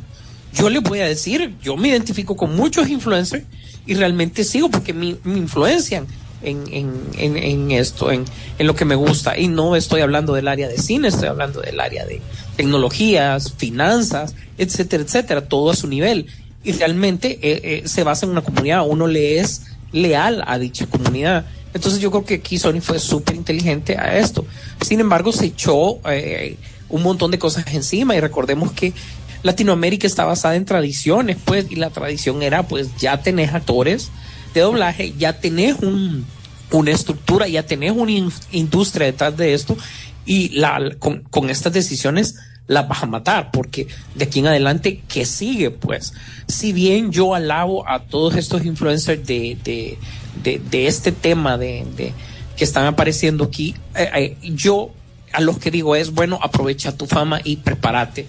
yo 0.54 0.70
les 0.70 0.82
voy 0.84 0.99
a 0.99 1.06
decir, 1.06 1.56
yo 1.64 1.76
me 1.78 1.88
identifico 1.89 2.36
con 2.36 2.56
muchos 2.56 2.89
influencers 2.89 3.43
y 3.86 3.95
realmente 3.95 4.43
sigo 4.43 4.70
porque 4.70 4.93
me, 4.93 5.18
me 5.24 5.38
influencian 5.39 6.06
en, 6.41 6.64
en, 6.72 6.91
en, 7.18 7.38
en 7.38 7.72
esto, 7.72 8.12
en, 8.12 8.26
en 8.60 8.68
lo 8.68 8.76
que 8.76 8.86
me 8.86 8.95
gusta. 8.95 9.38
Y 9.38 9.47
no 9.47 9.76
estoy 9.76 10.01
hablando 10.01 10.34
del 10.34 10.47
área 10.47 10.68
de 10.68 10.78
cine, 10.78 11.08
estoy 11.08 11.28
hablando 11.30 11.62
del 11.62 11.80
área 11.80 12.06
de 12.06 12.22
tecnologías, 12.56 13.54
finanzas, 13.58 14.36
etcétera, 14.58 15.04
etcétera, 15.04 15.47
todo 15.47 15.72
a 15.72 15.76
su 15.76 15.88
nivel. 15.88 16.28
Y 16.64 16.72
realmente 16.74 17.39
eh, 17.41 17.62
eh, 17.64 17.88
se 17.88 18.04
basa 18.04 18.26
en 18.26 18.32
una 18.32 18.41
comunidad, 18.41 18.88
uno 18.88 19.08
le 19.08 19.39
es 19.39 19.64
leal 19.91 20.43
a 20.47 20.58
dicha 20.58 20.86
comunidad. 20.88 21.45
Entonces 21.74 21.99
yo 21.99 22.12
creo 22.12 22.26
que 22.26 22.36
aquí 22.36 22.58
Sony 22.58 22.82
fue 22.82 22.99
súper 22.99 23.36
inteligente 23.36 23.97
a 23.97 24.18
esto. 24.18 24.45
Sin 24.82 24.99
embargo, 24.99 25.32
se 25.32 25.47
echó 25.47 25.99
eh, 26.10 26.58
un 26.89 27.04
montón 27.04 27.32
de 27.32 27.39
cosas 27.39 27.66
encima 27.74 28.16
y 28.16 28.20
recordemos 28.20 28.72
que 28.72 28.93
Latinoamérica 29.41 30.08
está 30.08 30.24
basada 30.24 30.56
en 30.56 30.66
tradiciones, 30.66 31.38
pues, 31.43 31.66
y 31.70 31.76
la 31.76 31.89
tradición 31.89 32.43
era, 32.43 32.64
pues, 32.68 32.95
ya 32.97 33.22
tenés 33.22 33.54
actores 33.54 34.10
de 34.54 34.62
doblaje, 34.62 35.14
ya 35.18 35.39
tenés 35.39 35.80
un, 35.82 36.26
una 36.72 36.91
estructura, 36.91 37.47
ya 37.47 37.64
tenés 37.64 37.91
una 37.91 38.12
in- 38.12 38.32
industria 38.51 39.08
detrás 39.08 39.36
de 39.36 39.54
esto 39.54 39.76
y 40.26 40.50
la, 40.50 40.96
con, 41.00 41.50
estas 41.50 41.74
decisiones 41.74 42.36
las 42.68 42.88
vas 42.88 43.04
a 43.04 43.08
matar 43.08 43.52
porque 43.52 43.88
de 44.16 44.26
aquí 44.26 44.40
en 44.40 44.48
adelante, 44.48 45.02
¿qué 45.08 45.26
sigue? 45.26 45.70
Pues, 45.72 46.14
si 46.48 46.72
bien 46.72 47.12
yo 47.12 47.36
alabo 47.36 47.88
a 47.90 48.00
todos 48.00 48.36
estos 48.36 48.66
influencers 48.66 49.26
de, 49.26 49.58
de, 49.64 49.98
de, 50.44 50.60
de 50.60 50.88
este 50.88 51.12
tema 51.12 51.58
de, 51.58 51.86
de 51.98 52.14
que 52.56 52.64
están 52.64 52.86
apareciendo 52.86 53.44
aquí, 53.44 53.76
eh, 53.96 54.10
eh, 54.16 54.38
yo 54.54 54.92
a 55.34 55.42
los 55.42 55.58
que 55.58 55.72
digo 55.72 55.96
es, 55.96 56.12
bueno, 56.12 56.40
aprovecha 56.42 56.96
tu 56.96 57.08
fama 57.08 57.42
y 57.44 57.58
prepárate, 57.58 58.28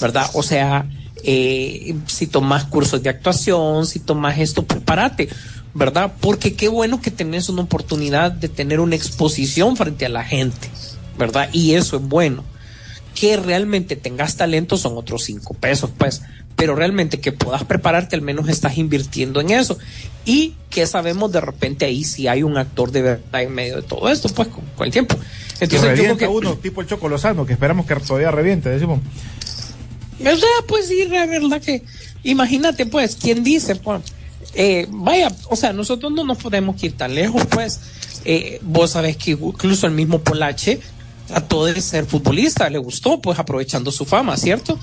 ¿verdad? 0.00 0.28
O 0.34 0.42
sea, 0.42 0.86
eh, 1.24 1.94
si 2.06 2.26
tomas 2.26 2.64
cursos 2.64 3.02
de 3.02 3.10
actuación, 3.10 3.86
si 3.86 4.00
tomas 4.00 4.38
esto, 4.38 4.64
prepárate, 4.64 5.28
¿verdad? 5.74 6.12
Porque 6.20 6.54
qué 6.54 6.68
bueno 6.68 7.00
que 7.00 7.10
tenés 7.10 7.48
una 7.48 7.62
oportunidad 7.62 8.30
de 8.32 8.48
tener 8.48 8.80
una 8.80 8.96
exposición 8.96 9.76
frente 9.76 10.04
a 10.04 10.10
la 10.10 10.24
gente, 10.24 10.68
¿verdad? 11.18 11.48
Y 11.52 11.74
eso 11.74 11.96
es 11.96 12.02
bueno. 12.02 12.44
Que 13.14 13.36
realmente 13.36 13.96
tengas 13.96 14.36
talento 14.36 14.78
son 14.78 14.96
otros 14.96 15.24
cinco 15.24 15.54
pesos, 15.54 15.90
pues, 15.96 16.22
pero 16.56 16.74
realmente 16.74 17.20
que 17.20 17.32
puedas 17.32 17.64
prepararte, 17.64 18.16
al 18.16 18.22
menos 18.22 18.48
estás 18.48 18.78
invirtiendo 18.78 19.40
en 19.40 19.50
eso. 19.50 19.78
Y 20.24 20.54
que 20.70 20.86
sabemos 20.86 21.32
de 21.32 21.40
repente 21.40 21.84
ahí 21.84 22.04
si 22.04 22.28
hay 22.28 22.42
un 22.42 22.56
actor 22.56 22.90
de 22.90 23.02
verdad 23.02 23.42
en 23.42 23.52
medio 23.52 23.76
de 23.76 23.82
todo 23.82 24.08
esto, 24.08 24.28
pues, 24.28 24.48
con, 24.48 24.64
con 24.76 24.86
el 24.86 24.92
tiempo. 24.92 25.16
Que 25.58 25.64
Entonces, 25.64 25.98
yo 25.98 26.04
creo 26.04 26.16
que 26.16 26.26
uno, 26.26 26.56
tipo 26.56 26.80
el 26.80 26.86
Choco 26.86 27.08
Lozano, 27.08 27.46
que 27.46 27.52
esperamos 27.52 27.86
que 27.86 27.94
todavía 27.96 28.30
reviente, 28.30 28.68
decimos. 28.68 29.00
O 30.20 30.24
sea, 30.36 30.48
pues 30.66 30.88
sí, 30.88 31.04
la 31.06 31.26
verdad 31.26 31.60
que, 31.60 31.82
imagínate, 32.22 32.86
pues, 32.86 33.16
¿quién 33.16 33.44
dice? 33.44 33.76
Pues, 33.76 34.02
eh, 34.54 34.86
vaya, 34.90 35.32
o 35.48 35.56
sea, 35.56 35.72
nosotros 35.72 36.12
no 36.12 36.24
nos 36.24 36.38
podemos 36.38 36.82
ir 36.82 36.96
tan 36.96 37.14
lejos, 37.14 37.46
pues. 37.46 37.80
Eh, 38.24 38.60
vos 38.62 38.90
sabés 38.92 39.16
que 39.16 39.32
incluso 39.32 39.86
el 39.86 39.92
mismo 39.92 40.20
Polache 40.20 40.80
trató 41.32 41.64
de 41.64 41.80
ser 41.80 42.04
futbolista, 42.04 42.68
le 42.68 42.78
gustó, 42.78 43.20
pues, 43.20 43.38
aprovechando 43.38 43.90
su 43.90 44.04
fama, 44.04 44.36
¿cierto? 44.36 44.78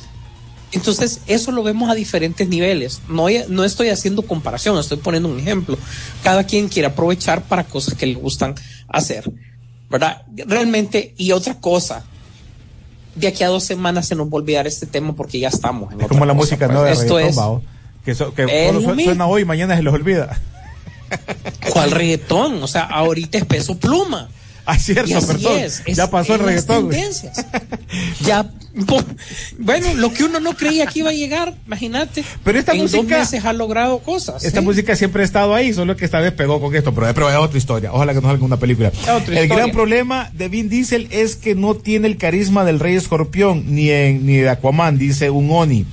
Entonces, 0.72 1.22
eso 1.28 1.52
lo 1.52 1.64
vemos 1.64 1.90
a 1.90 1.96
diferentes 1.96 2.48
niveles. 2.48 3.02
No, 3.08 3.26
no 3.50 3.64
estoy 3.64 3.90
haciendo 3.90 4.22
comparación, 4.24 4.78
estoy 4.80 4.98
poniendo 4.98 5.30
un 5.30 5.40
ejemplo. 5.40 5.78
Cada 6.24 6.44
quien 6.46 6.68
quiere 6.70 6.88
aprovechar 6.88 7.44
para 7.44 7.64
cosas 7.64 7.94
que 7.96 8.06
le 8.08 8.14
gustan 8.16 8.56
hacer, 8.88 9.32
¿verdad? 9.90 10.24
Realmente, 10.36 11.14
y 11.18 11.32
otra 11.32 11.60
cosa, 11.60 12.04
de 13.16 13.28
aquí 13.28 13.44
a 13.44 13.48
dos 13.48 13.64
semanas 13.64 14.08
se 14.08 14.16
nos 14.16 14.28
va 14.28 14.32
a 14.34 14.36
olvidar 14.38 14.66
este 14.68 14.86
tema 14.86 15.16
porque 15.16 15.40
ya 15.40 15.50
estamos 15.50 15.92
en 15.94 16.02
Es 16.02 16.08
como 16.08 16.26
la 16.26 16.34
cosa, 16.34 16.56
música 16.56 16.68
pues. 16.68 16.84
de 16.84 16.92
Esto 17.04 17.20
es, 17.20 17.36
que, 18.06 18.16
so- 18.16 18.34
que 18.34 18.44
Es 18.44 18.74
solo 18.74 18.94
su- 18.96 19.00
suena 19.04 19.26
hoy 19.28 19.46
mañana 19.46 19.76
se 19.76 19.84
les 19.84 19.94
olvida. 19.94 20.40
¿Cuál 21.74 21.92
reggaetón? 21.92 22.62
O 22.64 22.68
sea, 22.68 22.84
ahorita 22.84 23.38
es 23.40 23.46
peso 23.46 23.78
pluma. 23.78 24.30
Ah, 24.66 24.78
cierto, 24.78 25.10
Y 25.10 25.14
así 25.14 25.28
perdón. 25.28 25.60
es, 25.60 25.82
es- 25.86 25.98
ya 25.98 26.10
pasó 26.10 26.36
el 26.36 26.42
reggaetón. 26.42 26.90
Ya, 28.26 28.44
po- 28.86 29.04
bueno, 29.58 29.94
lo 29.96 30.14
que 30.14 30.24
uno 30.24 30.40
no 30.40 30.56
creía 30.56 30.86
que 30.86 31.00
iba 31.00 31.10
a 31.10 31.14
llegar, 31.14 31.56
imagínate. 31.66 32.24
Pero 32.44 32.60
esta 32.60 32.74
en 32.74 32.80
dos 32.80 32.94
música- 32.94 33.20
meses 33.20 33.46
ha 33.46 33.54
logrado 33.54 34.00
cosas. 34.00 34.44
Esta 34.44 34.60
¿sí? 34.60 34.66
música 34.66 34.96
siempre 34.96 35.24
ha 35.24 35.26
estado 35.26 35.56
ahí, 35.56 35.74
solo 35.74 35.96
que 35.96 36.06
esta 36.06 36.20
vez 36.20 36.34
pegó 36.34 36.60
con 36.62 36.76
esto, 36.76 36.94
pero, 36.94 37.12
pero 37.14 37.30
es 37.30 37.36
otra 37.38 37.58
historia. 37.58 37.92
Ojalá 37.94 38.14
que 38.14 38.22
nos 38.22 38.30
salga 38.30 38.46
una 38.46 38.58
película. 38.58 38.90
El 38.90 39.18
historia. 39.22 39.46
gran 39.48 39.72
problema 39.72 40.30
de 40.34 40.50
Vin 40.50 40.70
Diesel 40.70 41.08
es 41.12 41.36
que 41.36 41.56
no 41.56 41.76
tiene 41.76 42.08
el 42.08 42.18
carisma 42.18 42.64
del 42.66 42.80
Rey 42.80 42.96
Escorpión 42.96 43.64
ni, 43.74 43.90
en, 43.90 44.26
ni 44.26 44.38
de 44.38 44.50
Aquaman, 44.50 44.98
dice 44.98 45.30
un 45.30 45.50
Oni. 45.52 45.86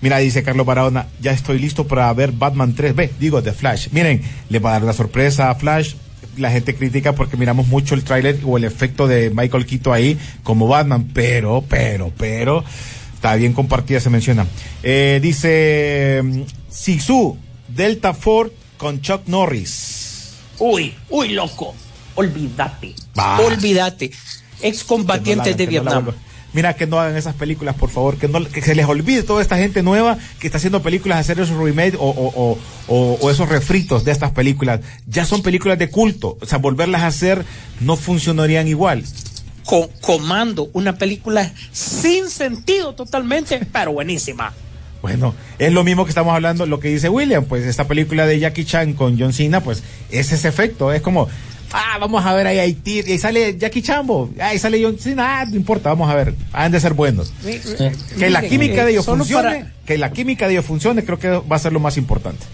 Mira, 0.00 0.18
dice 0.18 0.44
Carlos 0.44 0.64
Barahona, 0.64 1.08
ya 1.20 1.32
estoy 1.32 1.58
listo 1.58 1.88
para 1.88 2.12
ver 2.12 2.30
Batman 2.30 2.76
3B, 2.76 3.10
digo, 3.18 3.42
de 3.42 3.52
Flash. 3.52 3.88
Miren, 3.90 4.22
le 4.48 4.58
va 4.60 4.70
a 4.70 4.72
dar 4.74 4.82
la 4.82 4.92
sorpresa 4.92 5.50
a 5.50 5.54
Flash. 5.56 5.94
La 6.38 6.50
gente 6.50 6.74
critica 6.74 7.14
porque 7.14 7.36
miramos 7.36 7.66
mucho 7.66 7.94
el 7.94 8.04
tráiler 8.04 8.38
o 8.44 8.56
el 8.56 8.64
efecto 8.64 9.06
de 9.06 9.30
Michael 9.30 9.66
Quito 9.66 9.92
ahí 9.92 10.18
como 10.42 10.68
Batman, 10.68 11.10
pero, 11.12 11.64
pero, 11.68 12.12
pero, 12.16 12.64
está 13.14 13.34
bien 13.34 13.52
compartida, 13.52 14.00
se 14.00 14.10
menciona. 14.10 14.46
Eh, 14.82 15.18
dice 15.22 16.20
mm, 16.22 16.42
Sisu, 16.70 17.36
Delta 17.68 18.14
Ford 18.14 18.50
con 18.76 19.00
Chuck 19.00 19.22
Norris. 19.26 20.34
Uy, 20.58 20.94
uy, 21.10 21.30
loco. 21.30 21.74
Olvídate. 22.14 22.94
Olvídate. 23.44 24.10
No 24.10 24.68
Excombatientes 24.68 25.56
de 25.56 25.66
no 25.66 25.70
la 25.70 25.70
Vietnam. 25.70 26.14
Mira 26.54 26.74
que 26.76 26.86
no 26.86 26.98
hagan 26.98 27.16
esas 27.16 27.34
películas, 27.34 27.74
por 27.74 27.90
favor, 27.90 28.16
que 28.16 28.26
no 28.26 28.42
que 28.42 28.62
se 28.62 28.74
les 28.74 28.86
olvide 28.86 29.22
toda 29.22 29.42
esta 29.42 29.58
gente 29.58 29.82
nueva 29.82 30.16
que 30.40 30.46
está 30.46 30.56
haciendo 30.56 30.82
películas, 30.82 31.18
hacer 31.18 31.38
esos 31.38 31.56
remakes 31.58 31.96
o, 32.00 32.08
o, 32.08 32.58
o, 33.20 33.30
esos 33.30 33.48
refritos 33.50 34.04
de 34.04 34.12
estas 34.12 34.30
películas. 34.30 34.80
Ya 35.06 35.26
son 35.26 35.42
películas 35.42 35.78
de 35.78 35.90
culto, 35.90 36.38
o 36.40 36.46
sea, 36.46 36.56
volverlas 36.58 37.02
a 37.02 37.08
hacer 37.08 37.44
no 37.80 37.96
funcionarían 37.96 38.66
igual. 38.66 39.04
Co- 39.64 39.90
comando, 40.00 40.70
una 40.72 40.96
película 40.96 41.52
sin 41.72 42.30
sentido 42.30 42.94
totalmente, 42.94 43.60
pero 43.70 43.92
buenísima. 43.92 44.54
Bueno, 45.02 45.34
es 45.58 45.70
lo 45.72 45.84
mismo 45.84 46.04
que 46.04 46.08
estamos 46.10 46.34
hablando, 46.34 46.64
lo 46.66 46.80
que 46.80 46.88
dice 46.88 47.08
William, 47.10 47.44
pues 47.44 47.64
esta 47.66 47.86
película 47.86 48.26
de 48.26 48.38
Jackie 48.40 48.64
Chan 48.64 48.94
con 48.94 49.16
John 49.18 49.32
Cena, 49.32 49.60
pues 49.62 49.82
es 50.10 50.32
ese 50.32 50.48
efecto, 50.48 50.92
es 50.92 51.02
como, 51.02 51.28
ah, 51.72 51.98
vamos 52.00 52.24
a 52.24 52.34
ver 52.34 52.46
ahí 52.46 52.58
Haití, 52.58 53.00
y 53.06 53.12
ahí 53.12 53.18
sale 53.18 53.56
Jackie 53.58 53.82
Chambo, 53.82 54.30
ahí 54.40 54.58
sale 54.58 54.82
John 54.82 54.98
Cena, 54.98 55.40
ah, 55.40 55.44
no 55.46 55.56
importa, 55.56 55.88
vamos 55.90 56.10
a 56.10 56.14
ver, 56.14 56.34
han 56.52 56.72
de 56.72 56.80
ser 56.80 56.94
buenos. 56.94 57.32
Que 58.18 58.30
la 58.30 58.42
química 58.42 58.84
de 58.84 58.92
ellos 58.92 59.04
solo 59.04 59.18
funcione, 59.18 59.42
para- 59.48 59.72
que 59.86 59.98
la 59.98 60.10
química 60.12 60.46
de 60.46 60.54
ellos 60.54 60.64
funcione, 60.66 61.04
creo 61.04 61.18
que 61.18 61.28
va 61.30 61.56
a 61.56 61.58
ser 61.58 61.72
lo 61.72 61.80
más 61.80 61.96
importante. 61.96 62.44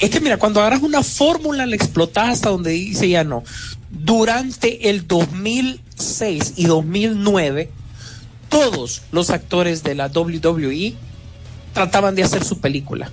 Es 0.00 0.10
que 0.10 0.20
mira, 0.20 0.36
cuando 0.36 0.60
agarras 0.60 0.82
una 0.82 1.02
fórmula, 1.02 1.66
la 1.66 1.74
explotas 1.74 2.28
hasta 2.28 2.50
donde 2.50 2.70
dice 2.70 3.08
ya 3.08 3.24
no. 3.24 3.42
Durante 3.90 4.90
el 4.90 5.06
2006 5.08 6.52
y 6.56 6.66
2009, 6.66 7.70
todos 8.48 9.02
los 9.12 9.30
actores 9.30 9.82
de 9.82 9.94
la 9.94 10.06
WWE 10.08 10.94
trataban 11.72 12.14
de 12.14 12.22
hacer 12.22 12.44
su 12.44 12.60
película. 12.60 13.10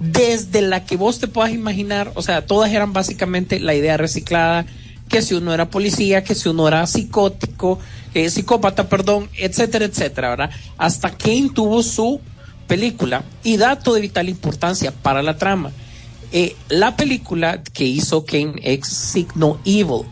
Desde 0.00 0.62
la 0.62 0.84
que 0.86 0.96
vos 0.96 1.18
te 1.20 1.28
puedas 1.28 1.52
imaginar, 1.52 2.10
o 2.14 2.22
sea, 2.22 2.46
todas 2.46 2.72
eran 2.72 2.92
básicamente 2.92 3.60
la 3.60 3.74
idea 3.74 3.98
reciclada, 3.98 4.64
que 5.10 5.20
si 5.20 5.34
uno 5.34 5.52
era 5.52 5.68
policía, 5.68 6.24
que 6.24 6.34
si 6.34 6.48
uno 6.48 6.66
era 6.66 6.86
psicótico, 6.86 7.78
eh, 8.14 8.30
psicópata, 8.30 8.88
perdón, 8.88 9.28
etcétera, 9.36 9.84
etcétera, 9.84 10.30
¿verdad? 10.30 10.50
Hasta 10.78 11.10
Kane 11.10 11.50
tuvo 11.54 11.82
su 11.82 12.20
película 12.66 13.24
y 13.42 13.56
dato 13.56 13.92
de 13.92 14.00
vital 14.00 14.28
importancia 14.28 14.92
para 14.92 15.22
la 15.22 15.36
trama. 15.36 15.70
Eh, 16.32 16.56
la 16.68 16.96
película 16.96 17.62
que 17.62 17.84
hizo 17.84 18.24
Kane 18.24 18.54
es 18.62 18.86
Signo 18.86 19.60
Evil, 19.64 20.06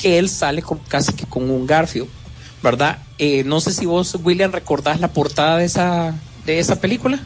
que 0.00 0.18
él 0.18 0.28
sale 0.28 0.62
casi 0.88 1.12
que 1.12 1.26
con 1.26 1.50
un 1.50 1.66
Garfield, 1.66 2.08
¿verdad? 2.62 2.98
Eh, 3.18 3.42
no 3.44 3.60
sé 3.60 3.72
si 3.72 3.84
vos, 3.84 4.16
William, 4.22 4.52
recordás 4.52 5.00
la 5.00 5.12
portada 5.12 5.58
de 5.58 5.64
esa, 5.64 6.14
de 6.46 6.60
esa 6.60 6.80
película. 6.80 7.18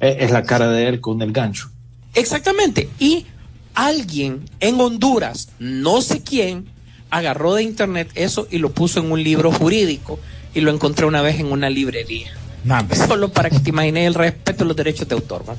Eh, 0.00 0.16
Es 0.20 0.30
la 0.30 0.42
cara 0.42 0.68
de 0.68 0.88
él 0.88 1.00
con 1.00 1.22
el 1.22 1.32
gancho. 1.32 1.70
Exactamente. 2.14 2.88
Y 2.98 3.26
alguien 3.74 4.40
en 4.60 4.80
Honduras, 4.80 5.48
no 5.58 6.00
sé 6.02 6.22
quién, 6.22 6.66
agarró 7.10 7.54
de 7.54 7.62
internet 7.62 8.10
eso 8.14 8.48
y 8.50 8.58
lo 8.58 8.70
puso 8.72 9.00
en 9.00 9.12
un 9.12 9.22
libro 9.22 9.52
jurídico 9.52 10.18
y 10.54 10.60
lo 10.60 10.70
encontré 10.72 11.06
una 11.06 11.22
vez 11.22 11.38
en 11.40 11.52
una 11.52 11.68
librería. 11.70 12.28
Nah. 12.64 12.82
Solo 13.06 13.30
para 13.32 13.48
que 13.50 13.60
te 13.60 13.70
imagines 13.70 14.06
el 14.06 14.14
respeto 14.14 14.64
a 14.64 14.66
los 14.66 14.76
derechos 14.76 15.06
de 15.08 15.14
autor, 15.14 15.44
¿va? 15.48 15.54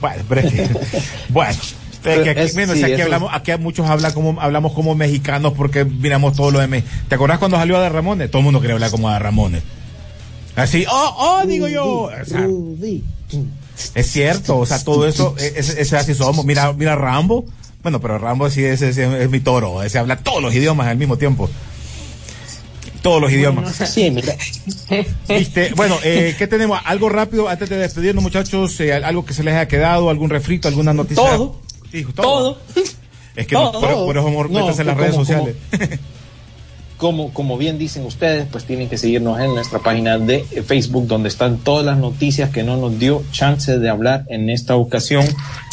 Bueno, 0.00 0.22
pero 0.28 0.40
es 0.42 0.52
que, 0.52 0.68
bueno. 1.28 1.58
Pero 2.02 2.22
que 2.24 2.30
aquí, 2.30 2.40
es- 2.40 2.54
menos, 2.54 2.76
sí, 2.76 2.82
aquí 2.84 2.94
eso- 2.94 3.04
hablamos, 3.04 3.30
aquí 3.32 3.52
muchos 3.58 3.86
hablan 3.88 4.12
como, 4.12 4.40
hablamos 4.40 4.72
como 4.72 4.94
mexicanos 4.94 5.52
porque 5.56 5.84
miramos 5.84 6.34
todo 6.36 6.50
lo 6.50 6.58
de 6.60 6.66
Me- 6.68 6.84
¿Te 7.08 7.14
acordás 7.16 7.38
cuando 7.38 7.56
salió 7.58 7.78
de 7.80 7.88
Ramones? 7.88 8.30
Todo 8.30 8.38
el 8.40 8.44
mundo 8.44 8.60
quería 8.60 8.74
hablar 8.74 8.90
como 8.90 9.10
de 9.10 9.18
Ramones. 9.18 9.62
Así, 10.56 10.84
oh, 10.90 11.14
oh, 11.42 11.46
digo 11.46 11.68
yo. 11.68 11.84
O 12.04 12.10
sea, 12.24 12.46
es 13.94 14.10
cierto, 14.10 14.58
o 14.58 14.66
sea, 14.66 14.82
todo 14.84 15.06
eso, 15.06 15.34
e, 15.38 15.54
es, 15.56 15.70
es 15.70 15.92
así 15.92 16.14
somos. 16.14 16.44
Mira, 16.44 16.72
mira 16.72 16.96
Rambo. 16.96 17.44
Bueno, 17.82 18.00
pero 18.00 18.18
Rambo 18.18 18.50
sí 18.50 18.64
es, 18.64 18.82
es, 18.82 18.98
es 18.98 19.30
mi 19.30 19.40
toro, 19.40 19.82
ese 19.82 19.98
habla 19.98 20.16
todos 20.16 20.42
los 20.42 20.54
idiomas 20.54 20.88
al 20.88 20.96
mismo 20.96 21.16
tiempo. 21.16 21.48
todos 23.02 23.20
los 23.22 23.30
idiomas. 23.32 23.76
Sí, 23.76 24.10
mira. 24.10 24.34
¿Viste? 25.28 25.72
Bueno, 25.76 25.96
eh, 26.02 26.34
¿qué 26.36 26.46
tenemos? 26.48 26.80
Algo 26.84 27.08
rápido 27.08 27.48
antes 27.48 27.68
de 27.68 27.76
despedirnos, 27.76 28.22
muchachos. 28.22 28.78
eh, 28.80 28.92
algo 28.92 29.24
que 29.24 29.32
se 29.32 29.42
les 29.44 29.54
haya 29.54 29.68
quedado, 29.68 30.10
algún 30.10 30.28
refrito, 30.30 30.66
alguna 30.68 30.92
noticia. 30.92 31.22
Todo. 31.24 31.60
Todo. 32.16 32.58
Es 33.36 33.46
que 33.46 33.54
no, 33.54 33.70
por, 33.72 33.80
por 33.94 34.16
eso 34.18 34.26
amor, 34.26 34.50
No, 34.50 34.58
métanse 34.60 34.82
en 34.82 34.88
las 34.88 34.96
redes 34.96 35.12
como- 35.12 35.24
sociales. 35.24 35.54
Como, 35.70 35.84
como 36.98 37.56
bien 37.56 37.78
dicen 37.78 38.04
ustedes, 38.04 38.46
pues 38.50 38.64
tienen 38.64 38.88
que 38.88 38.98
seguirnos 38.98 39.40
en 39.40 39.54
nuestra 39.54 39.78
página 39.78 40.18
de 40.18 40.40
Facebook, 40.40 41.06
donde 41.06 41.28
están 41.28 41.58
todas 41.58 41.86
las 41.86 41.96
noticias 41.96 42.50
que 42.50 42.64
no 42.64 42.76
nos 42.76 42.98
dio 42.98 43.22
chance 43.30 43.78
de 43.78 43.88
hablar 43.88 44.24
en 44.28 44.50
esta 44.50 44.74
ocasión. 44.74 45.24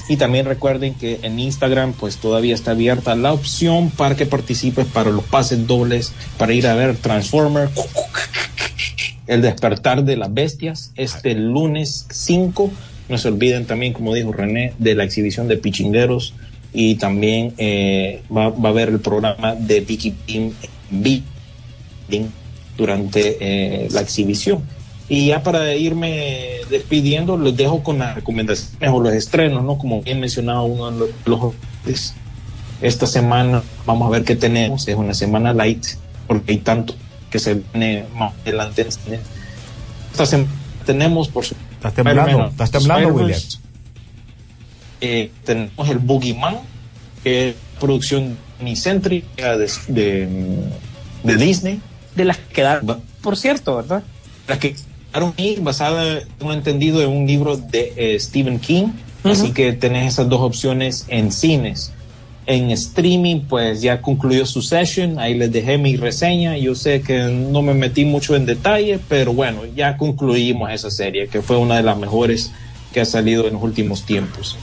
Y 0.07 0.17
también 0.17 0.45
recuerden 0.45 0.93
que 0.93 1.19
en 1.23 1.39
Instagram, 1.39 1.93
pues 1.93 2.17
todavía 2.17 2.53
está 2.53 2.71
abierta 2.71 3.15
la 3.15 3.33
opción 3.33 3.89
para 3.89 4.15
que 4.15 4.27
participes 4.27 4.85
para 4.85 5.09
los 5.09 5.23
pases 5.23 5.65
dobles, 5.65 6.13
para 6.37 6.53
ir 6.53 6.67
a 6.67 6.75
ver 6.75 6.95
Transformer, 6.95 7.69
El 9.25 9.41
despertar 9.41 10.03
de 10.03 10.17
las 10.17 10.31
bestias, 10.31 10.91
este 10.95 11.33
lunes 11.33 12.05
5. 12.11 12.71
No 13.09 13.17
se 13.17 13.29
olviden 13.29 13.65
también, 13.65 13.93
como 13.93 14.13
dijo 14.13 14.31
René, 14.31 14.73
de 14.77 14.93
la 14.93 15.03
exhibición 15.03 15.47
de 15.47 15.57
Pichingueros 15.57 16.35
y 16.71 16.95
también 16.95 17.53
eh, 17.57 18.21
va, 18.35 18.49
va 18.49 18.69
a 18.69 18.71
haber 18.71 18.89
el 18.89 18.99
programa 18.99 19.55
de 19.55 19.79
Vicky 19.79 20.11
Team 20.11 20.51
Beating 20.89 22.31
durante 22.77 23.37
eh, 23.39 23.87
la 23.91 24.01
exhibición. 24.01 24.63
Y 25.07 25.27
ya 25.27 25.43
para 25.43 25.75
irme 25.75 26.61
despidiendo, 26.69 27.37
les 27.37 27.55
dejo 27.55 27.83
con 27.83 27.99
las 27.99 28.15
recomendaciones 28.15 28.89
o 28.89 28.99
los 28.99 29.13
estrenos, 29.13 29.63
¿no? 29.63 29.77
Como 29.77 30.01
bien 30.01 30.19
mencionaba 30.19 30.63
uno 30.63 30.91
de 30.91 30.99
los, 30.99 31.09
los 31.25 32.13
esta 32.81 33.07
semana 33.07 33.63
vamos 33.85 34.07
a 34.07 34.11
ver 34.11 34.23
qué 34.23 34.35
tenemos. 34.35 34.87
Es 34.87 34.95
una 34.95 35.13
semana 35.13 35.53
light 35.53 35.85
porque 36.27 36.53
hay 36.53 36.57
tanto 36.57 36.95
que 37.29 37.39
se 37.39 37.61
viene 37.73 38.05
más 38.15 38.33
adelante. 38.41 38.87
Esta 40.11 40.25
semana 40.25 40.49
tenemos 40.85 41.27
por 41.27 41.45
su 41.45 41.55
Estás 41.85 41.93
temblando, 41.93 42.47
estás 42.47 42.71
temblando, 42.71 43.09
William. 43.09 43.39
Eh, 45.01 45.31
tenemos 45.43 45.87
el 45.89 45.99
Boogeyman, 45.99 46.57
que 47.23 47.49
es 47.49 47.55
producción 47.79 48.37
unicéntrica 48.59 49.57
de, 49.57 49.71
de, 49.87 50.27
de 51.23 51.35
Disney. 51.37 51.81
De 52.15 52.25
las 52.25 52.37
que 52.37 52.53
quedaron, 52.53 53.01
por 53.21 53.37
cierto, 53.37 53.75
¿verdad? 53.75 54.03
Las 54.47 54.59
que 54.59 54.75
quedaron 55.11 55.33
ahí 55.37 55.57
basada, 55.59 56.21
tengo 56.37 56.53
entendido, 56.53 57.01
en 57.01 57.09
un 57.09 57.27
libro 57.27 57.57
de 57.57 57.93
eh, 57.95 58.19
Stephen 58.19 58.59
King. 58.59 58.87
Así 59.23 59.51
que 59.51 59.73
tenés 59.73 60.13
esas 60.13 60.29
dos 60.29 60.41
opciones 60.41 61.05
en 61.07 61.31
cines. 61.31 61.91
En 62.45 62.69
streaming, 62.69 63.41
pues 63.49 63.81
ya 63.81 63.99
concluyó 63.99 64.45
su 64.45 64.61
session. 64.61 65.17
Ahí 65.17 65.33
les 65.33 65.51
dejé 65.51 65.79
mi 65.79 65.97
reseña. 65.97 66.55
Yo 66.57 66.75
sé 66.75 67.01
que 67.01 67.23
no 67.23 67.63
me 67.63 67.73
metí 67.73 68.05
mucho 68.05 68.35
en 68.35 68.45
detalle, 68.45 68.99
pero 69.09 69.33
bueno, 69.33 69.61
ya 69.75 69.97
concluimos 69.97 70.69
esa 70.71 70.91
serie, 70.91 71.27
que 71.27 71.41
fue 71.41 71.57
una 71.57 71.77
de 71.77 71.81
las 71.83 71.97
mejores 71.97 72.51
que 72.93 73.01
ha 73.01 73.05
salido 73.05 73.47
en 73.47 73.53
los 73.53 73.63
últimos 73.63 74.05
tiempos. 74.05 74.57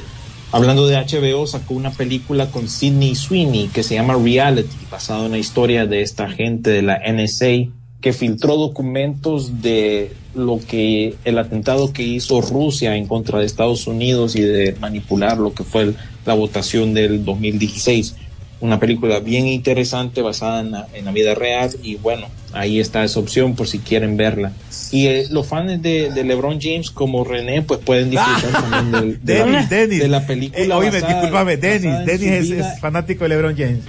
Hablando 0.52 0.86
de 0.86 0.96
HBO, 0.96 1.46
sacó 1.46 1.72
una 1.72 1.92
película 1.92 2.50
con 2.50 2.68
Sidney 2.68 3.14
Sweeney 3.14 3.68
que 3.68 3.82
se 3.82 3.94
llama 3.94 4.18
Reality, 4.22 4.76
basada 4.90 5.24
en 5.24 5.32
la 5.32 5.38
historia 5.38 5.86
de 5.86 6.02
esta 6.02 6.28
gente 6.28 6.68
de 6.68 6.82
la 6.82 7.00
NSA 7.10 7.72
que 8.02 8.12
filtró 8.12 8.56
documentos 8.56 9.62
de 9.62 10.12
lo 10.34 10.58
que 10.58 11.14
el 11.24 11.38
atentado 11.38 11.94
que 11.94 12.02
hizo 12.02 12.42
Rusia 12.42 12.96
en 12.96 13.06
contra 13.06 13.38
de 13.38 13.46
Estados 13.46 13.86
Unidos 13.86 14.36
y 14.36 14.42
de 14.42 14.74
manipular 14.78 15.38
lo 15.38 15.54
que 15.54 15.64
fue 15.64 15.94
la 16.26 16.34
votación 16.34 16.92
del 16.92 17.24
2016. 17.24 18.16
Una 18.60 18.78
película 18.78 19.20
bien 19.20 19.46
interesante 19.46 20.20
basada 20.20 20.60
en 20.60 20.72
la, 20.72 20.86
en 20.92 21.06
la 21.06 21.12
vida 21.12 21.34
real 21.34 21.70
y 21.82 21.94
bueno, 21.94 22.26
ahí 22.52 22.80
está 22.80 23.04
esa 23.04 23.18
opción 23.20 23.54
por 23.54 23.66
si 23.68 23.78
quieren 23.78 24.16
verla. 24.16 24.52
Y 24.90 25.06
eh, 25.06 25.26
los 25.30 25.46
fans 25.46 25.80
de, 25.82 26.10
de 26.10 26.24
LeBron 26.24 26.58
James 26.60 26.90
como 26.90 27.24
René 27.24 27.62
pues 27.62 27.80
pueden 27.80 28.10
disfrutar 28.10 28.50
también 28.62 28.92
del- 28.92 29.18
de, 29.24 29.34
Dennis, 29.34 29.68
Dennis. 29.70 29.98
de 30.00 30.08
la 30.08 30.26
película. 30.26 30.62
Eh, 30.62 30.72
oíme, 30.72 30.90
basada- 31.00 31.12
discúlpame, 31.14 31.56
Dennis. 31.56 32.06
Dennis 32.06 32.22
es, 32.30 32.50
vida 32.50 32.72
es 32.74 32.80
fanático 32.80 33.24
de 33.24 33.28
LeBron 33.30 33.56
James. 33.56 33.80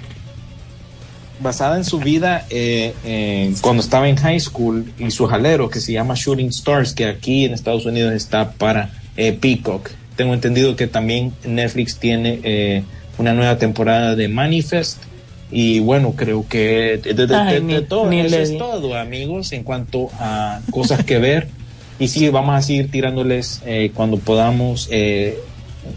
basada 1.39 1.77
en 1.77 1.83
su 1.83 1.99
vida 1.99 2.45
eh, 2.49 2.93
eh, 3.05 3.53
cuando 3.61 3.83
estaba 3.83 4.07
en 4.07 4.15
high 4.15 4.39
school 4.39 4.91
y 4.97 5.11
su 5.11 5.25
jalero 5.27 5.69
que 5.69 5.79
se 5.81 5.91
llama 5.91 6.13
Shooting 6.15 6.47
Stars, 6.49 6.93
que 6.93 7.05
aquí 7.05 7.45
en 7.45 7.53
Estados 7.53 7.85
Unidos 7.85 8.13
está 8.13 8.51
para 8.51 8.91
eh, 9.17 9.33
Peacock. 9.33 9.89
Tengo 10.15 10.33
entendido 10.33 10.75
que 10.75 10.87
también 10.87 11.33
Netflix 11.43 11.97
tiene 11.97 12.39
eh, 12.43 12.83
una 13.17 13.33
nueva 13.33 13.57
temporada 13.57 14.15
de 14.15 14.27
Manifest. 14.29 14.99
Y 15.53 15.79
bueno, 15.79 16.15
creo 16.15 16.47
que 16.47 16.97
de, 16.99 17.13
de- 17.27 17.27
Ay, 17.29 17.59
de- 17.61 17.61
ni- 17.61 17.79
de 17.79 17.81
todo, 17.83 18.19
ni 18.19 18.19
eso 18.21 18.41
es 18.41 18.55
todo, 18.57 18.95
amigos, 18.95 19.51
en 19.53 19.63
cuanto 19.63 20.11
a 20.19 20.65
cosas 20.69 21.03
que 21.03 21.19
ver. 21.19 21.53
Y 21.97 22.07
sí, 22.09 22.29
vamos 22.29 22.55
a 22.55 22.61
seguir 22.61 22.91
tirándoles 22.91 23.61
eh, 23.65 23.93
cuando 23.93 24.23
podamos 24.23 24.87
eh, 24.91 25.43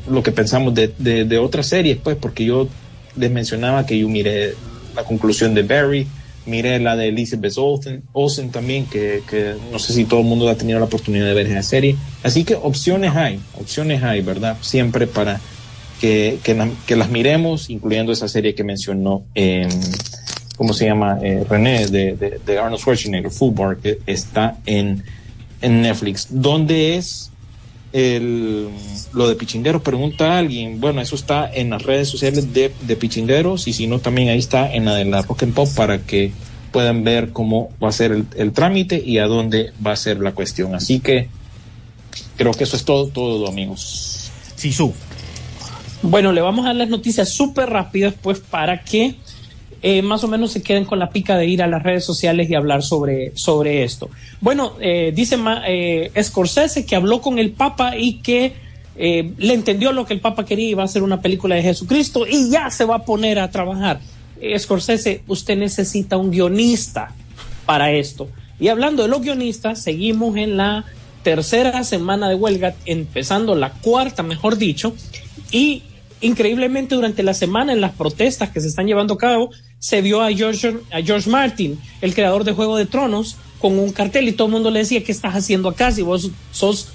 lo 0.06 0.22
que 0.22 0.32
pensamos 0.32 0.74
de, 0.74 0.94
de, 0.98 1.24
de 1.24 1.38
otras 1.38 1.68
series, 1.68 2.00
pues, 2.02 2.16
porque 2.16 2.44
yo 2.44 2.74
les 3.14 3.30
mencionaba 3.30 3.86
que 3.86 3.98
yo 3.98 4.08
miré 4.08 4.58
la 4.94 5.04
conclusión 5.04 5.54
de 5.54 5.62
Barry, 5.62 6.12
miré 6.44 6.78
la 6.80 6.96
de 6.96 7.08
Elizabeth 7.08 7.54
Olsen, 7.58 8.08
Olsen 8.12 8.50
también, 8.50 8.88
que, 8.88 9.24
que 9.26 9.56
no 9.60 9.78
sé 9.78 9.92
si 9.94 10.06
todo 10.06 10.20
el 10.20 10.26
mundo 10.26 10.48
ha 10.48 10.56
tenido 10.56 10.78
la 10.78 10.86
oportunidad 10.86 11.26
de 11.26 11.34
ver 11.34 11.46
esa 11.46 11.62
serie. 11.62 11.98
Así 12.22 12.44
que 12.44 12.54
opciones 12.54 13.14
hay, 13.16 13.46
opciones 13.52 14.02
hay, 14.02 14.22
¿verdad? 14.22 14.58
Siempre 14.62 15.06
para 15.06 15.42
que, 16.00 16.40
que, 16.42 16.54
la- 16.54 16.70
que 16.86 16.96
las 16.96 17.10
miremos, 17.10 17.70
incluyendo 17.70 18.12
esa 18.12 18.28
serie 18.28 18.54
que 18.54 18.64
mencionó, 18.64 19.24
eh, 19.34 19.68
¿cómo 20.56 20.72
se 20.72 20.86
llama? 20.86 21.18
Eh, 21.22 21.44
René, 21.48 21.86
de, 21.86 22.16
de, 22.16 22.40
de 22.44 22.58
Arnold 22.58 22.80
Schwarzenegger, 22.80 23.30
Football, 23.30 23.78
que 23.80 23.98
está 24.06 24.58
en, 24.66 25.02
en 25.60 25.82
Netflix. 25.82 26.26
¿Dónde 26.30 26.96
es 26.96 27.30
el, 27.92 28.68
lo 29.12 29.28
de 29.28 29.36
Pichingueros? 29.36 29.82
Pregunta 29.82 30.34
a 30.34 30.38
alguien. 30.38 30.80
Bueno, 30.80 31.00
eso 31.00 31.14
está 31.16 31.50
en 31.52 31.70
las 31.70 31.82
redes 31.82 32.08
sociales 32.08 32.52
de, 32.52 32.72
de 32.80 32.96
Pichingueros 32.96 33.66
y 33.68 33.72
si 33.72 33.86
no, 33.86 33.98
también 34.00 34.28
ahí 34.28 34.38
está 34.38 34.72
en 34.72 34.84
la 34.84 34.94
de 34.96 35.04
la 35.06 35.22
Rock 35.22 35.44
and 35.44 35.54
Pop 35.54 35.68
para 35.74 35.98
que 35.98 36.32
puedan 36.72 37.04
ver 37.04 37.30
cómo 37.32 37.70
va 37.82 37.88
a 37.88 37.92
ser 37.92 38.12
el, 38.12 38.26
el 38.36 38.52
trámite 38.52 39.02
y 39.02 39.18
a 39.18 39.26
dónde 39.26 39.72
va 39.84 39.92
a 39.92 39.96
ser 39.96 40.18
la 40.20 40.32
cuestión. 40.32 40.74
Así 40.74 41.00
que 41.00 41.28
creo 42.36 42.52
que 42.52 42.64
eso 42.64 42.76
es 42.76 42.84
todo, 42.84 43.08
todo, 43.08 43.48
amigos. 43.48 44.30
Sisu. 44.56 44.92
Bueno, 46.02 46.32
le 46.32 46.40
vamos 46.40 46.64
a 46.64 46.68
dar 46.68 46.76
las 46.76 46.88
noticias 46.88 47.30
súper 47.30 47.70
rápidas, 47.70 48.14
pues, 48.20 48.40
para 48.40 48.82
que 48.82 49.16
eh, 49.82 50.02
más 50.02 50.24
o 50.24 50.28
menos 50.28 50.52
se 50.52 50.62
queden 50.62 50.84
con 50.84 50.98
la 50.98 51.10
pica 51.10 51.36
de 51.36 51.46
ir 51.46 51.62
a 51.62 51.66
las 51.66 51.82
redes 51.82 52.04
sociales 52.04 52.50
y 52.50 52.54
hablar 52.54 52.82
sobre, 52.82 53.32
sobre 53.36 53.84
esto. 53.84 54.10
Bueno, 54.40 54.72
eh, 54.80 55.12
dice 55.14 55.38
eh, 55.66 56.10
Scorsese 56.22 56.86
que 56.86 56.96
habló 56.96 57.20
con 57.20 57.38
el 57.38 57.52
Papa 57.52 57.96
y 57.96 58.20
que 58.20 58.54
eh, 58.96 59.32
le 59.38 59.54
entendió 59.54 59.92
lo 59.92 60.06
que 60.06 60.14
el 60.14 60.20
Papa 60.20 60.44
quería 60.44 60.68
y 60.68 60.74
va 60.74 60.82
a 60.82 60.86
hacer 60.86 61.02
una 61.02 61.20
película 61.20 61.54
de 61.54 61.62
Jesucristo 61.62 62.26
y 62.26 62.50
ya 62.50 62.70
se 62.70 62.84
va 62.84 62.96
a 62.96 63.04
poner 63.04 63.38
a 63.38 63.50
trabajar. 63.50 64.00
Scorsese, 64.58 65.22
usted 65.28 65.56
necesita 65.56 66.16
un 66.16 66.30
guionista 66.30 67.14
para 67.64 67.92
esto. 67.92 68.28
Y 68.58 68.68
hablando 68.68 69.02
de 69.02 69.08
los 69.08 69.22
guionistas, 69.22 69.82
seguimos 69.82 70.36
en 70.36 70.56
la 70.56 70.84
tercera 71.22 71.84
semana 71.84 72.28
de 72.28 72.34
huelga, 72.34 72.74
empezando 72.84 73.54
la 73.54 73.70
cuarta, 73.70 74.22
mejor 74.22 74.58
dicho, 74.58 74.94
y 75.50 75.82
increíblemente 76.20 76.94
durante 76.94 77.22
la 77.22 77.34
semana 77.34 77.72
en 77.72 77.80
las 77.80 77.92
protestas 77.92 78.50
que 78.50 78.60
se 78.60 78.68
están 78.68 78.86
llevando 78.86 79.14
a 79.14 79.18
cabo, 79.18 79.50
se 79.78 80.00
vio 80.00 80.22
a 80.22 80.32
George, 80.32 80.78
a 80.92 81.02
George 81.02 81.28
Martin, 81.28 81.78
el 82.00 82.14
creador 82.14 82.44
de 82.44 82.52
Juego 82.52 82.76
de 82.76 82.86
Tronos, 82.86 83.36
con 83.60 83.78
un 83.78 83.92
cartel 83.92 84.28
y 84.28 84.32
todo 84.32 84.48
el 84.48 84.52
mundo 84.52 84.70
le 84.70 84.80
decía, 84.80 85.02
¿qué 85.02 85.12
estás 85.12 85.34
haciendo 85.34 85.68
acá 85.68 85.90
si 85.90 86.02
vos 86.02 86.30
sos, 86.52 86.92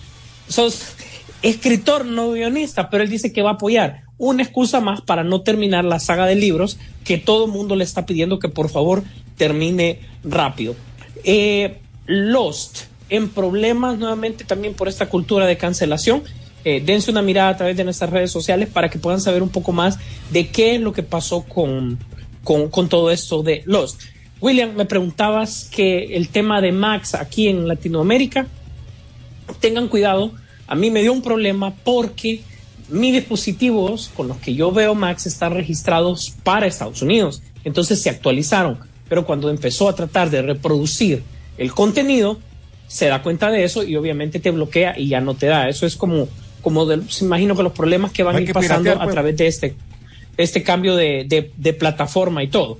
escritor, 1.41 2.05
no 2.05 2.31
guionista? 2.31 2.89
Pero 2.89 3.03
él 3.03 3.09
dice 3.09 3.33
que 3.33 3.41
va 3.41 3.51
a 3.51 3.53
apoyar. 3.53 4.03
Una 4.17 4.43
excusa 4.43 4.79
más 4.79 5.01
para 5.01 5.23
no 5.23 5.41
terminar 5.41 5.83
la 5.83 5.99
saga 5.99 6.27
de 6.27 6.35
libros 6.35 6.77
que 7.03 7.17
todo 7.17 7.45
el 7.45 7.51
mundo 7.51 7.75
le 7.75 7.83
está 7.83 8.05
pidiendo 8.05 8.37
que 8.37 8.49
por 8.49 8.69
favor 8.69 9.03
termine 9.37 9.99
rápido. 10.23 10.75
Eh, 11.23 11.79
Lost, 12.05 12.83
en 13.09 13.29
problemas 13.29 13.97
nuevamente 13.97 14.43
también 14.43 14.73
por 14.73 14.87
esta 14.87 15.09
cultura 15.09 15.45
de 15.47 15.57
cancelación. 15.57 16.23
Eh, 16.63 16.81
dense 16.85 17.09
una 17.09 17.21
mirada 17.21 17.49
a 17.49 17.57
través 17.57 17.75
de 17.75 17.83
nuestras 17.83 18.09
redes 18.09 18.31
sociales 18.31 18.69
para 18.69 18.89
que 18.89 18.99
puedan 18.99 19.19
saber 19.19 19.41
un 19.41 19.49
poco 19.49 19.71
más 19.71 19.97
de 20.31 20.49
qué 20.49 20.75
es 20.75 20.81
lo 20.81 20.93
que 20.93 21.03
pasó 21.03 21.43
con, 21.43 21.97
con, 22.43 22.89
todo 22.89 23.11
esto 23.11 23.41
de 23.41 23.63
Lost. 23.65 24.01
William, 24.39 24.73
me 24.75 24.85
preguntabas 24.85 25.69
que 25.71 26.15
el 26.15 26.29
tema 26.29 26.61
de 26.61 26.71
Max 26.71 27.15
aquí 27.15 27.47
en 27.47 27.67
Latinoamérica, 27.67 28.47
tengan 29.59 29.87
cuidado, 29.87 30.33
a 30.67 30.75
mí 30.75 30.91
me 30.91 31.01
dio 31.01 31.13
un 31.13 31.21
problema 31.21 31.73
porque 31.83 32.41
mis 32.89 33.13
dispositivos 33.13 34.11
con 34.15 34.27
los 34.27 34.37
que 34.37 34.53
yo 34.53 34.71
veo 34.71 34.95
Max 34.95 35.25
están 35.25 35.53
registrados 35.53 36.33
para 36.43 36.67
Estados 36.67 37.01
Unidos, 37.01 37.41
entonces 37.63 38.01
se 38.01 38.09
actualizaron, 38.09 38.79
pero 39.09 39.25
cuando 39.25 39.49
empezó 39.49 39.89
a 39.89 39.95
tratar 39.95 40.29
de 40.29 40.41
reproducir 40.41 41.23
el 41.57 41.73
contenido, 41.73 42.39
se 42.87 43.07
da 43.07 43.23
cuenta 43.23 43.49
de 43.49 43.63
eso 43.63 43.83
y 43.83 43.95
obviamente 43.95 44.39
te 44.39 44.51
bloquea 44.51 44.99
y 44.99 45.07
ya 45.07 45.21
no 45.21 45.33
te 45.33 45.45
da. 45.45 45.69
Eso 45.69 45.85
es 45.85 45.95
como, 45.95 46.27
como 46.61 46.85
de, 46.85 47.01
se 47.09 47.25
imagino 47.25 47.55
que 47.55 47.63
los 47.63 47.73
problemas 47.73 48.11
que 48.11 48.23
van 48.23 48.35
a 48.35 48.41
ir 48.41 48.53
pasando 48.53 48.83
piratear, 48.83 49.01
a 49.01 49.03
pues. 49.05 49.13
través 49.13 49.37
de 49.37 49.47
este, 49.47 49.75
este 50.37 50.63
cambio 50.63 50.95
de, 50.95 51.25
de- 51.27 51.51
de 51.55 51.73
plataforma 51.73 52.43
y 52.43 52.47
todo. 52.47 52.79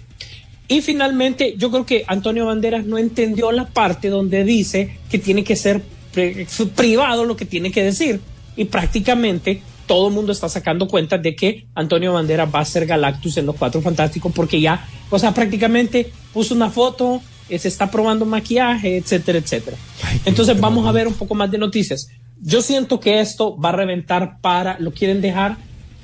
Y 0.68 0.82
finalmente, 0.82 1.56
yo 1.58 1.70
creo 1.70 1.86
que 1.86 2.06
Antonio 2.08 2.46
Banderas 2.46 2.86
no 2.86 2.98
entendió 2.98 3.52
la 3.52 3.68
parte 3.68 4.10
donde 4.10 4.44
dice 4.46 4.98
que 5.10 5.18
tiene 5.20 5.44
que 5.44 5.56
ser 5.58 5.82
pri- 6.14 6.48
privado 6.76 7.26
lo 7.26 7.36
que 7.36 7.46
tiene 7.46 7.72
que 7.72 7.84
decir. 7.84 8.22
Y 8.56 8.66
prácticamente 8.66 9.62
todo 9.86 10.08
el 10.08 10.14
mundo 10.14 10.32
está 10.32 10.48
sacando 10.48 10.88
cuenta 10.88 11.18
de 11.18 11.36
que 11.36 11.66
Antonio 11.76 12.14
Banderas 12.14 12.50
va 12.54 12.60
a 12.62 12.66
ser 12.66 12.86
Galactus 12.86 13.36
en 13.38 13.46
los 13.46 13.56
Cuatro 13.58 13.82
Fantásticos 13.82 14.32
porque 14.34 14.62
ya, 14.62 14.88
o 15.10 15.20
sea, 15.20 15.34
prácticamente 15.34 16.10
puso 16.32 16.54
una 16.56 16.70
foto, 16.70 17.22
eh, 17.50 17.60
se 17.60 17.68
está 17.68 17.92
probando 17.92 18.26
maquillaje, 18.26 18.96
etcétera, 18.96 19.40
etcétera. 19.40 19.76
Entonces 20.24 20.58
vamos 20.58 20.88
a 20.88 20.94
ver 20.94 21.08
un 21.08 21.14
poco 21.16 21.36
más 21.36 21.52
de 21.52 21.58
noticias. 21.58 22.10
Yo 22.44 22.62
siento 22.62 23.00
que 23.00 23.20
esto 23.22 23.56
va 23.60 23.70
a 23.70 23.74
reventar 23.74 24.38
para, 24.42 24.78
lo 24.80 24.92
quieren 24.92 25.22
dejar, 25.22 25.58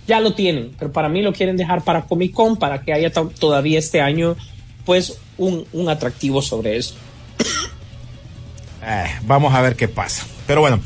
ya 0.08 0.20
lo 0.20 0.34
tienen, 0.34 0.72
pero 0.78 0.92
para 0.92 1.10
mí 1.10 1.22
lo 1.22 1.34
quieren 1.34 1.58
dejar 1.58 1.84
para 1.84 2.04
Comic 2.04 2.32
Con, 2.34 2.58
para 2.58 2.82
que 2.82 2.94
haya 2.94 3.12
to- 3.12 3.32
todavía 3.40 3.80
este 3.80 4.02
año, 4.02 4.36
pues, 4.86 5.18
un, 5.38 5.66
un 5.74 5.90
atractivo 5.90 6.42
sobre 6.42 6.78
eso. 6.78 6.96
Eh, 8.86 9.06
vamos 9.24 9.54
a 9.54 9.62
ver 9.62 9.76
qué 9.76 9.88
pasa. 9.88 10.26
Pero 10.46 10.62
bueno, 10.62 10.80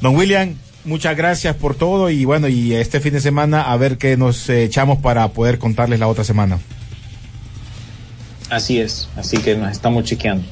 don 0.00 0.14
William, 0.14 0.54
muchas 0.84 1.16
gracias 1.16 1.56
por 1.56 1.74
todo 1.74 2.10
y 2.10 2.24
bueno, 2.24 2.48
y 2.48 2.74
este 2.74 3.00
fin 3.00 3.12
de 3.14 3.20
semana 3.20 3.62
a 3.62 3.76
ver 3.76 3.98
qué 3.98 4.16
nos 4.16 4.48
eh, 4.50 4.64
echamos 4.64 4.98
para 4.98 5.26
poder 5.28 5.58
contarles 5.58 5.98
la 5.98 6.06
otra 6.08 6.24
semana. 6.24 6.58
Así 8.50 8.80
es, 8.80 9.08
así 9.16 9.38
que 9.38 9.56
nos 9.56 9.70
estamos 9.72 10.04
chequeando. 10.04 10.44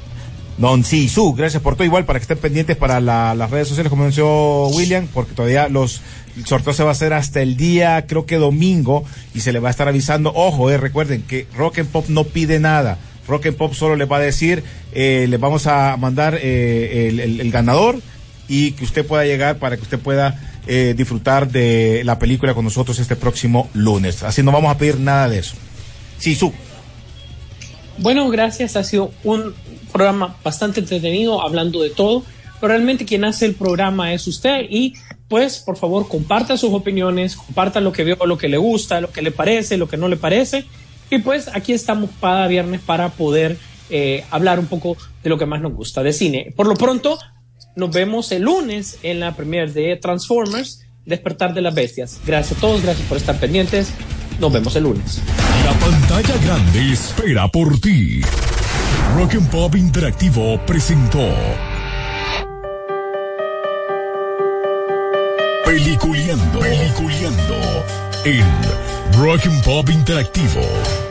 Don 0.59 0.85
Sisu, 0.85 1.35
gracias 1.35 1.63
por 1.63 1.75
todo. 1.77 1.85
Igual 1.85 2.05
para 2.05 2.19
que 2.19 2.23
estén 2.25 2.39
pendientes 2.39 2.77
para 2.77 3.01
la- 3.01 3.35
las 3.35 3.51
redes 3.51 3.69
sociales, 3.69 3.91
como 3.91 4.03
mencionó 4.03 4.67
William, 4.69 5.07
porque 5.15 5.33
todavía 5.33 5.69
los 5.69 6.01
el 6.37 6.47
sorteo 6.47 6.73
se 6.73 6.83
va 6.85 6.91
a 6.91 6.93
hacer 6.93 7.13
hasta 7.13 7.43
el 7.43 7.57
día, 7.57 8.05
creo 8.07 8.25
que 8.27 8.37
domingo, 8.37 9.05
y 9.35 9.41
se 9.41 9.53
le 9.53 9.59
va 9.59 9.69
a 9.69 9.71
estar 9.71 9.89
avisando. 9.89 10.33
Ojo, 10.35 10.71
eh, 10.71 10.77
recuerden 10.77 11.23
que 11.23 11.47
Rock 11.57 11.79
and 11.81 11.89
Pop 11.89 12.07
no 12.09 12.25
pide 12.25 12.61
nada. 12.61 12.99
Rock 13.27 13.47
and 13.47 13.57
Pop 13.57 13.75
solo 13.75 13.97
le 13.97 14.05
va 14.05 14.19
a 14.19 14.21
decir, 14.21 14.63
eh, 14.93 15.27
le 15.29 15.37
vamos 15.37 15.67
a 15.67 15.97
mandar 15.97 16.39
eh, 16.41 17.09
el, 17.41 17.51
ganador 17.51 18.01
y 18.49 18.73
que 18.73 18.85
usted 18.85 19.05
pueda 19.05 19.25
llegar 19.25 19.59
para 19.59 19.77
que 19.77 19.83
usted 19.83 19.99
pueda 19.99 20.41
eh, 20.67 20.95
disfrutar 20.97 21.51
de 21.51 22.03
la 22.05 22.19
película 22.19 22.55
con 22.55 22.65
nosotros 22.65 22.99
este 22.99 23.17
próximo 23.17 23.69
lunes. 23.75 24.23
Así 24.23 24.43
no 24.43 24.53
vamos 24.53 24.71
a 24.75 24.79
pedir 24.79 24.99
nada 24.99 25.29
de 25.29 25.41
eso. 25.41 25.55
Sisu. 26.19 26.53
Bueno, 27.99 28.29
gracias. 28.31 28.77
Ha 28.77 28.85
sido 28.85 29.11
un 29.25 29.55
programa 29.89 30.37
bastante 30.45 30.81
entretenido, 30.81 31.43
hablando 31.43 31.83
de 31.83 31.91
todo. 31.91 32.23
Pero 32.61 32.69
realmente 32.69 33.05
quien 33.05 33.25
hace 33.25 33.47
el 33.47 33.55
programa 33.55 34.13
es 34.13 34.27
usted. 34.27 34.67
Y 34.69 34.95
pues, 35.29 35.59
por 35.59 35.77
favor, 35.77 36.09
comparta 36.09 36.57
sus 36.57 36.73
opiniones, 36.73 37.37
comparta 37.37 37.81
lo 37.81 37.93
que 37.93 38.05
veo, 38.05 38.27
lo 38.27 38.39
que 38.39 38.49
le 38.49 38.57
gusta, 38.57 39.01
lo 39.01 39.11
que 39.11 39.23
le 39.23 39.31
parece, 39.31 39.77
lo 39.77 39.89
que 39.89 39.97
no 39.97 40.09
le 40.09 40.17
parece. 40.17 40.65
Y 41.11 41.19
pues 41.19 41.49
aquí 41.55 41.73
estamos 41.73 42.11
cada 42.21 42.47
viernes 42.47 42.81
para 42.81 43.11
poder 43.11 43.57
eh, 43.91 44.25
hablar 44.31 44.59
un 44.59 44.67
poco 44.67 44.97
de 45.23 45.31
lo 45.31 45.39
que 45.39 45.47
más 45.47 45.61
nos 45.61 45.73
gusta 45.73 46.03
de 46.03 46.13
cine. 46.13 46.53
Por 46.55 46.67
lo 46.67 46.75
pronto, 46.75 47.19
nos 47.77 47.91
vemos 47.91 48.33
el 48.33 48.43
lunes 48.43 48.99
en 49.03 49.21
la 49.21 49.35
premiere 49.35 49.73
de 49.73 49.97
Transformers, 49.97 50.83
Despertar 51.07 51.55
de 51.55 51.63
las 51.63 51.75
Bestias. 51.75 52.21
Gracias 52.27 52.59
a 52.59 52.61
todos, 52.61 52.83
gracias 52.83 53.07
por 53.09 53.17
estar 53.17 53.39
pendientes. 53.39 53.93
Nos 54.41 54.53
vemos 54.53 54.77
el 54.77 54.85
lunes. 54.85 55.21
La 55.65 55.73
pantalla 55.79 56.37
grande 56.45 56.93
espera 56.93 57.49
por 57.49 57.81
ti. 57.81 58.21
Rock 59.17 59.35
and 59.35 59.51
Pop 59.51 59.75
Interactivo 59.75 60.59
presentó 60.67 61.29
Peliculeando, 65.65 66.61
Peliculeando 66.61 67.85
en 68.25 68.45
Rock 69.21 69.47
and 69.47 69.65
Pop 69.65 69.89
Interactivo. 69.91 71.08